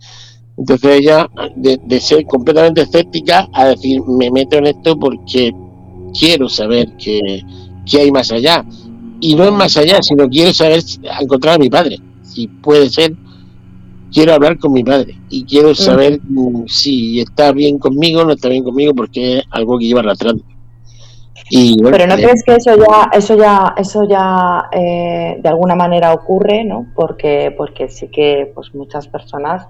entonces 0.57 1.01
ella, 1.01 1.29
de, 1.55 2.01
ser 2.01 2.25
completamente 2.25 2.83
escéptica, 2.83 3.49
a 3.53 3.67
decir, 3.67 4.01
me 4.07 4.31
meto 4.31 4.57
en 4.57 4.67
esto 4.67 4.99
porque 4.99 5.53
quiero 6.19 6.49
saber 6.49 6.89
qué, 6.97 7.43
hay 7.93 8.11
más 8.11 8.33
allá. 8.33 8.65
Y 9.21 9.35
no 9.35 9.45
es 9.45 9.53
más 9.53 9.77
allá, 9.77 10.03
sino 10.03 10.29
quiero 10.29 10.53
saber 10.53 10.81
encontrar 11.21 11.57
a 11.57 11.59
mi 11.59 11.69
padre. 11.69 11.99
Si 12.23 12.49
puede 12.49 12.89
ser, 12.89 13.15
quiero 14.13 14.33
hablar 14.33 14.59
con 14.59 14.73
mi 14.73 14.83
padre. 14.83 15.19
Y 15.29 15.45
quiero 15.45 15.75
saber 15.75 16.21
mm, 16.27 16.67
si 16.67 17.21
está 17.21 17.53
bien 17.53 17.79
conmigo 17.79 18.23
o 18.23 18.25
no 18.25 18.33
está 18.33 18.49
bien 18.49 18.65
conmigo, 18.65 18.95
porque 18.95 19.39
es 19.39 19.45
algo 19.51 19.79
que 19.79 19.87
lleva 19.87 20.01
arrastrando. 20.01 20.43
Y, 21.51 21.77
Pero 21.83 22.07
no 22.07 22.15
eh, 22.15 22.23
crees 22.23 22.43
que 22.45 22.55
eso 22.57 22.77
ya, 22.77 23.11
eso 23.13 23.37
ya, 23.37 23.75
eso 23.77 24.09
ya 24.09 24.69
eh, 24.73 25.39
de 25.41 25.49
alguna 25.49 25.77
manera 25.77 26.13
ocurre, 26.13 26.65
¿no? 26.65 26.87
Porque, 26.95 27.55
porque 27.57 27.89
sí 27.89 28.09
que 28.09 28.51
pues 28.55 28.75
muchas 28.75 29.07
personas 29.07 29.67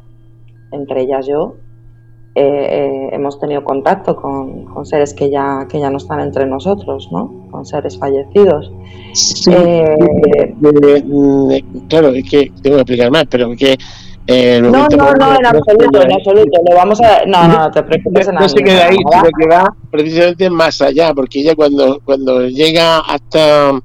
entre 0.72 1.02
ellas 1.02 1.26
yo, 1.26 1.56
eh, 2.34 2.42
eh, 2.42 3.08
hemos 3.12 3.40
tenido 3.40 3.64
contacto 3.64 4.14
con, 4.14 4.84
seres 4.84 5.14
que 5.14 5.30
ya, 5.30 5.66
que 5.70 5.80
ya 5.80 5.88
no 5.88 5.96
están 5.96 6.20
entre 6.20 6.44
nosotros, 6.44 7.08
¿no? 7.10 7.48
Con 7.50 7.64
seres 7.64 7.98
fallecidos. 7.98 8.70
Eh, 9.50 9.96
mm, 10.60 11.88
claro, 11.88 12.08
es 12.10 12.28
que 12.28 12.52
tengo 12.62 12.76
que 12.76 12.82
explicar 12.82 13.10
más, 13.10 13.24
pero 13.30 13.56
que 13.56 13.78
Eh, 14.28 14.60
no, 14.60 14.70
no, 14.70 15.12
no, 15.14 15.36
en 15.36 15.46
absoluto, 15.46 16.02
en 16.02 16.12
absoluto. 16.12 16.60
Lo 16.68 16.76
vamos 16.76 17.00
a. 17.00 17.24
No, 17.26 17.46
no, 17.46 17.58
no 17.58 17.70
te 17.70 17.82
preocupes. 17.84 18.26
No, 18.26 18.40
no 18.40 18.48
se 18.48 18.56
queda 18.56 18.86
ahí, 18.86 18.96
sino 18.96 19.30
que 19.38 19.48
va 19.48 19.74
precisamente 19.90 20.50
más 20.50 20.82
allá, 20.82 21.14
porque 21.14 21.40
ella 21.40 21.54
cuando, 21.54 22.00
cuando 22.04 22.46
llega 22.48 22.98
hasta, 22.98 23.80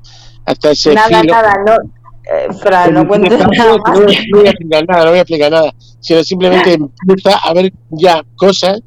hasta 0.46 0.72
ese. 0.72 0.96
Nada, 0.96 1.24
nada, 1.24 1.54
no. 1.66 1.74
Eh, 1.74 2.54
Fran, 2.54 2.94
no 2.96 3.08
cuentes 3.08 3.38
nada. 3.38 3.78
No, 3.78 3.78
no 3.78 4.02
voy 4.02 4.48
a 4.48 4.50
explicar 4.50 4.88
nada, 4.88 5.04
no 5.06 5.10
voy 5.12 5.20
a 5.20 5.22
explicar 5.22 5.52
nada, 5.52 5.72
sino 6.02 6.24
simplemente 6.24 6.74
empieza 6.74 7.38
a 7.38 7.54
ver 7.54 7.72
ya 7.92 8.24
cosas 8.36 8.82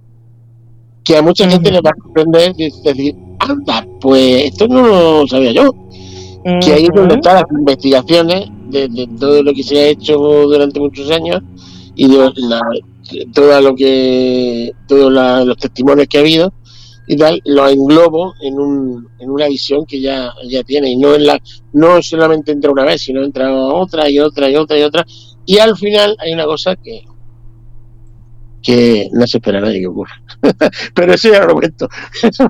que 1.03 1.17
a 1.17 1.23
mucha 1.23 1.49
gente 1.49 1.71
le 1.71 1.81
va 1.81 1.91
a 1.91 2.03
sorprender 2.03 2.55
y 2.57 2.71
decir, 2.83 3.15
anda, 3.39 3.87
pues 4.01 4.45
esto 4.45 4.67
no 4.69 4.87
lo 4.87 5.27
sabía 5.27 5.53
yo. 5.53 5.75
Que 6.61 6.73
ahí 6.73 6.85
es 6.85 6.91
donde 6.95 7.15
están 7.15 7.37
las 7.37 7.45
investigaciones 7.51 8.49
de, 8.69 8.89
de, 8.89 9.07
todo 9.19 9.43
lo 9.43 9.53
que 9.55 9.63
se 9.63 9.79
ha 9.79 9.87
hecho 9.89 10.15
durante 10.19 10.79
muchos 10.79 11.11
años 11.11 11.41
y 11.95 12.09
de 12.09 12.33
la, 12.37 12.61
todo 13.33 13.61
lo 13.61 13.75
que 13.75 14.73
todos 14.87 15.13
los 15.47 15.57
testimonios 15.57 16.07
que 16.09 16.19
ha 16.19 16.21
habido 16.21 16.53
y 17.07 17.17
tal 17.17 17.41
lo 17.45 17.69
englobo 17.69 18.35
en, 18.41 18.59
un, 18.59 19.09
en 19.19 19.31
una 19.31 19.47
visión 19.49 19.85
que 19.87 20.01
ya, 20.01 20.33
ya 20.49 20.63
tiene. 20.65 20.91
Y 20.91 20.97
no 20.97 21.15
en 21.15 21.27
la 21.27 21.41
no 21.73 22.03
solamente 22.03 22.53
entra 22.53 22.71
una 22.71 22.85
vez 22.85 23.03
sino 23.03 23.23
entra 23.23 23.55
otra 23.55 24.11
y 24.11 24.19
otra 24.19 24.51
y 24.51 24.57
otra 24.57 24.79
y 24.79 24.83
otra 24.83 25.07
y 25.47 25.59
al 25.59 25.77
final 25.77 26.17
hay 26.21 26.33
una 26.33 26.45
cosa 26.45 26.77
que 26.77 27.05
que 28.65 29.11
no 29.13 29.27
se 29.27 29.37
espera 29.37 29.61
nadie 29.61 29.81
que 29.81 29.87
ocurra. 29.87 30.21
Pero 30.95 31.13
eso 31.13 31.31
ya 31.31 31.45
lo 31.45 31.55
cuento. 31.55 31.87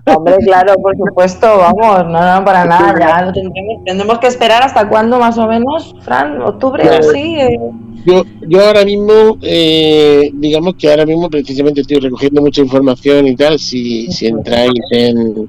Hombre, 0.06 0.36
claro, 0.44 0.74
por 0.80 0.96
supuesto, 0.96 1.46
vamos, 1.58 2.06
no, 2.06 2.38
no, 2.38 2.44
para 2.44 2.64
nada, 2.64 2.94
ya 2.98 3.32
tendremos, 3.32 3.84
tendremos 3.84 4.18
que 4.20 4.28
esperar 4.28 4.62
hasta 4.62 4.88
cuándo 4.88 5.18
más 5.18 5.36
o 5.38 5.48
menos, 5.48 5.94
Fran, 6.02 6.40
octubre, 6.40 6.84
claro. 6.84 7.10
así. 7.10 7.36
Eh. 7.36 7.58
Yo, 8.06 8.22
yo 8.46 8.64
ahora 8.64 8.84
mismo, 8.84 9.38
eh, 9.42 10.30
digamos 10.34 10.74
que 10.76 10.88
ahora 10.88 11.04
mismo 11.04 11.28
precisamente 11.28 11.80
estoy 11.80 11.98
recogiendo 11.98 12.40
mucha 12.40 12.60
información 12.60 13.26
y 13.26 13.34
tal, 13.34 13.58
si, 13.58 14.06
si 14.12 14.26
entráis 14.28 14.72
en, 14.92 15.48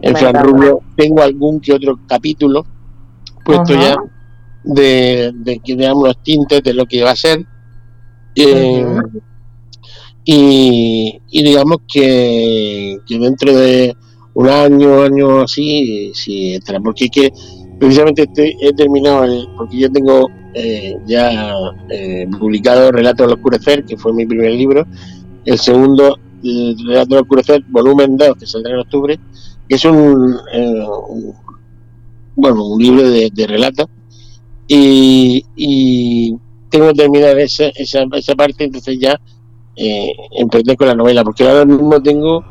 en 0.00 0.16
Fran 0.16 0.34
Rubio, 0.42 0.80
tengo 0.96 1.20
algún 1.22 1.60
que 1.60 1.74
otro 1.74 1.98
capítulo 2.08 2.64
puesto 3.44 3.74
uh 3.74 3.76
-huh. 3.76 3.80
ya 3.80 3.96
de, 4.66 5.32
de 5.34 5.58
que 5.60 5.74
veamos 5.74 6.08
los 6.08 6.22
tintes 6.22 6.62
de 6.62 6.74
lo 6.74 6.86
que 6.86 7.02
va 7.02 7.12
a 7.12 7.16
ser. 7.16 7.44
Eh, 8.34 8.84
uh 8.84 8.98
-huh 8.98 9.22
y, 10.28 11.20
y 11.30 11.44
digamos 11.44 11.78
que, 11.90 12.98
que, 13.06 13.18
dentro 13.18 13.56
de 13.56 13.96
un 14.34 14.48
año, 14.48 15.02
año 15.02 15.42
así, 15.42 16.10
sí 16.14 16.54
estará, 16.54 16.80
porque 16.80 17.04
es 17.04 17.10
que 17.12 17.32
precisamente 17.78 18.22
este, 18.24 18.56
he 18.60 18.72
terminado, 18.72 19.22
el, 19.22 19.46
porque 19.56 19.78
yo 19.78 19.90
tengo 19.90 20.28
eh, 20.52 20.96
ya 21.06 21.54
eh, 21.90 22.26
publicado 22.40 22.90
Relato 22.90 23.22
al 23.22 23.34
Oscurecer, 23.34 23.84
que 23.84 23.96
fue 23.96 24.12
mi 24.12 24.26
primer 24.26 24.50
libro, 24.50 24.84
el 25.44 25.58
segundo, 25.58 26.18
el 26.42 26.76
Relato 26.84 27.14
al 27.14 27.22
Oscurecer, 27.22 27.64
volumen 27.68 28.16
2, 28.16 28.36
que 28.36 28.46
saldrá 28.48 28.74
en 28.74 28.80
octubre, 28.80 29.20
que 29.68 29.76
es 29.76 29.84
un, 29.84 30.36
eh, 30.52 30.86
un 31.08 31.34
bueno, 32.34 32.66
un 32.66 32.82
libro 32.82 33.08
de, 33.08 33.30
de 33.32 33.46
relatos, 33.46 33.86
y, 34.68 35.44
y 35.56 36.34
tengo 36.68 36.88
que 36.88 36.94
terminar 36.94 37.38
esa, 37.38 37.68
esa, 37.68 38.04
esa 38.12 38.34
parte, 38.34 38.64
entonces 38.64 38.98
ya 38.98 39.20
eh, 39.76 40.12
emprender 40.32 40.76
con 40.76 40.88
la 40.88 40.94
novela, 40.94 41.22
porque 41.22 41.44
ahora 41.44 41.64
mismo 41.64 42.00
tengo 42.02 42.44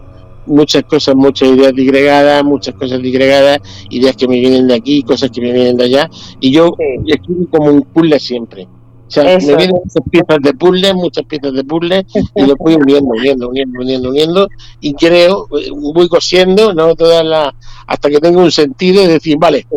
muchas 0.46 0.84
cosas, 0.84 1.16
muchas 1.16 1.50
ideas 1.50 1.74
digregadas, 1.74 2.44
muchas 2.44 2.76
cosas 2.76 3.02
digregadas, 3.02 3.60
ideas 3.90 4.16
que 4.16 4.28
me 4.28 4.40
vienen 4.40 4.68
de 4.68 4.76
aquí, 4.76 5.02
cosas 5.04 5.32
que 5.32 5.42
me 5.42 5.52
vienen 5.52 5.78
de 5.78 5.86
allá, 5.86 6.10
y 6.40 6.52
yo 6.52 6.76
sí. 6.78 7.12
escribo 7.12 7.50
como 7.50 7.72
un 7.72 7.82
puzzle 7.82 8.20
siempre. 8.20 8.68
O 9.08 9.12
sea, 9.12 9.36
Eso. 9.36 9.52
me 9.52 9.58
vienen 9.58 9.76
muchas 9.84 10.04
piezas 10.10 10.38
de 10.42 10.54
puzzle, 10.54 10.94
muchas 10.96 11.26
piezas 11.26 11.54
de 11.54 11.64
puzzle, 11.64 12.06
y 12.36 12.46
lo 12.46 12.56
voy 12.56 12.76
uniendo, 12.76 13.10
uniendo, 13.10 13.50
uniendo, 13.50 13.80
uniendo, 13.80 14.10
uniendo, 14.10 14.48
y 14.82 14.94
creo, 14.96 15.48
voy 15.94 16.08
cosiendo, 16.10 16.74
¿no? 16.74 16.96
Todas 16.96 17.24
las, 17.24 17.54
hasta 17.86 18.10
que 18.10 18.20
tenga 18.20 18.42
un 18.42 18.52
sentido 18.52 19.04
y 19.04 19.08
decir, 19.08 19.38
vale, 19.38 19.68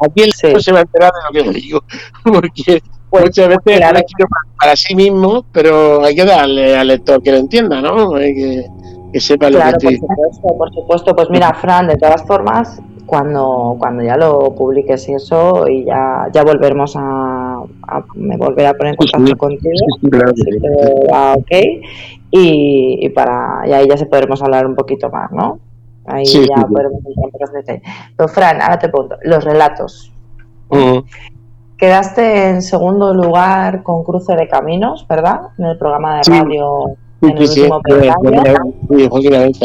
aquí 0.00 0.22
el 0.22 0.32
sí. 0.32 0.48
se 0.58 0.72
va 0.72 0.80
a 0.80 0.82
enterar 0.82 1.12
de 1.12 1.38
lo 1.40 1.44
que 1.44 1.50
le 1.50 1.60
digo, 1.60 1.84
porque 2.24 2.82
pues, 3.08 3.24
muchas 3.24 3.48
veces 3.48 3.78
claro. 3.78 4.00
para, 4.00 4.56
para, 4.60 4.76
sí 4.76 4.94
mismo, 4.94 5.46
pero 5.50 6.04
hay 6.04 6.14
que 6.14 6.24
darle 6.24 6.76
al 6.76 6.88
lector 6.88 7.22
que 7.22 7.32
lo 7.32 7.38
entienda, 7.38 7.80
¿no? 7.80 8.16
Hay 8.16 8.34
que, 8.34 8.66
que 9.12 9.20
sepa 9.20 9.48
claro, 9.48 9.72
lo 9.72 9.78
que 9.78 9.94
estoy 9.94 9.98
por 9.98 10.08
supuesto, 10.08 10.58
por 10.58 10.74
supuesto. 10.74 11.16
Pues 11.16 11.30
mira, 11.30 11.54
Fran, 11.54 11.86
de 11.86 11.96
todas 11.96 12.26
formas, 12.26 12.80
cuando, 13.06 13.76
cuando 13.78 14.02
ya 14.02 14.16
lo 14.16 14.54
publiques 14.54 15.08
y 15.08 15.14
eso, 15.14 15.68
y 15.68 15.84
ya, 15.84 16.28
ya 16.32 16.42
volveremos 16.42 16.94
a, 16.96 17.62
a 17.88 18.04
me 18.14 18.36
volveré 18.36 18.68
a 18.68 18.74
poner 18.74 18.92
en 18.92 18.96
contacto 18.96 19.26
sí, 19.26 19.34
contigo, 19.34 19.72
sí, 20.00 20.10
claro, 20.10 20.32
y, 22.30 22.98
y, 23.06 23.08
para, 23.10 23.62
y 23.66 23.72
ahí 23.72 23.88
ya 23.88 23.96
se 23.96 24.06
podremos 24.06 24.42
hablar 24.42 24.66
un 24.66 24.74
poquito 24.74 25.08
más, 25.10 25.30
¿no? 25.30 25.58
Ahí 26.06 26.26
sí, 26.26 26.46
ya 26.48 26.66
podremos 26.66 26.98
entrar 27.04 27.30
en 27.32 27.40
más 27.40 27.52
detalle. 27.52 27.82
Pero 28.16 28.28
Fran, 28.28 28.60
ahora 28.60 28.78
te 28.78 28.88
pregunto, 28.88 29.16
los 29.22 29.44
relatos. 29.44 30.12
Uh 30.68 30.76
-huh. 30.76 31.04
Quedaste 31.76 32.48
en 32.50 32.62
segundo 32.62 33.14
lugar 33.14 33.82
con 33.82 34.04
Cruce 34.04 34.34
de 34.36 34.48
Caminos, 34.48 35.06
¿verdad? 35.08 35.40
En 35.58 35.66
el 35.66 35.78
programa 35.78 36.16
de 36.16 36.22
radio 36.30 36.96
sí, 37.20 37.26
en 37.30 37.38
el 37.38 37.48
sí, 37.48 37.60
último. 37.62 37.80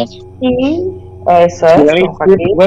Sí, 0.06 0.22
y 0.42 1.09
eso 1.38 1.68
es, 1.68 1.84
Joaquín. 2.16 2.58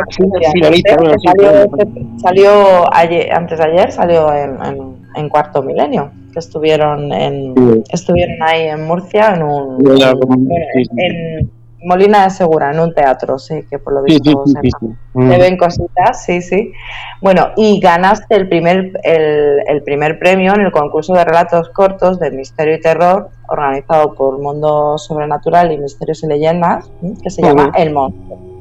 Salió, 1.24 1.70
salió 2.18 2.94
ayer, 2.94 3.32
antes 3.32 3.58
de 3.58 3.64
ayer, 3.64 3.92
salió 3.92 4.32
en, 4.32 4.64
en, 4.64 4.96
en 5.14 5.28
Cuarto 5.28 5.62
Milenio, 5.62 6.10
que 6.32 6.38
estuvieron 6.38 7.12
en 7.12 7.54
sí. 7.56 7.82
estuvieron 7.90 8.36
ahí 8.42 8.68
en 8.68 8.84
Murcia 8.84 9.34
en 9.34 9.42
un 9.42 9.78
en, 10.00 10.98
en 10.98 11.50
Molina 11.84 12.24
de 12.24 12.30
Segura, 12.30 12.70
en 12.70 12.80
un 12.80 12.94
teatro, 12.94 13.38
sí, 13.38 13.64
que 13.68 13.78
por 13.78 13.94
lo 13.94 14.02
visto 14.02 14.44
sí, 14.46 14.52
sí, 14.52 14.70
sí, 14.80 14.86
se, 15.14 15.32
se, 15.32 15.38
ven 15.38 15.56
cositas, 15.56 16.24
sí, 16.24 16.40
sí. 16.40 16.72
Bueno, 17.20 17.48
y 17.56 17.80
ganaste 17.80 18.36
el 18.36 18.48
primer, 18.48 18.92
el, 19.02 19.58
el, 19.66 19.82
primer 19.82 20.18
premio 20.18 20.54
en 20.54 20.60
el 20.60 20.72
concurso 20.72 21.12
de 21.14 21.24
relatos 21.24 21.70
cortos 21.70 22.18
de 22.20 22.30
misterio 22.30 22.76
y 22.76 22.80
terror, 22.80 23.30
organizado 23.48 24.14
por 24.14 24.38
Mundo 24.38 24.96
Sobrenatural 24.96 25.72
y 25.72 25.78
Misterios 25.78 26.22
y 26.22 26.28
Leyendas, 26.28 26.90
que 27.22 27.30
se 27.30 27.42
llama. 27.42 27.72
El 27.76 27.92
Monstruo, 27.92 28.51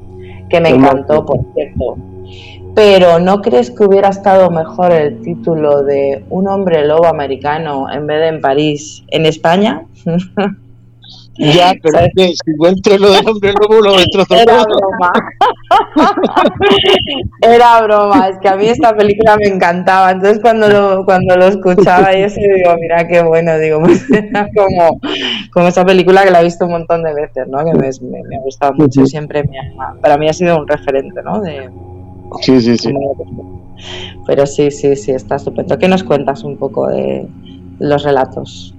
que 0.52 0.60
me 0.60 0.70
encantó, 0.70 1.26
por 1.26 1.40
cierto. 1.54 1.98
Pero 2.76 3.20
¿no 3.20 3.42
crees 3.42 3.72
que 3.72 3.84
hubiera 3.84 4.10
estado 4.10 4.50
mejor 4.50 4.92
el 4.92 5.22
título 5.22 5.84
de 5.84 6.24
Un 6.30 6.48
hombre 6.48 6.86
lobo 6.86 7.08
americano 7.08 7.92
en 7.92 8.08
vez 8.08 8.20
de 8.22 8.28
en 8.28 8.42
París, 8.42 9.04
en 9.08 9.26
España? 9.26 9.86
Ya, 11.38 11.74
pero 11.82 12.00
es 12.00 12.12
que 12.16 12.28
si 12.28 12.52
encuentro 12.52 12.98
lo 12.98 13.12
del 13.12 13.28
hombre 13.28 13.54
lobo 13.54 13.82
lo 13.82 13.98
destrozo 13.98 14.36
Era 14.36 14.64
broma. 14.64 15.14
Era 17.42 17.82
broma, 17.82 18.28
es 18.28 18.38
que 18.40 18.50
a 18.50 18.56
mí 18.58 18.68
esta 18.68 18.96
película 18.96 19.38
me 19.38 19.48
encantaba. 19.48 20.12
Entonces 20.12 20.40
cuando 20.42 20.68
lo, 20.68 21.06
cuando 21.06 21.36
lo 21.38 21.46
escuchaba 21.46 22.16
y 22.16 22.24
eso 22.24 22.40
digo, 22.40 22.76
mira 22.80 23.08
qué 23.08 23.22
bueno, 23.24 23.58
digo, 23.58 23.80
pues 23.84 24.06
era 24.12 24.50
como, 24.54 25.00
como 25.52 25.68
esa 25.68 25.86
película 25.86 26.24
que 26.24 26.32
la 26.32 26.42
he 26.42 26.44
visto 26.44 26.66
un 26.66 26.72
montón 26.72 27.04
de 27.04 27.14
veces, 27.14 27.48
¿no? 27.48 27.60
Que 27.60 27.74
me, 27.74 27.90
me, 28.02 28.24
me 28.28 28.36
ha 28.36 28.42
gustado 28.42 28.74
mucho, 28.74 29.06
siempre 29.06 29.44
me 29.44 29.58
ha, 29.58 29.94
para 30.02 30.18
mí 30.18 30.28
ha 30.28 30.34
sido 30.34 30.58
un 30.58 30.68
referente, 30.68 31.22
¿no? 31.24 31.42
De, 31.42 31.70
sí, 32.42 32.60
sí, 32.60 32.78
sí. 32.78 32.94
Pero 34.28 34.46
sí, 34.46 34.70
sí, 34.70 34.96
sí, 34.96 35.12
está 35.12 35.38
estupendo. 35.38 35.80
¿Qué 35.80 35.88
nos 35.88 36.04
cuentas 36.04 36.44
un 36.44 36.58
poco 36.58 36.88
de 36.88 37.26
los 37.80 38.04
relatos? 38.04 38.76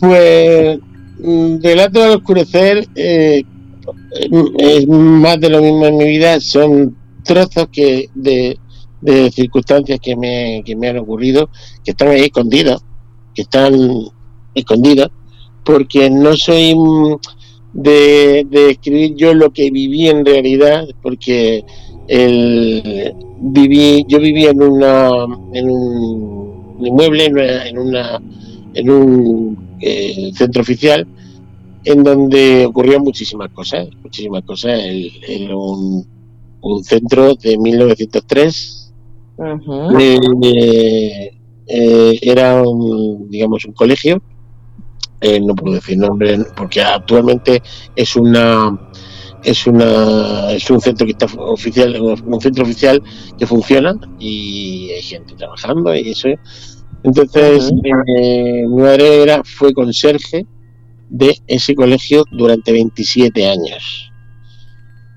Pues 0.00 0.80
Relato 1.62 2.02
al 2.02 2.16
oscurecer 2.16 2.88
eh, 2.94 3.42
es 4.58 4.88
más 4.88 5.40
de 5.40 5.50
lo 5.50 5.60
mismo 5.60 5.86
en 5.86 5.96
mi 5.96 6.06
vida, 6.06 6.40
son 6.40 6.96
trozos 7.24 7.68
que 7.70 8.08
de, 8.14 8.58
circunstancias 9.30 9.98
que 10.00 10.16
me, 10.16 10.62
que 10.64 10.76
me 10.76 10.88
han 10.88 10.98
ocurrido, 10.98 11.48
que 11.84 11.92
están 11.92 12.08
ahí 12.08 12.22
escondidas, 12.22 12.82
que 13.34 13.42
están 13.42 13.74
escondidas, 14.54 15.08
porque 15.64 16.10
no 16.10 16.36
soy 16.36 16.74
de, 17.72 18.46
de 18.48 18.70
escribir 18.70 19.14
yo 19.16 19.34
lo 19.34 19.50
que 19.50 19.70
viví 19.70 20.08
en 20.08 20.24
realidad, 20.24 20.86
porque 21.02 21.64
el, 22.08 23.14
viví, 23.40 24.04
yo 24.08 24.18
viví 24.18 24.46
en 24.46 24.62
una 24.62 25.24
en 25.52 25.70
un 25.70 26.86
inmueble, 26.86 27.26
en 27.26 27.36
una, 27.36 27.66
en, 27.66 27.78
una, 27.78 28.22
en 28.74 28.90
un 28.90 29.76
eh, 29.80 30.30
centro 30.34 30.62
oficial 30.62 31.06
en 31.84 32.02
donde 32.02 32.66
ocurrieron 32.66 33.02
muchísimas 33.02 33.50
cosas, 33.50 33.88
muchísimas 34.02 34.42
cosas. 34.44 34.78
El, 34.80 35.10
el 35.28 35.52
un, 35.52 36.06
un, 36.60 36.84
centro 36.84 37.34
de 37.34 37.58
1903 37.58 38.92
uh 39.36 39.42
-huh. 39.42 40.42
eh, 40.44 41.38
eh, 41.66 42.18
era 42.22 42.62
un, 42.62 43.28
digamos, 43.28 43.64
un 43.64 43.72
colegio. 43.72 44.22
Eh, 45.20 45.40
no 45.40 45.54
puedo 45.54 45.76
decir 45.76 45.98
nombre 45.98 46.36
porque 46.56 46.82
actualmente 46.82 47.62
es 47.94 48.16
una 48.16 48.76
es 49.44 49.66
una 49.68 50.50
es 50.50 50.68
un 50.68 50.80
centro 50.80 51.06
que 51.06 51.12
está 51.12 51.26
oficial 51.38 52.00
un 52.00 52.40
centro 52.40 52.64
oficial 52.64 53.00
que 53.38 53.46
funciona 53.46 53.94
y 54.18 54.90
hay 54.90 55.02
gente 55.02 55.34
trabajando 55.34 55.94
y 55.94 56.10
eso 56.10 56.28
Entonces, 57.04 57.72
eh, 57.84 58.64
mi 58.66 58.82
madre 58.82 59.22
era, 59.22 59.42
fue 59.44 59.72
conserje 59.72 60.46
de 61.08 61.36
ese 61.46 61.74
colegio 61.74 62.24
durante 62.30 62.72
27 62.72 63.48
años. 63.48 64.10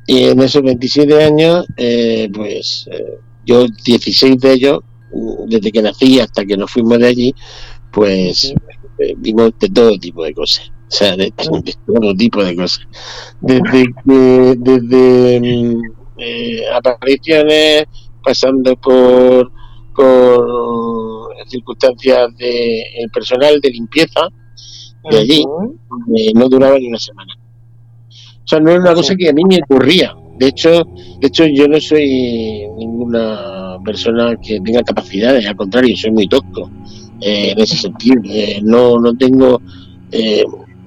Y 0.07 0.25
en 0.25 0.41
esos 0.41 0.63
27 0.63 1.23
años, 1.23 1.65
eh, 1.77 2.29
pues 2.33 2.87
eh, 2.91 3.19
yo 3.45 3.65
16 3.85 4.39
de 4.39 4.53
ellos, 4.53 4.79
mm, 5.13 5.47
desde 5.47 5.71
que 5.71 5.81
nací 5.81 6.19
hasta 6.19 6.45
que 6.45 6.57
nos 6.57 6.71
fuimos 6.71 6.99
de 6.99 7.07
allí, 7.07 7.35
pues 7.91 8.53
vimos 9.17 9.51
de 9.59 9.69
todo 9.69 9.97
tipo 9.99 10.23
de 10.23 10.33
cosas. 10.33 10.71
O 10.87 10.91
sea, 10.91 11.15
de, 11.15 11.31
todo 11.31 12.15
tipo 12.15 12.43
de 12.43 12.55
cosas. 12.55 12.87
Desde, 13.41 13.85
desde 14.57 15.39
mm, 15.41 15.81
apariciones, 16.83 17.85
pasando 18.23 18.75
por, 18.77 19.51
por 19.95 21.14
circunstancias 21.47 22.35
de 22.37 22.81
el 22.97 23.09
personal 23.09 23.59
de 23.59 23.69
limpieza 23.69 24.27
de 25.09 25.17
allí, 25.17 25.45
eh, 26.17 26.31
no 26.33 26.49
duraba 26.49 26.79
ni 26.79 26.87
una 26.87 26.99
semana. 26.99 27.33
O 28.09 28.47
sea, 28.47 28.59
no 28.59 28.71
era 28.71 28.79
una 28.79 28.93
cosa 28.93 29.15
que 29.15 29.29
a 29.29 29.33
mí 29.33 29.43
me 29.47 29.59
ocurría. 29.63 30.15
De 30.37 30.47
hecho, 30.47 30.83
de 31.19 31.27
hecho 31.27 31.45
yo 31.45 31.67
no 31.67 31.79
soy 31.79 32.67
ninguna 32.77 33.77
persona 33.83 34.35
que 34.41 34.59
tenga 34.61 34.81
capacidades, 34.81 35.45
al 35.45 35.55
contrario, 35.55 35.95
soy 35.95 36.11
muy 36.11 36.27
tosco 36.27 36.69
eh, 37.21 37.51
en 37.51 37.59
ese 37.59 37.77
sentido. 37.77 38.21
Eh, 38.25 38.59
no, 38.63 38.99
no 38.99 39.15
tengo 39.15 39.61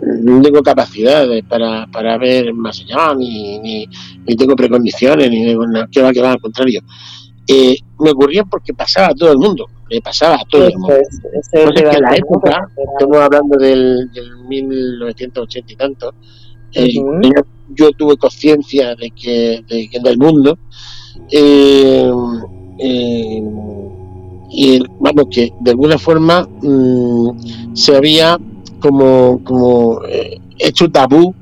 no 0.01 0.41
tengo 0.41 0.63
capacidades 0.63 1.45
para, 1.45 1.87
para 1.87 2.19
ver 2.19 2.55
más 2.55 2.81
allá, 2.81 3.15
ni, 3.15 3.59
ni, 3.59 4.37
tengo 4.37 4.55
precondiciones, 4.55 5.31
ni 5.31 5.45
que 5.91 6.03
va, 6.03 6.13
que 6.13 6.21
va, 6.21 6.33
al 6.33 6.41
contrario. 6.41 6.81
Me 7.99 8.11
ocurría 8.11 8.45
porque 8.45 8.75
pasaba 8.75 9.09
a 9.09 9.15
todo 9.15 9.33
el 9.33 9.39
mundo 9.39 9.67
le 9.89 10.01
pasaba 10.01 10.37
a 10.37 10.45
todo 10.45 10.67
el 10.67 10.79
mundo. 10.79 10.95
en 11.53 12.03
la 12.03 12.17
época, 12.17 12.69
estamos 12.93 13.17
hablando 13.17 13.57
del, 13.59 14.09
1980 14.49 15.73
y 15.73 15.77
tanto, 15.77 16.15
eh, 16.73 16.95
yo, 17.71 17.93
tuve 17.93 18.17
conciencia 18.17 18.95
de 18.95 19.11
que, 19.11 19.63
de, 19.69 19.89
del 20.03 20.19
mundo 20.19 20.59
eh, 21.31 22.11
eh, 22.79 23.43
y 24.51 24.83
vamos 25.01 25.27
que 25.31 25.53
de 25.61 25.71
alguna 25.71 25.99
forma 25.99 26.49
mm, 26.63 27.75
se 27.75 27.97
había 27.97 28.39
como, 28.81 29.43
como 29.45 30.01
hecho 30.59 30.91
tabú 30.91 31.35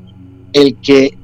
el 0.53 0.77
que 0.77 1.17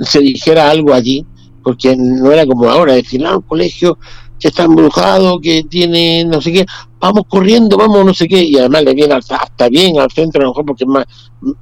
se 0.00 0.20
dijera 0.20 0.70
algo 0.70 0.92
allí 0.92 1.24
porque 1.62 1.96
no 1.96 2.32
era 2.32 2.46
como 2.46 2.68
ahora 2.68 2.94
decir 2.94 3.24
ah, 3.26 3.36
un 3.36 3.42
colegio 3.42 3.98
que 4.38 4.48
está 4.48 4.64
embrujado, 4.64 5.40
que 5.40 5.64
tiene 5.64 6.24
no 6.24 6.40
sé 6.40 6.52
qué, 6.52 6.66
vamos 7.00 7.24
corriendo, 7.28 7.76
vamos 7.76 8.04
no 8.04 8.14
sé 8.14 8.28
qué, 8.28 8.42
y 8.42 8.56
además 8.56 8.84
le 8.84 8.94
viene 8.94 9.14
hasta, 9.14 9.68
bien 9.68 9.98
al 9.98 10.10
centro, 10.10 10.40
a 10.40 10.44
lo 10.44 10.50
mejor 10.50 10.66
porque 10.66 10.86
más, 10.86 11.06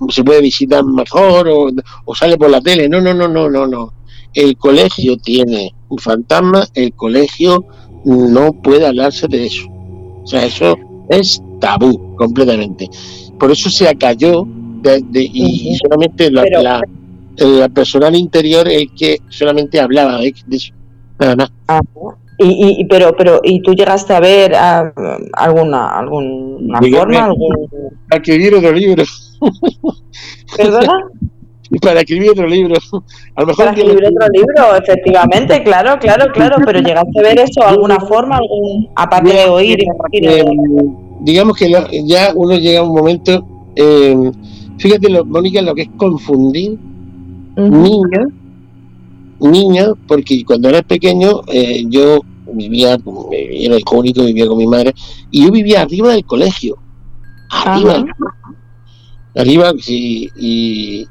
se 0.08 0.24
puede 0.24 0.40
visitar 0.40 0.84
mejor 0.84 1.48
o, 1.48 2.14
sale 2.14 2.36
por 2.36 2.50
la 2.50 2.60
tele. 2.60 2.88
No, 2.88 3.00
no, 3.00 3.14
no, 3.14 3.28
no, 3.28 3.48
no, 3.48 3.66
no. 3.66 3.92
El 4.34 4.56
colegio 4.56 5.16
tiene 5.16 5.74
un 5.88 5.98
fantasma, 5.98 6.66
el 6.74 6.92
colegio 6.94 7.64
no 8.04 8.52
puede 8.52 8.86
hablarse 8.86 9.26
de 9.28 9.46
eso. 9.46 9.66
O 10.22 10.26
sea, 10.26 10.44
eso 10.44 10.76
es 11.08 11.40
tabú 11.60 12.14
completamente. 12.16 12.88
Por 13.38 13.50
eso 13.50 13.70
se 13.70 13.88
acalló 13.88 14.46
y, 15.12 15.76
solamente 15.76 16.30
la, 16.30 16.44
la, 17.38 17.68
personal 17.68 18.14
interior 18.14 18.68
el 18.68 18.92
que 18.94 19.18
solamente 19.28 19.80
hablaba 19.80 20.18
de, 20.18 20.34
eso. 20.50 20.72
Nada 21.18 21.36
más. 21.36 21.50
Y, 22.38 22.80
y, 22.80 22.84
pero, 22.84 23.16
pero, 23.16 23.40
¿y 23.42 23.62
tú 23.62 23.72
llegaste 23.72 24.12
a 24.12 24.20
ver 24.20 24.54
ah, 24.54 24.92
alguna, 25.32 25.98
alguna 25.98 26.80
forma? 26.80 27.24
Algún... 27.24 27.68
Para 28.08 28.22
escribir 28.22 28.54
otro 28.54 28.72
libro. 28.72 29.04
¿Perdona? 30.56 30.92
Para 31.82 32.00
escribir 32.00 32.30
otro 32.30 32.46
libro. 32.46 32.76
A 33.34 33.40
lo 33.40 33.46
mejor 33.46 33.66
Para 33.66 33.76
escribir 33.76 34.04
otro 34.04 34.28
libro, 34.32 34.76
efectivamente, 34.76 35.62
claro, 35.64 35.98
claro, 35.98 36.30
claro. 36.32 36.56
Pero 36.64 36.80
llegaste 36.80 37.18
a 37.18 37.22
ver 37.22 37.38
eso, 37.40 37.62
alguna 37.66 37.98
forma, 38.00 38.36
algún, 38.36 38.88
aparte 38.94 39.32
de 39.32 39.44
oír. 39.46 39.78
Eh, 40.12 40.44
digamos 41.22 41.56
que 41.56 41.70
ya 42.04 42.32
uno 42.34 42.56
llega 42.56 42.80
a 42.80 42.82
un 42.84 42.94
momento. 42.94 43.44
Eh, 43.74 44.30
fíjate, 44.78 45.08
lo, 45.10 45.24
Mónica, 45.24 45.60
lo 45.60 45.74
que 45.74 45.82
es 45.82 45.88
confundir 45.96 46.78
niña 47.56 48.26
niña, 49.40 49.88
porque 50.06 50.44
cuando 50.44 50.68
era 50.68 50.82
pequeño 50.82 51.42
eh, 51.48 51.84
yo 51.88 52.20
vivía, 52.52 52.98
era 53.32 53.78
hijo 53.78 53.96
único, 53.96 54.24
vivía 54.24 54.46
con 54.46 54.58
mi 54.58 54.66
madre, 54.66 54.94
y 55.30 55.44
yo 55.44 55.50
vivía 55.50 55.82
arriba 55.82 56.12
del 56.12 56.24
colegio. 56.24 56.78
Arriba. 57.50 58.04
Arriba, 59.34 59.72
sí, 59.78 60.30
y 60.36 61.06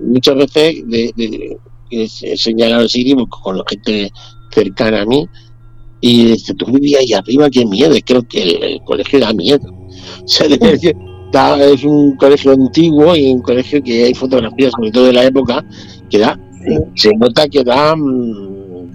muchas 0.00 0.36
veces 0.36 0.86
de, 0.86 1.12
de, 1.16 1.58
he 1.90 2.36
señalado 2.36 2.84
así 2.84 3.14
con 3.42 3.58
la 3.58 3.64
gente 3.68 4.10
cercana 4.50 5.02
a 5.02 5.06
mí, 5.06 5.28
y 6.00 6.26
dice, 6.26 6.54
tú 6.54 6.66
vivías 6.66 7.00
ahí 7.00 7.12
arriba, 7.14 7.50
qué 7.50 7.64
miedo, 7.64 7.94
creo 8.04 8.22
que 8.22 8.42
el, 8.42 8.80
colegio 8.84 9.20
da 9.20 9.32
miedo. 9.32 9.66
O 11.28 11.38
sea, 11.38 11.62
es 11.66 11.84
un 11.84 12.16
colegio 12.16 12.52
antiguo 12.52 13.14
y 13.14 13.26
un 13.26 13.42
colegio 13.42 13.82
que 13.82 14.04
hay 14.04 14.14
fotografías, 14.14 14.72
sobre 14.72 14.90
todo 14.90 15.06
de 15.06 15.12
la 15.12 15.24
época, 15.24 15.62
que 16.08 16.18
da 16.18 16.38
se 16.94 17.14
nota 17.16 17.48
que 17.48 17.64
da 17.64 17.94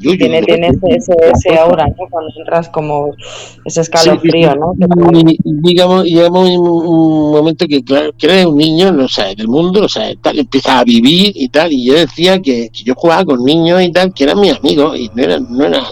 tiene, 0.01 0.41
tiene 0.41 0.67
ese, 0.67 1.13
ese, 1.33 1.57
aura, 1.57 1.85
¿no? 1.87 2.07
Cuando 2.09 2.31
entras 2.37 2.69
como 2.69 3.13
ese 3.65 3.81
escalofrío, 3.81 4.55
¿no? 4.55 4.73
Y, 5.13 5.37
digamos, 5.43 6.05
llegamos 6.05 6.49
en 6.49 6.59
un 6.59 7.31
momento 7.31 7.65
que, 7.67 7.83
claro, 7.83 8.11
que 8.17 8.27
eres 8.27 8.45
un 8.45 8.57
niño, 8.57 8.91
no 8.91 9.07
sé, 9.07 9.35
del 9.35 9.47
mundo, 9.47 9.83
o 9.85 9.89
sea, 9.89 10.11
tal, 10.21 10.39
empieza 10.39 10.79
a 10.79 10.83
vivir 10.83 11.31
y 11.35 11.49
tal, 11.49 11.71
y 11.71 11.85
yo 11.85 11.93
decía 11.93 12.41
que, 12.41 12.69
yo 12.73 12.93
jugaba 12.95 13.25
con 13.25 13.43
niños 13.43 13.81
y 13.81 13.91
tal, 13.91 14.13
que 14.13 14.23
eran 14.23 14.39
mis 14.39 14.57
amigos, 14.57 14.97
y 14.97 15.09
no 15.13 15.23
eran, 15.23 15.47
no 15.49 15.65
eran, 15.65 15.83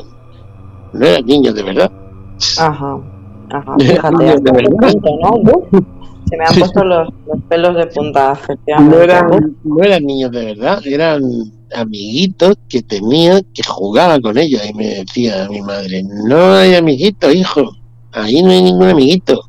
no 0.94 1.06
eran 1.06 1.26
niños 1.26 1.56
de 1.56 1.64
verdad. 1.64 1.92
Ajá, 2.58 3.00
ajá, 3.52 3.76
fíjate, 3.80 4.26
de 4.26 4.52
verdad. 4.52 4.94
¿no? 5.44 5.82
Se 6.26 6.38
me 6.38 6.46
han 6.46 6.60
puesto 6.60 6.84
los, 6.84 7.10
los, 7.28 7.42
pelos 7.48 7.76
de 7.76 7.88
punta, 7.88 8.34
efectivamente. 8.34 8.96
No 8.96 9.04
eran, 9.04 9.56
no 9.64 9.84
eran 9.84 10.06
niños 10.06 10.32
de 10.32 10.46
verdad, 10.46 10.80
eran 10.86 11.22
amiguitos 11.76 12.56
que 12.68 12.82
tenía 12.82 13.42
que 13.54 13.64
jugaba 13.64 14.20
con 14.20 14.38
ellos. 14.38 14.62
Y 14.70 14.74
me 14.74 14.88
decía 14.88 15.48
mi 15.50 15.62
madre, 15.62 16.04
no 16.04 16.54
hay 16.54 16.76
amiguitos, 16.76 17.34
hijo, 17.34 17.76
ahí 18.12 18.42
no 18.42 18.52
hay 18.52 18.62
ningún 18.62 18.90
amiguito. 18.90 19.42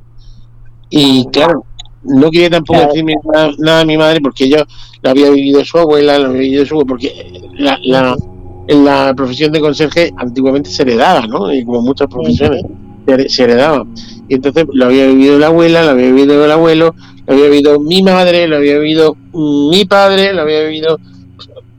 Y 0.90 1.24
claro, 1.26 1.64
no 2.02 2.30
quería 2.30 2.50
tampoco 2.50 2.80
decirme 2.80 3.14
nada, 3.58 3.80
a 3.80 3.84
mi 3.84 3.96
madre 3.96 4.20
porque 4.20 4.48
yo 4.48 4.58
la 5.02 5.10
había 5.10 5.30
vivido 5.30 5.64
su 5.64 5.78
abuela, 5.78 6.18
la 6.18 6.28
había 6.28 6.40
vivido 6.40 6.66
su 6.66 6.84
porque 6.86 7.40
la, 7.54 7.78
la, 7.82 8.16
en 8.66 8.84
la 8.84 9.14
profesión 9.14 9.52
de 9.52 9.60
conserje 9.60 10.12
antiguamente 10.16 10.70
se 10.70 10.82
heredaba, 10.82 11.26
¿no? 11.26 11.52
Y 11.52 11.64
como 11.64 11.82
muchas 11.82 12.08
profesiones 12.08 12.64
se 13.28 13.42
heredaba. 13.42 13.86
Y 14.28 14.34
entonces 14.34 14.66
lo 14.72 14.86
había 14.86 15.06
vivido 15.06 15.38
la 15.38 15.48
abuela, 15.48 15.82
lo 15.82 15.90
había 15.90 16.06
vivido 16.06 16.44
el 16.44 16.50
abuelo, 16.50 16.94
lo 17.26 17.32
había 17.32 17.48
vivido 17.48 17.80
mi 17.80 18.02
madre, 18.02 18.46
lo 18.46 18.56
había 18.56 18.78
vivido 18.78 19.16
mi 19.32 19.84
padre, 19.84 20.32
lo 20.32 20.42
había 20.42 20.62
vivido 20.62 20.98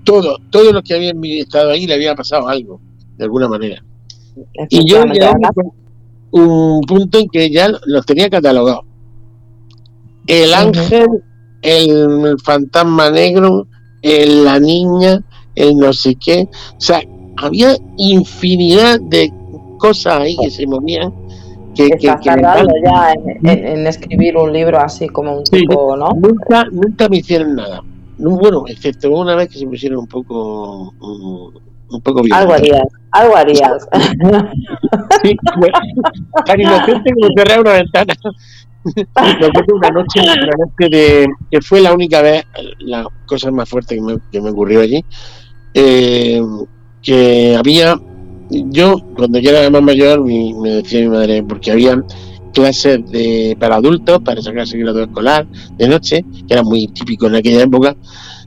todo, 0.04 0.38
todos 0.50 0.74
los 0.74 0.84
que 0.84 0.96
habían 0.96 1.24
estado 1.24 1.72
ahí 1.72 1.86
le 1.86 1.96
había 1.96 2.16
pasado 2.16 2.48
algo, 2.48 2.80
de 3.18 3.24
alguna 3.24 3.48
manera. 3.48 3.84
Y 4.70 4.90
yo 4.90 5.04
llegaba 5.06 5.52
un 6.32 6.82
punto 6.82 7.20
en 7.20 7.28
que 7.28 7.50
ya 7.50 7.70
los 7.86 8.06
tenía 8.06 8.30
catalogados. 8.30 8.86
El 10.28 10.54
ángel, 10.54 11.08
el 11.62 12.38
fantasma 12.44 13.10
negro, 13.10 13.68
el, 14.02 14.46
la 14.46 14.60
niña, 14.60 15.24
el 15.56 15.76
no 15.78 15.92
sé 15.94 16.16
qué. 16.16 16.48
O 16.78 16.82
sea, 16.82 17.02
había 17.38 17.76
infinidad 17.98 19.00
de 19.02 19.32
cosas 19.78 20.22
ahí 20.22 20.38
que 20.38 20.50
se 20.50 20.66
movían. 20.66 21.14
Que, 21.76 21.90
que, 21.92 22.08
ya 22.08 23.14
en, 23.44 23.88
escribir 23.88 24.36
un 24.36 24.52
libro 24.52 24.78
así 24.78 25.08
como 25.08 25.38
un 25.38 25.44
tipo, 25.46 25.96
¿no? 25.96 26.10
Nunca, 26.16 26.66
nunca 26.70 27.08
me 27.08 27.18
hicieron 27.18 27.56
nada 27.56 27.82
bueno, 28.30 28.64
excepto 28.68 29.10
una 29.12 29.36
vez 29.36 29.50
que 29.50 29.60
se 29.60 29.66
pusieron 29.66 30.00
un 30.00 30.08
poco 30.08 30.94
un, 31.00 32.02
poco 32.02 32.22
Algo 32.32 32.54
harías, 32.54 32.84
algo 33.12 33.36
harías. 33.36 33.88
sí, 35.24 35.36
bueno, 35.58 35.78
tan 36.46 36.62
inocente 36.62 37.14
como 37.14 37.28
cerrar 37.36 37.60
una 37.62 37.74
ventana. 37.74 38.14
una 38.84 39.90
noche, 39.90 40.22
una 40.22 40.58
noche 40.58 40.90
de, 40.90 41.28
que 41.52 41.62
fue 41.62 41.82
la 41.82 41.94
única 41.94 42.22
vez, 42.22 42.46
la 42.80 43.08
cosa 43.26 43.52
más 43.52 43.70
fuerte 43.70 43.96
que 43.96 44.02
me, 44.02 44.18
que 44.32 44.42
me 44.42 44.52
ocurrió 44.52 44.82
allí, 44.82 45.04
eh, 45.74 46.42
que 47.02 47.56
había, 47.56 48.00
yo 48.50 48.96
cuando 49.16 49.40
yo 49.40 49.52
era 49.52 49.70
más 49.70 49.82
mayor, 49.82 50.24
me 50.24 50.70
decía 50.70 51.02
mi 51.02 51.10
madre, 51.10 51.44
porque 51.44 51.72
había 51.72 52.02
clases 52.52 53.00
de, 53.10 53.56
para 53.60 53.76
adultos, 53.76 54.22
para 54.22 54.42
sacarse 54.42 54.78
el 54.78 54.84
grado 54.84 55.04
escolar 55.04 55.48
de 55.78 55.88
noche, 55.88 56.26
que 56.48 56.54
era 56.54 56.64
muy 56.64 56.88
típico 56.88 57.28
en 57.28 57.36
aquella 57.36 57.64
época. 57.64 57.96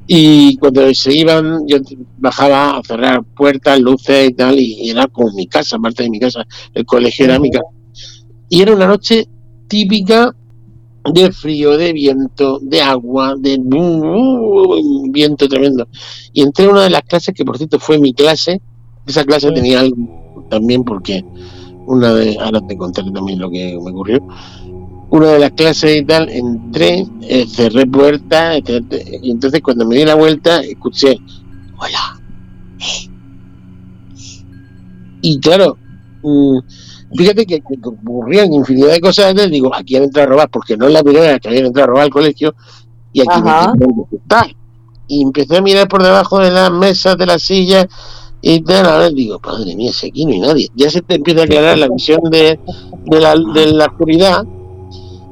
Y 0.06 0.56
cuando 0.58 0.92
se 0.92 1.14
iban, 1.16 1.66
yo 1.66 1.78
bajaba 2.18 2.76
a 2.76 2.82
cerrar 2.82 3.24
puertas, 3.24 3.80
luces 3.80 4.28
y 4.28 4.34
tal, 4.34 4.58
y 4.58 4.90
era 4.90 5.06
como 5.06 5.32
mi 5.32 5.46
casa, 5.46 5.78
parte 5.78 6.02
de 6.02 6.10
mi 6.10 6.20
casa, 6.20 6.46
el 6.74 6.84
colegio 6.84 7.24
era 7.24 7.38
mi 7.38 7.50
casa. 7.50 7.64
Y 8.48 8.60
era 8.60 8.74
una 8.74 8.86
noche 8.86 9.26
típica 9.66 10.34
de 11.12 11.32
frío, 11.32 11.76
de 11.76 11.92
viento, 11.92 12.58
de 12.62 12.82
agua, 12.82 13.34
de 13.38 13.58
viento 15.10 15.48
tremendo. 15.48 15.88
Y 16.32 16.42
entré 16.42 16.66
a 16.66 16.70
una 16.70 16.82
de 16.82 16.90
las 16.90 17.02
clases, 17.02 17.34
que 17.34 17.44
por 17.44 17.56
cierto 17.56 17.78
fue 17.78 17.98
mi 17.98 18.12
clase, 18.12 18.60
esa 19.06 19.24
clase 19.24 19.50
tenía 19.52 19.80
algo 19.80 20.46
también 20.50 20.84
porque 20.84 21.24
una 21.86 22.14
de, 22.14 22.38
ahora 22.38 22.60
te 22.66 22.76
contaré 22.76 23.10
también 23.10 23.38
lo 23.38 23.50
que 23.50 23.78
me 23.82 23.90
ocurrió, 23.90 24.26
una 25.10 25.28
de 25.28 25.38
las 25.38 25.52
clases 25.52 26.00
y 26.00 26.04
tal, 26.04 26.28
entré, 26.28 27.06
eh, 27.22 27.46
cerré 27.46 27.86
puertas, 27.86 28.60
y 29.22 29.30
entonces 29.30 29.60
cuando 29.62 29.86
me 29.86 29.96
di 29.96 30.04
la 30.04 30.14
vuelta 30.14 30.60
escuché, 30.60 31.18
hola. 31.76 32.20
Y 35.20 35.38
claro, 35.40 35.78
mm, 36.22 36.58
fíjate 37.16 37.46
que, 37.46 37.62
ocurrían 37.82 38.52
infinidad 38.52 38.92
de 38.92 39.00
cosas, 39.00 39.34
y 39.34 39.50
digo, 39.50 39.74
aquí 39.74 39.96
han 39.96 40.04
entrado 40.04 40.28
a 40.28 40.30
robar, 40.32 40.50
porque 40.50 40.76
no 40.76 40.86
es 40.86 40.92
la 40.92 41.02
primera 41.02 41.32
vez 41.32 41.40
que 41.40 41.48
habían 41.48 41.66
entrado 41.66 41.84
a 41.84 41.90
robar 41.90 42.04
al 42.04 42.10
colegio, 42.10 42.54
y 43.12 43.20
aquí 43.20 43.42
me 43.42 44.16
está. 44.16 44.46
Y 45.06 45.22
empecé 45.22 45.58
a 45.58 45.62
mirar 45.62 45.86
por 45.86 46.02
debajo 46.02 46.40
de 46.40 46.50
las 46.50 46.72
mesas, 46.72 47.16
de 47.16 47.26
las 47.26 47.42
sillas, 47.42 47.86
y 48.46 48.60
tal, 48.60 48.84
ahora 48.84 49.08
digo, 49.08 49.38
padre 49.38 49.74
mía, 49.74 49.90
si 49.90 50.08
aquí 50.08 50.26
no 50.26 50.32
hay 50.32 50.40
nadie. 50.40 50.68
Ya 50.74 50.90
se 50.90 51.00
te 51.00 51.14
empieza 51.14 51.40
a 51.40 51.44
aclarar 51.44 51.78
la 51.78 51.88
visión 51.88 52.20
de, 52.30 52.58
de, 53.06 53.20
la, 53.20 53.34
de 53.54 53.72
la 53.72 53.86
oscuridad, 53.86 54.44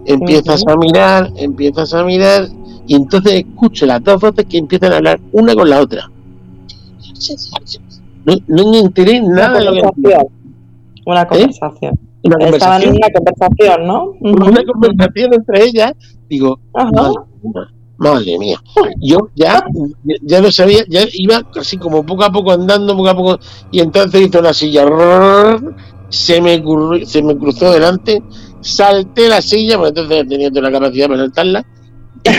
empiezas 0.06 0.64
a 0.66 0.76
mirar, 0.76 1.30
empiezas 1.36 1.92
a 1.92 2.04
mirar, 2.04 2.48
y 2.86 2.94
entonces 2.94 3.44
escucho 3.46 3.84
las 3.84 4.02
dos 4.02 4.18
voces 4.18 4.46
que 4.46 4.56
empiezan 4.56 4.94
a 4.94 4.96
hablar 4.96 5.20
una 5.32 5.54
con 5.54 5.68
la 5.68 5.80
otra. 5.80 6.10
No, 8.24 8.34
no 8.46 8.70
me 8.70 8.78
enteré 8.78 9.20
nada 9.20 9.58
de 9.58 9.64
lo 9.66 9.72
que 9.72 10.16
una 11.04 11.26
conversación. 11.26 11.98
Una 12.24 12.36
conversación. 12.36 12.54
Estaban 12.54 12.82
en 12.82 12.90
una 12.90 13.08
conversación, 13.12 13.86
¿no? 13.86 14.12
Una 14.20 14.64
conversación 14.64 15.34
entre 15.34 15.64
ellas. 15.64 15.92
Digo, 16.30 16.60
madre, 17.98 18.38
mía. 18.38 18.60
Yo 19.00 19.28
ya, 19.34 19.64
ya 20.22 20.40
lo 20.40 20.50
sabía, 20.50 20.84
ya 20.88 21.02
iba 21.12 21.42
así 21.58 21.76
como 21.76 22.04
poco 22.04 22.24
a 22.24 22.32
poco 22.32 22.52
andando, 22.52 22.96
poco 22.96 23.08
a 23.08 23.14
poco, 23.14 23.38
y 23.70 23.80
entonces 23.80 24.22
hizo 24.22 24.40
una 24.40 24.52
silla, 24.52 24.84
se 26.08 26.40
me, 26.40 26.62
se 27.06 27.22
me 27.22 27.36
cruzó 27.36 27.72
delante, 27.72 28.22
salté 28.60 29.28
la 29.28 29.40
silla, 29.40 29.76
porque 29.76 30.00
entonces 30.00 30.28
tenía 30.28 30.50
toda 30.50 30.62
la 30.62 30.72
capacidad 30.72 31.08
para 31.08 31.20
saltarla, 31.20 31.64
y, 32.24 32.32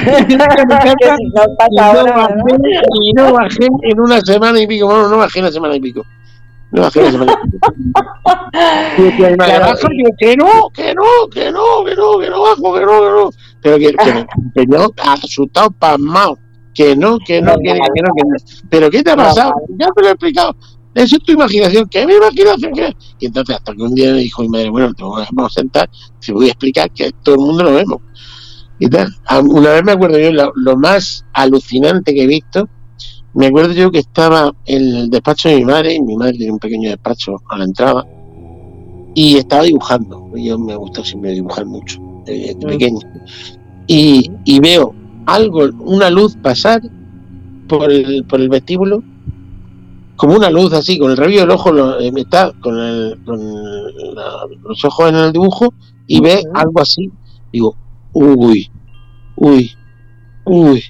no 3.14 3.34
bajé, 3.34 3.68
en 3.82 4.00
una 4.00 4.22
semana 4.22 4.62
y 4.62 4.68
pico, 4.68 4.86
bueno, 4.86 5.10
no 5.10 5.18
bajé 5.18 5.40
en 5.40 5.46
una 5.46 5.52
semana 5.52 5.76
y 5.76 5.82
pico. 5.82 6.06
No 6.72 6.84
bajé 6.84 7.02
en 7.02 7.06
una 7.08 7.12
semana 7.12 7.34
y 7.44 7.52
pico. 7.52 7.68
que 10.20 10.38
no, 10.38 10.70
que 10.70 10.94
no, 10.96 11.28
que 11.30 11.52
no, 11.52 11.84
que 11.84 11.96
no, 11.96 12.20
que 12.20 12.30
no 12.30 12.42
bajo, 12.42 12.74
que 12.74 12.86
no, 12.86 13.02
que 13.02 13.10
no. 13.10 13.30
Pero 13.64 13.78
que, 13.78 13.94
que, 13.94 14.68
me 14.68 14.78
asustado, 14.98 15.72
pasmado. 15.72 16.38
Que 16.74 16.96
no, 16.96 17.20
que 17.20 17.42
no, 17.42 17.54
que, 17.64 17.74
no, 17.76 17.86
que 17.94 18.02
no. 18.02 18.36
Pero 18.70 18.90
¿qué 18.90 19.04
te 19.04 19.12
ha 19.12 19.16
pasado? 19.16 19.54
Ya 19.78 19.88
te 19.96 20.02
lo 20.02 20.08
he 20.08 20.12
explicado. 20.12 20.56
Eso 20.96 21.16
es 21.16 21.24
tu 21.24 21.32
imaginación. 21.32 21.88
¿Qué 21.90 22.06
mi 22.06 22.14
imaginación? 22.14 22.74
¿Qué? 22.74 22.96
Y 23.20 23.28
entonces 23.28 23.56
hasta 23.56 23.74
que 23.74 23.82
un 23.82 23.96
día 23.96 24.12
me 24.12 24.20
dijo 24.20 24.42
mi 24.42 24.50
madre, 24.50 24.70
bueno, 24.70 24.94
te 24.94 25.04
vamos 25.04 25.28
a 25.38 25.50
sentar, 25.50 25.90
te 26.24 26.32
voy 26.32 26.48
a 26.48 26.52
explicar 26.52 26.92
que 26.92 27.12
todo 27.24 27.36
el 27.36 27.42
mundo 27.42 27.64
lo 27.64 27.74
vemos. 27.74 28.02
Ah, 29.28 29.40
una 29.40 29.70
vez 29.70 29.84
me 29.84 29.92
acuerdo 29.94 30.20
yo, 30.20 30.32
lo, 30.32 30.78
más 30.78 31.26
alucinante 31.34 32.14
que 32.14 32.24
he 32.24 32.28
visto, 32.28 32.68
me 33.34 33.48
acuerdo 33.48 33.74
yo 33.74 33.92
que 33.92 34.00
estaba 34.00 34.54
en 34.66 34.96
el 34.96 35.10
despacho 35.10 35.50
de 35.50 35.58
mi 35.58 35.66
madre, 35.66 35.94
y 35.94 36.02
mi 36.02 36.16
madre 36.16 36.34
tiene 36.34 36.52
un 36.52 36.60
pequeño 36.60 36.90
despacho 36.90 37.36
a 37.50 37.58
la 37.58 37.66
entrada, 37.66 38.06
y 39.16 39.38
estaba 39.38 39.64
dibujando. 39.64 40.30
Yo 40.36 40.60
me 40.60 40.76
gusta 40.76 41.04
siempre 41.04 41.32
dibujar 41.32 41.66
mucho, 41.66 42.00
de, 42.26 42.58
pequeño. 42.62 43.00
Y, 43.88 44.60
veo 44.60 44.94
algo, 45.26 45.70
una 45.80 46.10
luz 46.10 46.36
pasar 46.42 46.82
por 47.68 47.92
el, 47.92 48.26
por 48.26 48.42
el 48.42 48.50
vestíbulo, 48.50 49.04
como 50.16 50.36
una 50.36 50.50
luz 50.50 50.74
así, 50.74 50.98
con 50.98 51.12
el 51.12 51.18
rabillo 51.18 51.42
del 51.42 51.52
ojo, 51.52 51.72
lo, 51.72 52.00
eh, 52.00 52.12
está 52.16 52.54
con, 52.62 52.76
con 53.26 53.40
los 54.64 54.86
ojos 54.86 55.10
en 55.10 55.16
el 55.16 55.32
dibujo, 55.32 55.74
y 56.08 56.22
ve 56.22 56.44
algo 56.54 56.82
así. 56.82 57.12
Digo, 57.52 57.76
uy, 58.14 58.70
uy, 59.36 59.72
uy. 60.46 60.84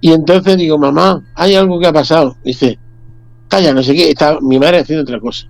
Y 0.00 0.12
entonces 0.12 0.56
digo, 0.56 0.78
mamá, 0.78 1.24
hay 1.34 1.54
algo 1.54 1.78
que 1.78 1.86
ha 1.86 1.92
pasado. 1.92 2.36
Dice, 2.44 2.78
calla, 3.48 3.72
no 3.72 3.82
sé 3.82 3.94
qué, 3.94 4.10
está 4.10 4.38
mi 4.40 4.58
madre 4.58 4.80
haciendo 4.80 5.02
otra 5.02 5.20
cosa. 5.20 5.48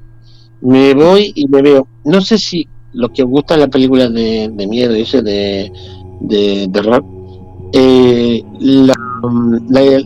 Me 0.60 0.94
voy 0.94 1.32
y 1.34 1.46
me 1.48 1.62
veo, 1.62 1.88
no 2.04 2.20
sé 2.20 2.38
si 2.38 2.68
los 2.94 3.10
que 3.10 3.22
os 3.22 3.30
gustan 3.30 3.60
las 3.60 3.68
películas 3.68 4.12
de, 4.12 4.66
miedo, 4.68 4.94
ese 4.94 5.22
de, 5.22 5.70
de, 6.20 6.66
de 6.68 6.82
rock, 6.82 7.04
eh, 7.72 8.42
la, 8.60 8.94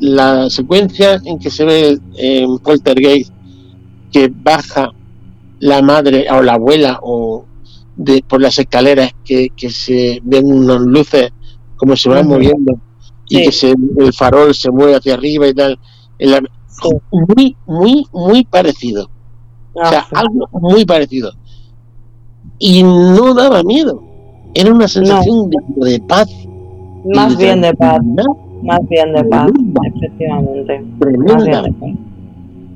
la, 0.00 0.50
secuencia 0.50 1.20
en 1.24 1.38
que 1.38 1.50
se 1.50 1.64
ve 1.64 1.98
en 2.16 2.58
Poltergeist 2.58 3.32
que 4.10 4.32
baja 4.34 4.90
la 5.60 5.82
madre 5.82 6.26
o 6.30 6.42
la 6.42 6.54
abuela 6.54 6.98
o 7.02 7.44
de, 7.96 8.24
por 8.26 8.40
las 8.40 8.58
escaleras 8.58 9.12
que, 9.24 9.48
que 9.54 9.70
se 9.70 10.20
ven 10.24 10.46
unas 10.46 10.80
luces 10.80 11.30
como 11.76 11.96
se 11.96 12.08
van 12.08 12.26
moviendo 12.26 12.80
y 13.28 13.44
que 13.44 13.52
se, 13.52 13.74
el 13.98 14.12
farol 14.12 14.54
se 14.54 14.70
mueve 14.70 14.96
hacia 14.96 15.14
arriba 15.14 15.46
y 15.46 15.54
tal. 15.54 15.78
Muy, 17.10 17.56
muy, 17.66 18.06
muy 18.12 18.44
parecido. 18.44 19.10
o 19.74 19.88
sea, 19.88 20.06
algo 20.12 20.48
muy 20.52 20.84
parecido. 20.84 21.32
Y 22.58 22.82
no 22.82 23.34
daba 23.34 23.62
miedo. 23.62 24.02
Era 24.54 24.72
una 24.72 24.88
sensación 24.88 25.50
de, 25.50 26.00
paz. 26.00 26.28
Más 27.14 27.36
bien 27.36 27.60
de 27.60 27.74
paz. 27.74 28.00
Más 28.62 28.80
bien 28.88 29.12
de 29.12 29.24
paz, 29.24 29.50
efectivamente. 29.94 30.84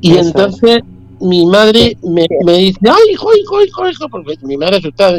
Y 0.01 0.17
entonces 0.17 0.81
mi 1.21 1.47
madre 1.47 1.97
me, 2.03 2.27
me, 2.45 2.53
dice, 2.59 2.79
ay, 2.85 3.13
hijo, 3.13 3.29
hijo, 3.37 3.63
hijo, 3.65 3.89
hijo, 3.89 4.09
porque 4.09 4.37
mi 4.43 4.57
madre 4.57 4.77
asustada. 4.77 5.19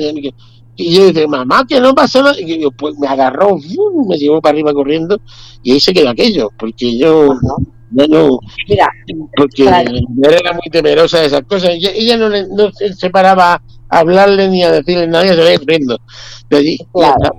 Y 0.76 0.96
yo 0.96 1.08
dije, 1.08 1.28
mamá, 1.28 1.66
que 1.68 1.80
no 1.80 1.94
pasa 1.94 2.22
nada. 2.22 2.40
Y 2.40 2.60
yo, 2.60 2.72
pues 2.72 2.98
me 2.98 3.08
agarró, 3.08 3.58
me 4.08 4.18
llevó 4.18 4.42
para 4.42 4.54
arriba 4.54 4.74
corriendo 4.74 5.20
y 5.64 5.74
ahí 5.74 5.80
se 5.80 5.94
quedó 5.94 6.10
aquello, 6.10 6.50
porque 6.58 6.98
yo 6.98 7.36
no, 7.92 8.08
no, 8.08 8.40
Mira, 8.68 8.90
porque 9.36 9.66
era 9.66 10.54
muy 10.54 10.70
temerosa 10.72 11.20
de 11.20 11.28
esas 11.28 11.44
cosas. 11.44 11.72
Ella, 11.72 11.92
ella 11.94 12.18
no, 12.18 12.30
no, 12.30 12.72
se 12.72 13.10
paraba 13.10 13.62
hablarle 14.00 14.50
ni 14.50 14.64
a 14.64 14.72
decirle 14.72 15.08
nada, 15.08 15.26
se 15.26 15.36
veía 15.36 15.60
corriendo 15.60 15.98
de 16.50 16.58
allí. 16.58 16.78
Claro. 16.94 17.36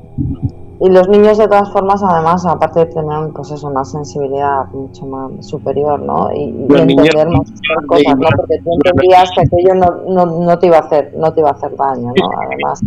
Y 0.81 0.89
los 0.91 1.09
niños 1.09 1.39
de 1.39 1.47
todas 1.47 1.73
formas, 1.73 2.03
además, 2.03 2.45
aparte 2.45 2.81
de 2.81 2.87
tener 2.87 3.31
pues 3.35 3.51
eso, 3.51 3.69
una 3.69 3.85
sensibilidad 3.85 4.67
mucho 4.73 5.07
más 5.07 5.47
superior, 5.47 6.01
¿no? 6.01 6.31
Y, 6.35 6.49
entender 6.49 7.29
más 7.29 7.51
cosas, 7.87 8.19
¿no? 8.19 8.29
Porque 8.37 8.59
tú 8.59 8.71
entendías 8.73 9.31
que 9.35 9.41
aquello 9.43 9.75
no, 9.75 9.91
no, 10.09 10.27
no, 10.45 10.59
te 10.59 10.67
iba 10.67 10.79
a 10.79 10.81
hacer, 10.81 11.15
no 11.17 11.33
te 11.33 11.41
iba 11.41 11.51
a 11.51 11.53
hacer 11.53 11.75
daño, 11.77 12.09
¿no? 12.09 12.31
Además, 12.47 12.81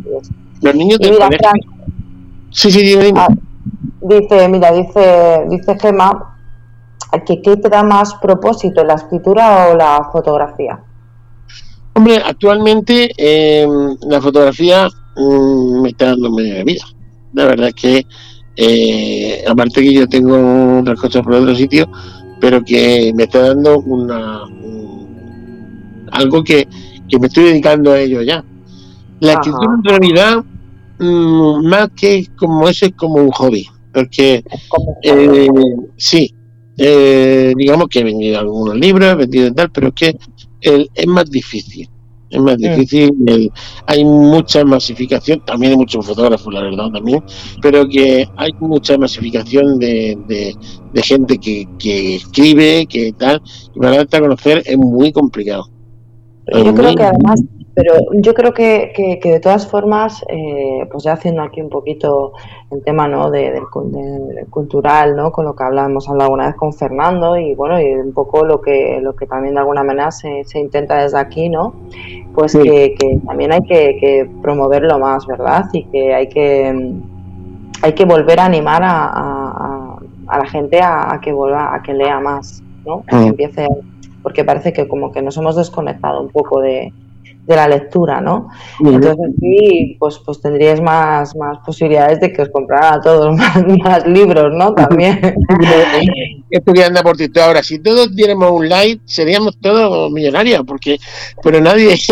los 0.62 0.76
niños 0.76 1.00
de 1.00 1.12
mira, 1.12 1.30
Sí, 2.52 2.72
sí, 2.72 2.82
dime, 2.82 3.14
ah, 3.16 3.28
dice, 4.02 4.48
mira, 4.48 4.72
dice, 4.72 5.46
dice 5.50 5.78
Gemma 5.80 6.36
que 7.26 7.42
qué 7.42 7.58
te 7.58 7.70
da 7.70 7.84
más 7.84 8.16
propósito, 8.16 8.84
la 8.84 8.96
escritura 8.96 9.70
o 9.70 9.76
la 9.76 10.10
fotografía. 10.12 10.80
Hombre, 11.98 12.18
actualmente 12.24 13.10
eh, 13.18 13.68
la 14.08 14.22
fotografía 14.22 14.88
mm, 15.16 15.82
me 15.82 15.90
está 15.90 16.10
dando 16.10 16.32
media 16.32 16.64
vida. 16.64 16.86
La 17.34 17.46
verdad 17.46 17.70
es 17.70 17.74
que, 17.74 18.06
eh, 18.56 19.44
aparte 19.48 19.82
que 19.82 19.94
yo 19.96 20.08
tengo 20.08 20.78
otras 20.82 21.00
cosas 21.00 21.24
por 21.24 21.34
otro 21.34 21.56
sitio, 21.56 21.90
pero 22.40 22.64
que 22.64 23.12
me 23.16 23.24
está 23.24 23.48
dando 23.48 23.80
una 23.80 24.44
algo 26.12 26.44
que, 26.44 26.68
me 27.20 27.26
estoy 27.26 27.46
dedicando 27.46 27.92
a 27.92 28.00
ello 28.00 28.22
ya. 28.22 28.46
La 29.20 29.34
escritura 29.34 29.74
en 29.78 29.84
realidad, 29.84 30.44
mm, 31.00 31.66
más 31.66 31.90
que 32.00 32.28
como 32.36 32.70
eso, 32.70 32.86
es 32.86 32.94
como 32.94 33.16
un 33.16 33.32
hobby, 33.32 33.68
porque 33.92 34.44
eh, 35.02 35.48
sí, 35.96 36.32
eh, 36.78 37.56
digamos 37.58 37.88
que 37.88 38.02
he 38.02 38.04
vendido 38.04 38.38
algunos 38.38 38.76
libros, 38.76 39.14
he 39.14 39.16
vendido 39.16 39.52
tal, 39.52 39.72
pero 39.72 39.88
es 39.88 39.94
que 39.96 40.16
es 40.62 41.08
más 41.08 41.30
difícil 41.30 41.90
es 42.30 42.42
más 42.42 42.58
difícil, 42.58 43.12
hay 43.86 44.04
mucha 44.04 44.64
masificación, 44.66 45.42
también 45.46 45.72
hay 45.72 45.78
muchos 45.78 46.06
fotógrafos, 46.06 46.54
la 46.54 46.62
verdad, 46.62 46.90
también, 46.92 47.24
pero 47.62 47.88
que 47.88 48.28
hay 48.36 48.52
mucha 48.60 48.98
masificación 48.98 49.80
de, 49.80 50.18
de, 50.28 51.02
gente 51.02 51.38
que, 51.38 51.68
que, 51.80 52.16
escribe, 52.16 52.86
que 52.88 53.14
tal, 53.14 53.42
y 53.74 53.80
para 53.80 53.98
darte 53.98 54.18
a 54.18 54.22
conocer 54.22 54.62
es 54.66 54.78
muy 54.78 55.12
complicado. 55.12 55.70
Yo 56.54 56.74
creo 56.74 56.96
que 56.96 57.04
además 57.04 57.42
pero 57.78 57.94
yo 58.12 58.34
creo 58.34 58.56
que, 58.56 58.92
que, 59.22 59.32
de 59.32 59.40
todas 59.40 59.68
formas, 59.68 60.26
eh, 60.30 60.88
pues 60.92 61.04
ya 61.04 61.14
haciendo 61.14 61.44
aquí 61.44 61.62
un 61.62 61.70
poquito 61.70 62.34
el 62.72 62.84
tema 62.84 63.08
¿no? 63.08 63.30
de, 63.30 63.52
del 63.52 64.48
cultural, 64.50 65.16
¿no? 65.16 65.32
con 65.32 65.46
lo 65.46 65.56
que 65.56 65.64
hablamos, 65.64 66.10
hablado 66.10 66.30
alguna 66.30 66.48
vez 66.48 66.56
con 66.56 66.74
Fernando 66.74 67.38
y 67.38 67.54
bueno, 67.54 67.80
y 67.80 67.94
un 67.94 68.14
poco 68.14 68.44
lo 68.44 68.62
que, 68.62 69.00
lo 69.00 69.16
que 69.16 69.28
también 69.28 69.54
de 69.54 69.60
alguna 69.60 69.84
manera 69.84 70.10
se, 70.10 70.44
se 70.46 70.58
intenta 70.58 71.04
desde 71.04 71.20
aquí, 71.20 71.50
¿no? 71.50 71.76
pues 72.34 72.54
que, 72.54 72.96
también 73.28 73.52
hay 73.52 73.62
que, 73.62 74.28
promoverlo 74.42 74.98
más, 74.98 75.28
¿verdad? 75.28 75.66
Y 75.72 75.84
que 75.84 76.16
hay 76.16 76.30
que 76.30 76.96
hay 77.84 77.94
que 77.94 78.06
volver 78.06 78.40
a 78.40 78.46
animar 78.46 78.82
a, 78.84 80.00
la 80.28 80.46
gente 80.48 80.80
a, 80.82 81.20
que 81.22 81.32
vuelva 81.32 81.76
a 81.76 81.84
que 81.84 81.94
lea 81.94 82.20
más, 82.20 82.64
¿no? 82.88 83.04
que 83.08 83.16
mm. 83.16 83.28
empiece 83.28 83.68
porque 84.24 84.44
parece 84.44 84.74
que 84.74 84.88
como 84.88 85.12
que 85.12 85.22
nos 85.22 85.38
hemos 85.38 85.56
desconectado 85.56 86.22
un 86.22 86.30
poco 86.30 86.60
de, 86.60 86.92
de 87.48 87.56
la 87.56 87.68
lectura, 87.68 88.20
¿no? 88.20 88.50
Entonces 88.80 89.32
sí, 89.40 89.96
pues, 89.98 90.20
pues 90.26 90.42
tendríais 90.42 90.82
más, 90.82 91.34
más 91.38 91.60
posibilidades 91.66 92.20
de 92.20 92.34
que 92.34 92.42
os 92.42 92.50
compraran 92.50 92.96
a 92.96 93.02
todos 93.02 93.36
más, 93.84 94.06
libros, 94.06 94.54
¿no? 94.54 94.74
También. 94.74 95.20
Anda 96.86 97.02
por 97.04 97.18
TikTok 97.18 97.44
ahora, 97.44 97.64
si 97.64 97.80
todos 97.80 98.14
diéramos 98.16 98.52
un 98.52 98.68
like, 98.68 99.02
seríamos 99.06 99.58
todos 99.60 100.12
millonarios, 100.12 100.64
porque, 100.68 100.98
pero 101.42 101.62
nadie... 101.62 101.96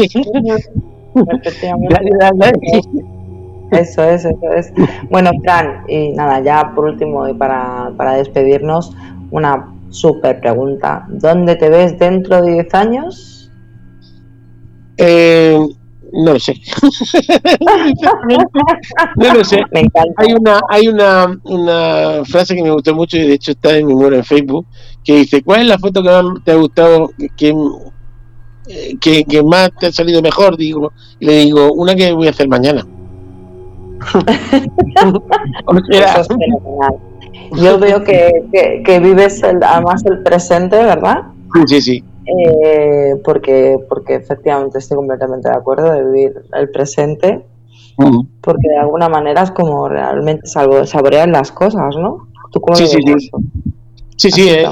Eso 3.72 4.04
es, 4.04 4.24
eso 4.24 4.52
es. 4.56 4.72
Bueno, 5.10 5.32
Fran, 5.42 5.86
y 5.88 6.10
nada, 6.10 6.40
ya 6.40 6.72
por 6.76 6.86
último 6.86 7.28
y 7.28 7.34
para, 7.34 7.92
para 7.98 8.14
despedirnos, 8.14 8.96
una 9.32 9.74
súper 9.90 10.40
pregunta. 10.40 11.08
¿Dónde 11.10 11.56
te 11.56 11.70
ves 11.70 11.98
dentro 11.98 12.44
de 12.44 12.54
10 12.54 12.74
años? 12.76 13.35
Eh, 14.98 15.60
no 16.16 16.34
lo 16.34 16.40
sé. 16.40 16.54
no 19.18 19.34
lo 19.34 19.44
sé. 19.44 19.62
Hay 20.18 20.34
una, 20.34 20.62
hay 20.70 20.88
una, 20.88 21.38
una 21.44 22.24
frase 22.26 22.56
que 22.56 22.64
me 22.64 22.72
gustó 22.72 22.96
mucho 22.96 23.18
y 23.18 23.28
de 23.28 23.34
hecho 23.34 23.52
está 23.52 23.78
en 23.78 23.88
mi 23.88 23.94
muro 23.94 24.16
en 24.16 24.24
Facebook 24.24 24.66
que 25.04 25.18
dice: 25.18 25.44
¿Cuál 25.44 25.62
es 25.62 25.68
la 25.68 25.78
foto 25.78 26.02
que 26.02 26.10
más 26.10 26.24
te 26.44 26.52
ha 26.54 26.56
gustado, 26.56 27.12
que, 27.36 27.54
que, 29.00 29.44
más 29.44 29.72
te 29.78 29.88
ha 29.88 29.92
salido 29.92 30.22
mejor? 30.22 30.56
Digo, 30.58 30.94
y 31.20 31.26
le 31.26 31.38
digo: 31.40 31.74
Una 31.74 31.96
que 31.96 32.14
voy 32.14 32.28
a 32.28 32.30
hacer 32.32 32.48
mañana. 32.48 32.86
Yo 37.62 37.78
veo 37.80 38.04
que, 38.04 38.32
que, 38.52 38.84
que 38.86 39.00
vives 39.00 39.44
además 39.44 40.06
el 40.06 40.24
presente, 40.24 40.78
¿verdad? 40.78 41.24
Sí, 41.54 41.62
sí, 41.68 41.82
sí. 41.82 42.04
Eh, 42.28 43.16
porque, 43.24 43.78
porque 43.88 44.16
efectivamente 44.16 44.80
estoy 44.80 44.98
completamente 44.98 45.50
de 45.50 45.56
acuerdo 45.56 45.92
de 45.92 46.04
vivir 46.06 46.34
el 46.54 46.70
presente, 46.70 47.46
porque 48.42 48.68
de 48.68 48.78
alguna 48.78 49.10
manera 49.10 49.44
es 49.44 49.52
como 49.52 49.88
realmente 49.88 50.48
salvo 50.48 50.86
saborear 50.86 51.30
las 51.30 51.52
cosas, 51.52 51.96
¿no? 51.96 52.28
¿Tú 52.52 52.62
sí, 52.74 52.88
sí, 52.88 53.00
sí. 53.04 53.30
Sí, 54.18 54.32
sí, 54.32 54.48
es, 54.48 54.66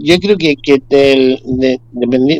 yo 0.00 0.18
creo 0.18 0.36
que, 0.36 0.56
que 0.56 0.82
de, 0.88 1.80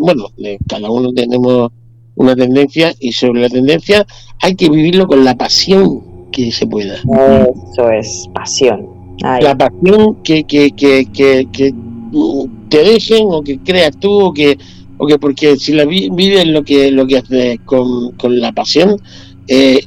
bueno, 0.00 0.24
cada 0.68 0.90
uno 0.90 1.12
tenemos 1.12 1.70
una 2.16 2.34
tendencia 2.34 2.92
y 2.98 3.12
sobre 3.12 3.42
la 3.42 3.48
tendencia 3.48 4.04
hay 4.42 4.56
que 4.56 4.68
vivirlo 4.68 5.06
con 5.06 5.24
la 5.24 5.36
pasión 5.36 6.02
que 6.32 6.50
se 6.50 6.66
pueda. 6.66 6.96
Eso 7.72 7.90
es, 7.90 8.28
pasión. 8.34 8.88
La 9.22 9.56
pasión 9.56 10.16
que, 10.24 10.44
que, 10.44 10.72
que, 10.72 11.06
que, 11.12 11.48
que 11.52 11.72
te 12.68 12.82
dejen 12.82 13.26
o 13.30 13.42
que 13.42 13.58
creas 13.58 13.96
tú 13.98 14.12
o 14.12 14.32
que, 14.32 14.58
o 14.98 15.06
que 15.06 15.18
porque 15.18 15.56
si 15.56 15.72
la 15.72 15.84
vives 15.84 16.46
lo 16.46 16.62
que, 16.62 16.90
lo 16.90 17.06
que 17.06 17.18
haces 17.18 17.60
con, 17.64 18.12
con 18.12 18.38
la 18.40 18.52
pasión, 18.52 19.00
eh, 19.48 19.80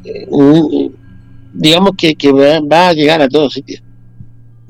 digamos 1.54 1.92
que, 1.98 2.16
que, 2.16 2.32
va 2.32 2.90
a 2.90 2.94
llegar 2.94 3.22
a 3.22 3.28
todos 3.28 3.54
sitios. 3.54 3.84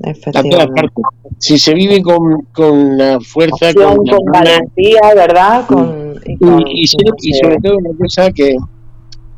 A 0.02 0.42
todas 0.42 0.66
partes. 0.68 1.04
Si 1.38 1.58
se 1.58 1.74
vive 1.74 2.02
con, 2.02 2.42
con 2.52 2.96
la 2.96 3.20
fuerza, 3.20 3.72
con, 3.74 3.96
con 4.06 4.24
valentía, 4.32 5.00
¿verdad? 5.14 5.66
Con, 5.66 6.14
y, 6.26 6.86
sobre 6.86 7.56
todo 7.62 7.76
una 7.76 7.90
cosa 7.98 8.30
que 8.30 8.56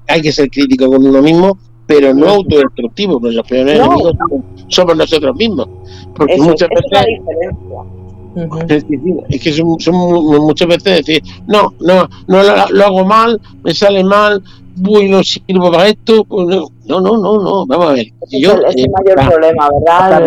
hay 0.08 0.20
que 0.20 0.32
ser 0.32 0.50
crítico 0.50 0.88
con 0.88 1.04
uno 1.04 1.22
mismo, 1.22 1.58
pero 1.86 2.14
no 2.14 2.28
autodestructivo, 2.28 3.20
porque 3.20 3.36
los 3.36 3.46
peores 3.46 3.78
enemigos 3.78 4.14
somos 4.68 4.96
nosotros 4.96 5.36
mismos. 5.36 5.68
Porque 6.14 6.36
muchas 6.38 6.68
veces 6.68 7.06
es 7.08 8.01
que 8.35 9.53
son, 9.53 9.95
muchas 10.45 10.68
veces 10.68 11.07
decir, 11.07 11.22
no, 11.47 11.72
no, 11.80 12.09
no 12.28 12.43
lo, 12.43 12.85
hago 12.85 13.05
mal, 13.05 13.41
me 13.62 13.74
sale 13.74 14.03
mal, 14.03 14.43
voy 14.76 15.09
no 15.09 15.22
sirvo 15.22 15.70
para 15.70 15.89
esto, 15.89 16.24
pues 16.24 16.47
no, 16.47 16.68
no, 16.87 17.01
no, 17.01 17.18
no, 17.18 17.66
vamos 17.66 17.91
a 17.91 17.93
ver. 17.93 18.07
es 18.30 18.33
el, 18.33 18.91
mayor 18.91 19.28
problema, 19.28 19.68
¿verdad? 19.70 20.22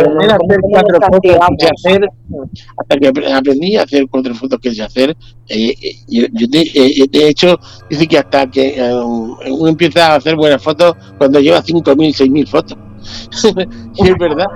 Hasta 2.77 2.97
que 2.97 3.07
aprendí 3.07 3.75
a 3.75 3.83
hacer 3.83 4.07
cuatro 4.09 4.35
fotos 4.35 4.59
que 4.59 4.73
sé 4.73 4.83
hacer, 4.83 5.15
eh, 5.49 5.73
eh, 5.81 5.95
yo, 6.07 6.25
eh, 6.53 7.05
de, 7.09 7.29
hecho, 7.29 7.59
dice 7.89 8.07
que 8.07 8.17
hasta 8.17 8.49
que 8.49 8.75
uno 9.47 9.67
empieza 9.67 10.13
a 10.13 10.15
hacer 10.15 10.35
buenas 10.35 10.61
fotos 10.61 10.95
cuando 11.17 11.39
lleva 11.39 11.63
5.000, 11.63 11.95
6.000 11.95 12.47
fotos. 12.47 12.77
y 13.95 14.07
es 14.07 14.17
verdad. 14.17 14.47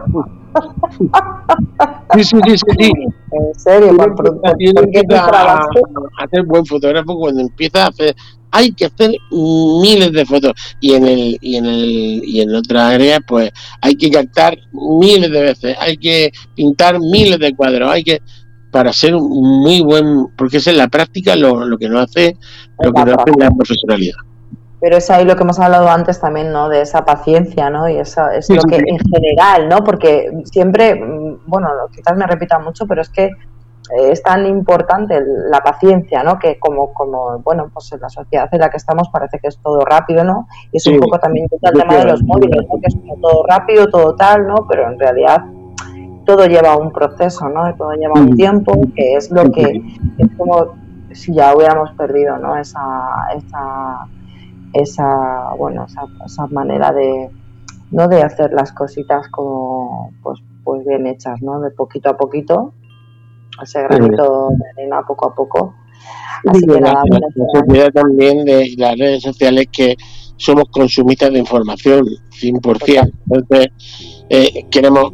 Sí, 2.16 2.24
sí, 2.24 2.38
sí, 2.48 2.56
sí. 2.58 2.92
En 3.32 3.60
serio, 3.60 3.96
a, 5.16 5.60
hacer 6.24 6.44
buen 6.46 6.66
fotógrafo 6.66 7.18
cuando 7.18 7.42
empieza 7.42 7.86
a 7.86 7.90
hacer 7.90 8.16
hay 8.52 8.72
que 8.72 8.86
hacer 8.86 9.12
miles 9.32 10.12
de 10.12 10.26
fotos. 10.26 10.54
Y 10.80 10.94
en 10.94 11.06
el 11.06 11.38
y 11.42 11.56
en 11.56 11.66
el 11.66 12.22
y 12.26 12.42
en 12.42 12.56
otras 12.56 12.96
áreas 12.96 13.20
pues 13.28 13.52
hay 13.82 13.96
que 13.96 14.10
captar 14.10 14.58
miles 14.74 15.32
de 15.32 15.42
veces 15.42 15.78
hay 15.80 15.98
que 15.98 16.32
pintar 16.56 17.00
miles 17.00 17.40
de 17.40 17.56
cuadros 17.56 17.92
hay 17.92 18.04
que 18.04 18.20
para 18.72 18.94
ser 18.94 19.16
un 19.16 19.62
muy 19.62 19.82
buen 19.82 20.28
porque 20.36 20.58
es 20.58 20.68
en 20.68 20.78
la 20.78 20.88
práctica 20.88 21.36
lo, 21.36 21.66
lo 21.66 21.78
que 21.78 21.90
no 21.90 22.00
hace 22.00 22.38
lo 22.82 22.92
que 22.92 23.06
no 23.06 23.14
hace 23.14 23.32
la 23.38 23.52
profesionalidad 23.52 24.18
pero 24.80 24.98
es 24.98 25.10
ahí 25.10 25.26
lo 25.26 25.36
que 25.36 25.44
hemos 25.44 25.60
hablado 25.60 25.90
antes 25.90 26.20
también, 26.20 26.52
¿no? 26.52 26.70
De 26.70 26.82
esa 26.82 27.04
paciencia, 27.04 27.70
¿no? 27.70 27.90
Y 27.90 27.98
eso 27.98 28.30
es 28.30 28.50
lo 28.50 28.62
que 28.64 28.78
en 28.78 28.98
general, 28.98 29.68
¿no? 29.68 29.84
Porque 29.84 30.32
siempre, 30.46 30.96
mm, 30.96 31.42
bueno, 31.48 31.70
quizás 31.94 32.16
me 32.16 32.26
repita 32.26 32.60
mucho, 32.60 32.88
pero 32.88 33.02
es 33.02 33.10
que 33.10 33.26
eh, 33.26 34.12
es 34.12 34.24
tan 34.24 34.46
importante 34.46 35.20
la 35.50 35.60
paciencia, 35.60 36.24
¿no? 36.24 36.40
Que 36.40 36.58
como, 36.60 36.94
como, 36.94 37.40
bueno, 37.40 37.70
pues 37.74 37.92
en 37.92 38.00
la 38.00 38.10
sociedad 38.10 38.48
en 38.52 38.60
la 38.60 38.70
que 38.70 38.78
estamos 38.78 39.10
parece 39.10 39.40
que 39.40 39.48
es 39.48 39.58
todo 39.58 39.82
rápido, 39.82 40.24
¿no? 40.24 40.48
Y 40.72 40.78
es 40.78 40.88
un 40.88 41.00
poco 41.00 41.20
también 41.20 41.48
el 41.52 41.74
tema 41.74 41.98
de 41.98 42.06
los 42.06 42.24
móviles, 42.24 42.62
¿no? 42.72 42.80
Que 42.80 42.88
es 42.88 42.96
como 42.96 43.16
todo 43.22 43.44
rápido, 43.48 43.88
todo 43.88 44.16
tal, 44.16 44.48
¿no? 44.48 44.66
Pero 44.70 44.90
en 44.90 45.00
realidad 45.00 45.44
todo 46.26 46.46
lleva 46.46 46.78
un 46.78 46.92
proceso, 46.92 47.50
¿no? 47.50 47.70
Y 47.70 47.76
todo 47.76 47.92
lleva 47.94 48.14
un 48.14 48.36
tiempo, 48.36 48.80
que 48.96 49.16
es 49.16 49.30
lo 49.32 49.52
que 49.52 49.82
es 50.20 50.28
como 50.38 50.76
si 51.12 51.34
ya 51.34 51.54
hubiéramos 51.56 51.92
perdido, 51.94 52.38
¿no? 52.38 52.56
Esa, 52.56 52.80
esa 53.36 54.08
esa, 54.74 55.54
bueno, 55.58 55.86
esa, 56.26 56.48
manera 56.48 56.92
de, 56.92 57.30
¿no? 57.92 58.08
de 58.08 58.22
hacer 58.22 58.52
las 58.54 58.72
cositas 58.72 59.28
como 59.30 60.12
pues, 60.22 60.40
pues 60.64 60.86
bien 60.86 61.08
hechas, 61.08 61.42
¿no? 61.42 61.60
De 61.60 61.72
poquito 61.72 62.10
a 62.10 62.18
poquito, 62.18 62.74
ese 63.62 63.82
granito 63.84 64.50
de 64.52 64.70
arena 64.84 65.02
poco 65.08 65.28
a 65.28 65.36
poco. 65.36 65.74
Así 66.48 66.66
que 66.66 66.80
nada, 66.80 67.04
la, 67.10 67.60
sociedad 67.60 67.92
también 67.92 68.46
de 68.46 68.74
las 68.78 68.98
redes 68.98 69.22
sociales 69.22 69.68
que 69.72 69.96
somos 70.38 70.66
consumistas 70.72 71.32
de 71.34 71.40
información, 71.40 72.06
100%. 72.32 73.12
Entonces, 73.30 73.68
eh, 74.30 74.66
queremos, 74.72 75.12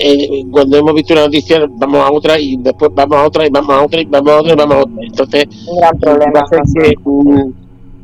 eh, 0.00 0.44
cuando 0.50 0.76
hemos 0.76 0.94
visto 0.94 1.12
una 1.14 1.24
noticia, 1.24 1.66
vamos 1.68 2.08
a 2.08 2.12
otra 2.12 2.38
y 2.38 2.56
después 2.56 2.90
vamos 2.94 3.16
a 3.16 3.26
otra 3.26 3.46
y 3.46 3.50
vamos 3.50 3.70
a 3.70 3.84
otra 3.84 4.00
y 4.00 4.04
vamos 4.04 4.30
a 4.30 4.38
otra 4.38 4.52
y 4.52 4.56
vamos 4.56 4.76
a 4.76 4.80
otra. 4.80 4.94
Entonces, 5.02 5.46
un 5.66 5.78
gran 5.78 5.98
problema. 5.98 6.44
Que, 6.74 6.94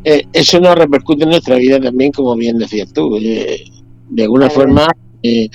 eh, 0.09 0.25
eso 0.33 0.61
nos 0.61 0.77
repercute 0.77 1.25
en 1.25 1.31
nuestra 1.31 1.57
vida 1.57 1.81
también, 1.81 2.13
como 2.13 2.37
bien 2.37 2.59
decías 2.59 2.93
tú. 2.93 3.19
Eh, 3.21 3.65
de 4.09 4.23
alguna 4.23 4.49
forma, 4.49 4.87
eh, 5.21 5.49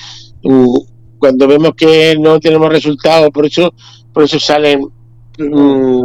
cuando 1.17 1.47
vemos 1.47 1.71
que 1.73 2.17
no 2.19 2.37
tenemos 2.37 2.67
resultados, 2.67 3.29
por 3.29 3.45
eso, 3.45 3.73
por 4.11 4.23
eso 4.23 4.41
salen 4.41 4.81
mm, 5.39 6.01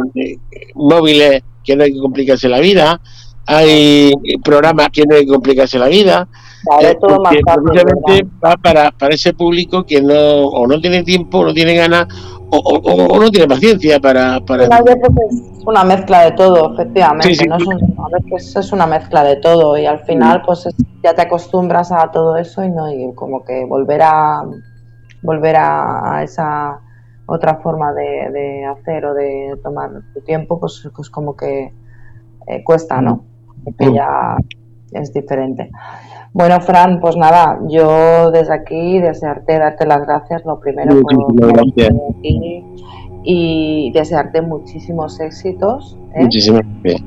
móviles 0.75 1.43
que 1.61 1.75
no 1.75 1.83
hay 1.83 1.91
que 1.91 1.99
complicarse 1.99 2.47
la 2.47 2.61
vida, 2.61 3.01
hay 3.45 4.13
programas 4.45 4.91
que 4.93 5.03
no 5.05 5.17
hay 5.17 5.25
que 5.25 5.31
complicarse 5.31 5.77
la 5.77 5.89
vida, 5.89 6.29
porque 6.63 7.41
precisamente 7.43 8.27
va 8.41 8.55
para, 8.55 8.91
para 8.91 9.13
ese 9.13 9.33
público 9.33 9.85
que 9.85 10.01
no 10.01 10.45
o 10.45 10.65
no 10.67 10.79
tiene 10.79 11.03
tiempo, 11.03 11.43
no 11.43 11.53
tiene 11.53 11.75
ganas 11.75 12.07
o, 12.49 13.19
no 13.19 13.29
tiene 13.29 13.47
paciencia 13.47 13.99
para... 13.99 14.39
para... 14.41 14.65
es 14.65 14.69
una 15.65 15.83
mezcla 15.83 16.23
de 16.23 16.31
todo, 16.31 16.73
efectivamente. 16.73 17.47
¿no? 17.47 17.57
Es, 17.57 17.67
a 17.67 18.33
veces 18.33 18.55
es 18.55 18.71
una 18.71 18.87
mezcla 18.87 19.23
de 19.23 19.35
todo 19.37 19.77
y 19.77 19.85
al 19.85 19.99
final 19.99 20.41
pues 20.45 20.67
ya 21.03 21.13
te 21.13 21.21
acostumbras 21.21 21.91
a 21.91 22.09
todo 22.11 22.37
eso 22.37 22.63
y 22.63 22.69
no 22.69 22.91
y 22.91 23.13
como 23.15 23.43
que 23.43 23.65
volver 23.65 24.01
a 24.01 24.43
volver 25.21 25.55
a, 25.57 26.23
esa 26.23 26.79
otra 27.25 27.55
forma 27.55 27.91
de, 27.93 28.65
hacer 28.65 29.05
o 29.05 29.13
de 29.13 29.59
tomar 29.61 29.89
tu 30.13 30.21
tiempo 30.21 30.59
pues, 30.59 30.87
pues 30.95 31.09
como 31.09 31.35
que 31.35 31.73
eh, 32.47 32.63
cuesta, 32.63 33.01
¿no? 33.01 33.25
Porque 33.63 33.93
ya 33.93 34.37
es 34.93 35.13
diferente. 35.13 35.69
Bueno, 36.33 36.59
Fran, 36.61 36.99
pues 36.99 37.15
nada, 37.17 37.59
yo 37.67 38.31
desde 38.31 38.53
aquí 38.53 38.99
desearte 38.99 39.57
darte 39.57 39.85
las 39.87 40.05
gracias, 40.05 40.45
lo 40.45 40.59
primero 40.59 41.01
por 41.01 41.59
aquí 41.59 42.63
y 43.23 43.91
desearte 43.91 44.41
muchísimos 44.41 45.19
éxitos. 45.19 45.97
¿eh? 46.13 46.23
Muchísimas 46.23 46.63
gracias. 46.81 47.03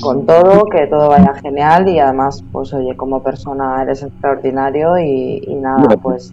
con 0.00 0.26
todo, 0.26 0.64
que 0.66 0.86
todo 0.86 1.08
vaya 1.08 1.34
genial 1.34 1.88
y 1.88 1.98
además, 1.98 2.44
pues 2.52 2.72
oye, 2.72 2.96
como 2.96 3.22
persona 3.22 3.82
eres 3.82 4.02
extraordinario 4.02 4.98
y, 4.98 5.42
y 5.46 5.54
nada, 5.54 5.96
pues 6.00 6.32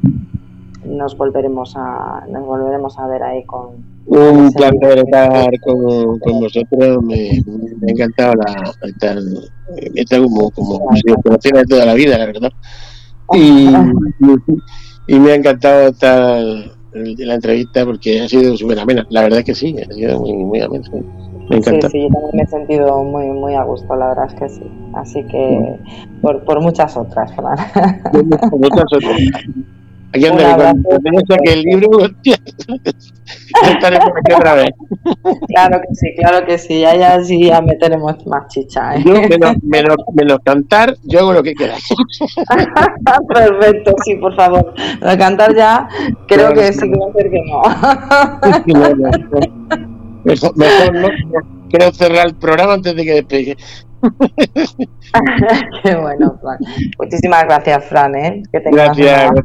nos 0.85 1.17
volveremos 1.17 1.75
a 1.77 2.25
nos 2.29 2.45
volveremos 2.45 2.99
a 2.99 3.07
ver 3.07 3.23
ahí 3.23 3.43
con 3.43 3.92
un 4.05 4.51
placer 4.51 4.99
estar 4.99 5.59
con, 5.61 6.19
con 6.19 6.39
vosotros 6.39 7.03
me, 7.03 7.41
me, 7.45 7.87
ha 7.87 7.91
encantado 7.91 8.33
la 8.35 8.87
estar, 8.87 9.17
estar 9.95 10.21
como 10.21 10.51
como 10.51 10.95
si 10.95 11.01
conociera 11.23 11.59
de 11.59 11.65
toda 11.65 11.85
la 11.85 11.93
vida 11.93 12.17
la 12.17 12.25
verdad 12.25 12.51
y, 13.33 13.69
y 15.07 15.19
me 15.19 15.31
ha 15.31 15.35
encantado 15.35 15.87
estar 15.87 16.43
en 16.93 17.27
la 17.27 17.35
entrevista 17.35 17.85
porque 17.85 18.21
ha 18.21 18.27
sido 18.27 18.55
súper 18.57 18.79
amena 18.79 19.07
la 19.09 19.23
verdad 19.23 19.39
es 19.39 19.45
que 19.45 19.55
sí 19.55 19.75
ha 19.79 19.93
sido 19.93 20.19
muy, 20.19 20.33
muy 20.33 20.61
amena 20.61 20.89
me 21.49 21.57
encanta. 21.57 21.89
Sí, 21.89 21.97
sí, 21.97 22.03
yo 22.03 22.09
también 22.09 22.31
me 22.35 22.43
he 22.43 22.47
sentido 22.47 23.03
muy, 23.03 23.25
muy 23.27 23.53
a 23.53 23.63
gusto, 23.63 23.93
la 23.97 24.07
verdad 24.07 24.27
es 24.27 24.33
que 24.33 24.49
sí. 24.49 24.63
Así 24.93 25.23
que 25.25 25.77
por, 26.21 26.41
por 26.45 26.61
muchas 26.61 26.95
otras, 26.95 27.35
Fran. 27.35 27.57
Por 28.49 28.59
muchas 28.59 28.85
otras. 28.93 29.19
Aquí 30.13 30.27
anda, 30.27 30.73
cuando 30.83 31.21
saque 31.27 31.53
el 31.53 31.61
libro, 31.61 31.89
estaremos 33.67 34.09
aquí 34.15 34.33
otra 34.33 34.53
vez. 34.55 34.69
Claro 35.47 35.81
que 35.81 35.95
sí, 35.95 36.13
claro 36.15 36.45
que 36.45 36.57
sí, 36.59 36.81
ya, 36.81 36.95
ya 36.95 37.23
sí, 37.23 37.45
ya 37.45 37.61
meteremos 37.61 38.23
más 38.27 38.47
chicha. 38.47 38.95
¿eh? 38.95 39.03
Yo, 39.03 39.13
menos, 39.13 39.55
menos, 39.63 39.95
menos 40.13 40.37
cantar, 40.43 40.95
yo 41.03 41.21
hago 41.21 41.33
lo 41.33 41.41
que 41.41 41.53
quieras. 41.53 41.81
Perfecto, 43.27 43.95
sí, 44.05 44.15
por 44.15 44.35
favor. 44.35 44.73
Lo 45.01 45.17
cantar 45.17 45.55
ya, 45.55 45.87
creo 46.27 46.49
no, 46.49 46.55
que 46.55 46.73
sí 46.73 46.91
que 46.91 46.99
va 46.99 47.07
a 47.07 47.13
ser 47.13 47.31
que 47.31 47.41
no. 48.67 48.79
no, 48.79 48.95
no 48.95 49.73
mejor, 50.23 50.57
mejor 50.57 50.93
no, 50.95 51.09
quiero 51.69 51.91
cerrar 51.91 52.27
el 52.27 52.35
programa 52.35 52.73
antes 52.73 52.95
de 52.95 53.03
que 53.03 53.13
despegue. 53.13 53.57
Qué 55.83 55.95
bueno, 55.95 56.37
Fran. 56.41 56.57
Muchísimas 56.99 57.43
gracias, 57.45 57.85
Fran. 57.85 58.15
¿eh? 58.15 58.43
Que 58.51 58.59
gracias, 58.59 59.31
gracias 59.31 59.43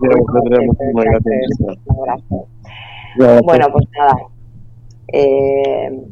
gracias. 0.95 1.79
gracias. 2.05 3.45
Bueno, 3.45 3.67
pues 3.73 3.87
nada. 3.97 4.17
Eh, 5.13 6.07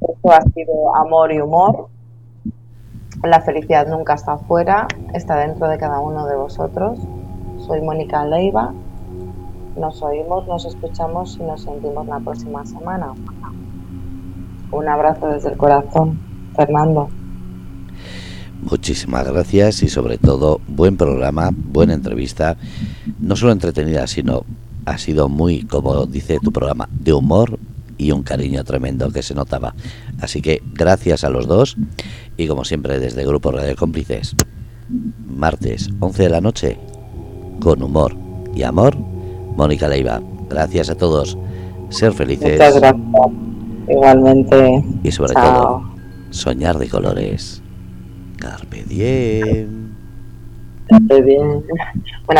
esto 0.00 0.32
ha 0.32 0.42
sido 0.54 0.96
amor 0.96 1.32
y 1.32 1.40
humor. 1.40 1.88
La 3.22 3.40
felicidad 3.40 3.86
nunca 3.86 4.14
está 4.14 4.32
afuera, 4.32 4.86
está 5.12 5.36
dentro 5.36 5.68
de 5.68 5.76
cada 5.78 6.00
uno 6.00 6.26
de 6.26 6.36
vosotros. 6.36 6.98
Soy 7.66 7.82
Mónica 7.82 8.24
Leiva. 8.24 8.72
Nos 9.76 10.02
oímos, 10.02 10.46
nos 10.46 10.64
escuchamos 10.64 11.36
y 11.38 11.42
nos 11.42 11.62
sentimos 11.62 12.06
la 12.06 12.18
próxima 12.18 12.64
semana. 12.64 13.14
Un 14.72 14.88
abrazo 14.88 15.28
desde 15.28 15.50
el 15.50 15.56
corazón, 15.56 16.18
Fernando. 16.54 17.08
Muchísimas 18.62 19.26
gracias 19.26 19.82
y 19.82 19.88
sobre 19.88 20.18
todo 20.18 20.60
buen 20.68 20.96
programa, 20.96 21.50
buena 21.52 21.94
entrevista, 21.94 22.56
no 23.18 23.34
solo 23.34 23.52
entretenida, 23.52 24.06
sino 24.06 24.44
ha 24.84 24.98
sido 24.98 25.28
muy, 25.28 25.62
como 25.62 26.06
dice 26.06 26.38
tu 26.42 26.52
programa, 26.52 26.88
de 26.92 27.12
humor 27.12 27.58
y 27.96 28.12
un 28.12 28.22
cariño 28.22 28.62
tremendo 28.64 29.10
que 29.10 29.22
se 29.22 29.34
notaba. 29.34 29.74
Así 30.20 30.42
que 30.42 30.62
gracias 30.74 31.24
a 31.24 31.30
los 31.30 31.46
dos 31.46 31.76
y 32.36 32.46
como 32.48 32.64
siempre 32.64 32.98
desde 32.98 33.26
Grupo 33.26 33.50
Radio 33.50 33.74
Cómplices, 33.76 34.34
martes 35.26 35.90
11 36.00 36.22
de 36.22 36.28
la 36.28 36.40
noche, 36.40 36.78
con 37.60 37.82
humor 37.82 38.16
y 38.54 38.62
amor, 38.62 38.96
Mónica 39.56 39.88
Leiva. 39.88 40.20
Gracias 40.48 40.90
a 40.90 40.96
todos, 40.96 41.38
ser 41.88 42.12
felices. 42.12 42.52
Muchas 42.52 42.76
gracias. 42.76 43.02
Igualmente. 43.88 44.84
Y 45.02 45.10
sobre 45.12 45.34
Chao. 45.34 45.62
todo, 45.62 45.82
soñar 46.30 46.78
de 46.78 46.88
colores. 46.88 47.59
Carpe 48.40 48.82
diem. 48.88 49.68
Carpe 50.88 51.22
diem. 51.22 51.62
Buenas 52.26 52.38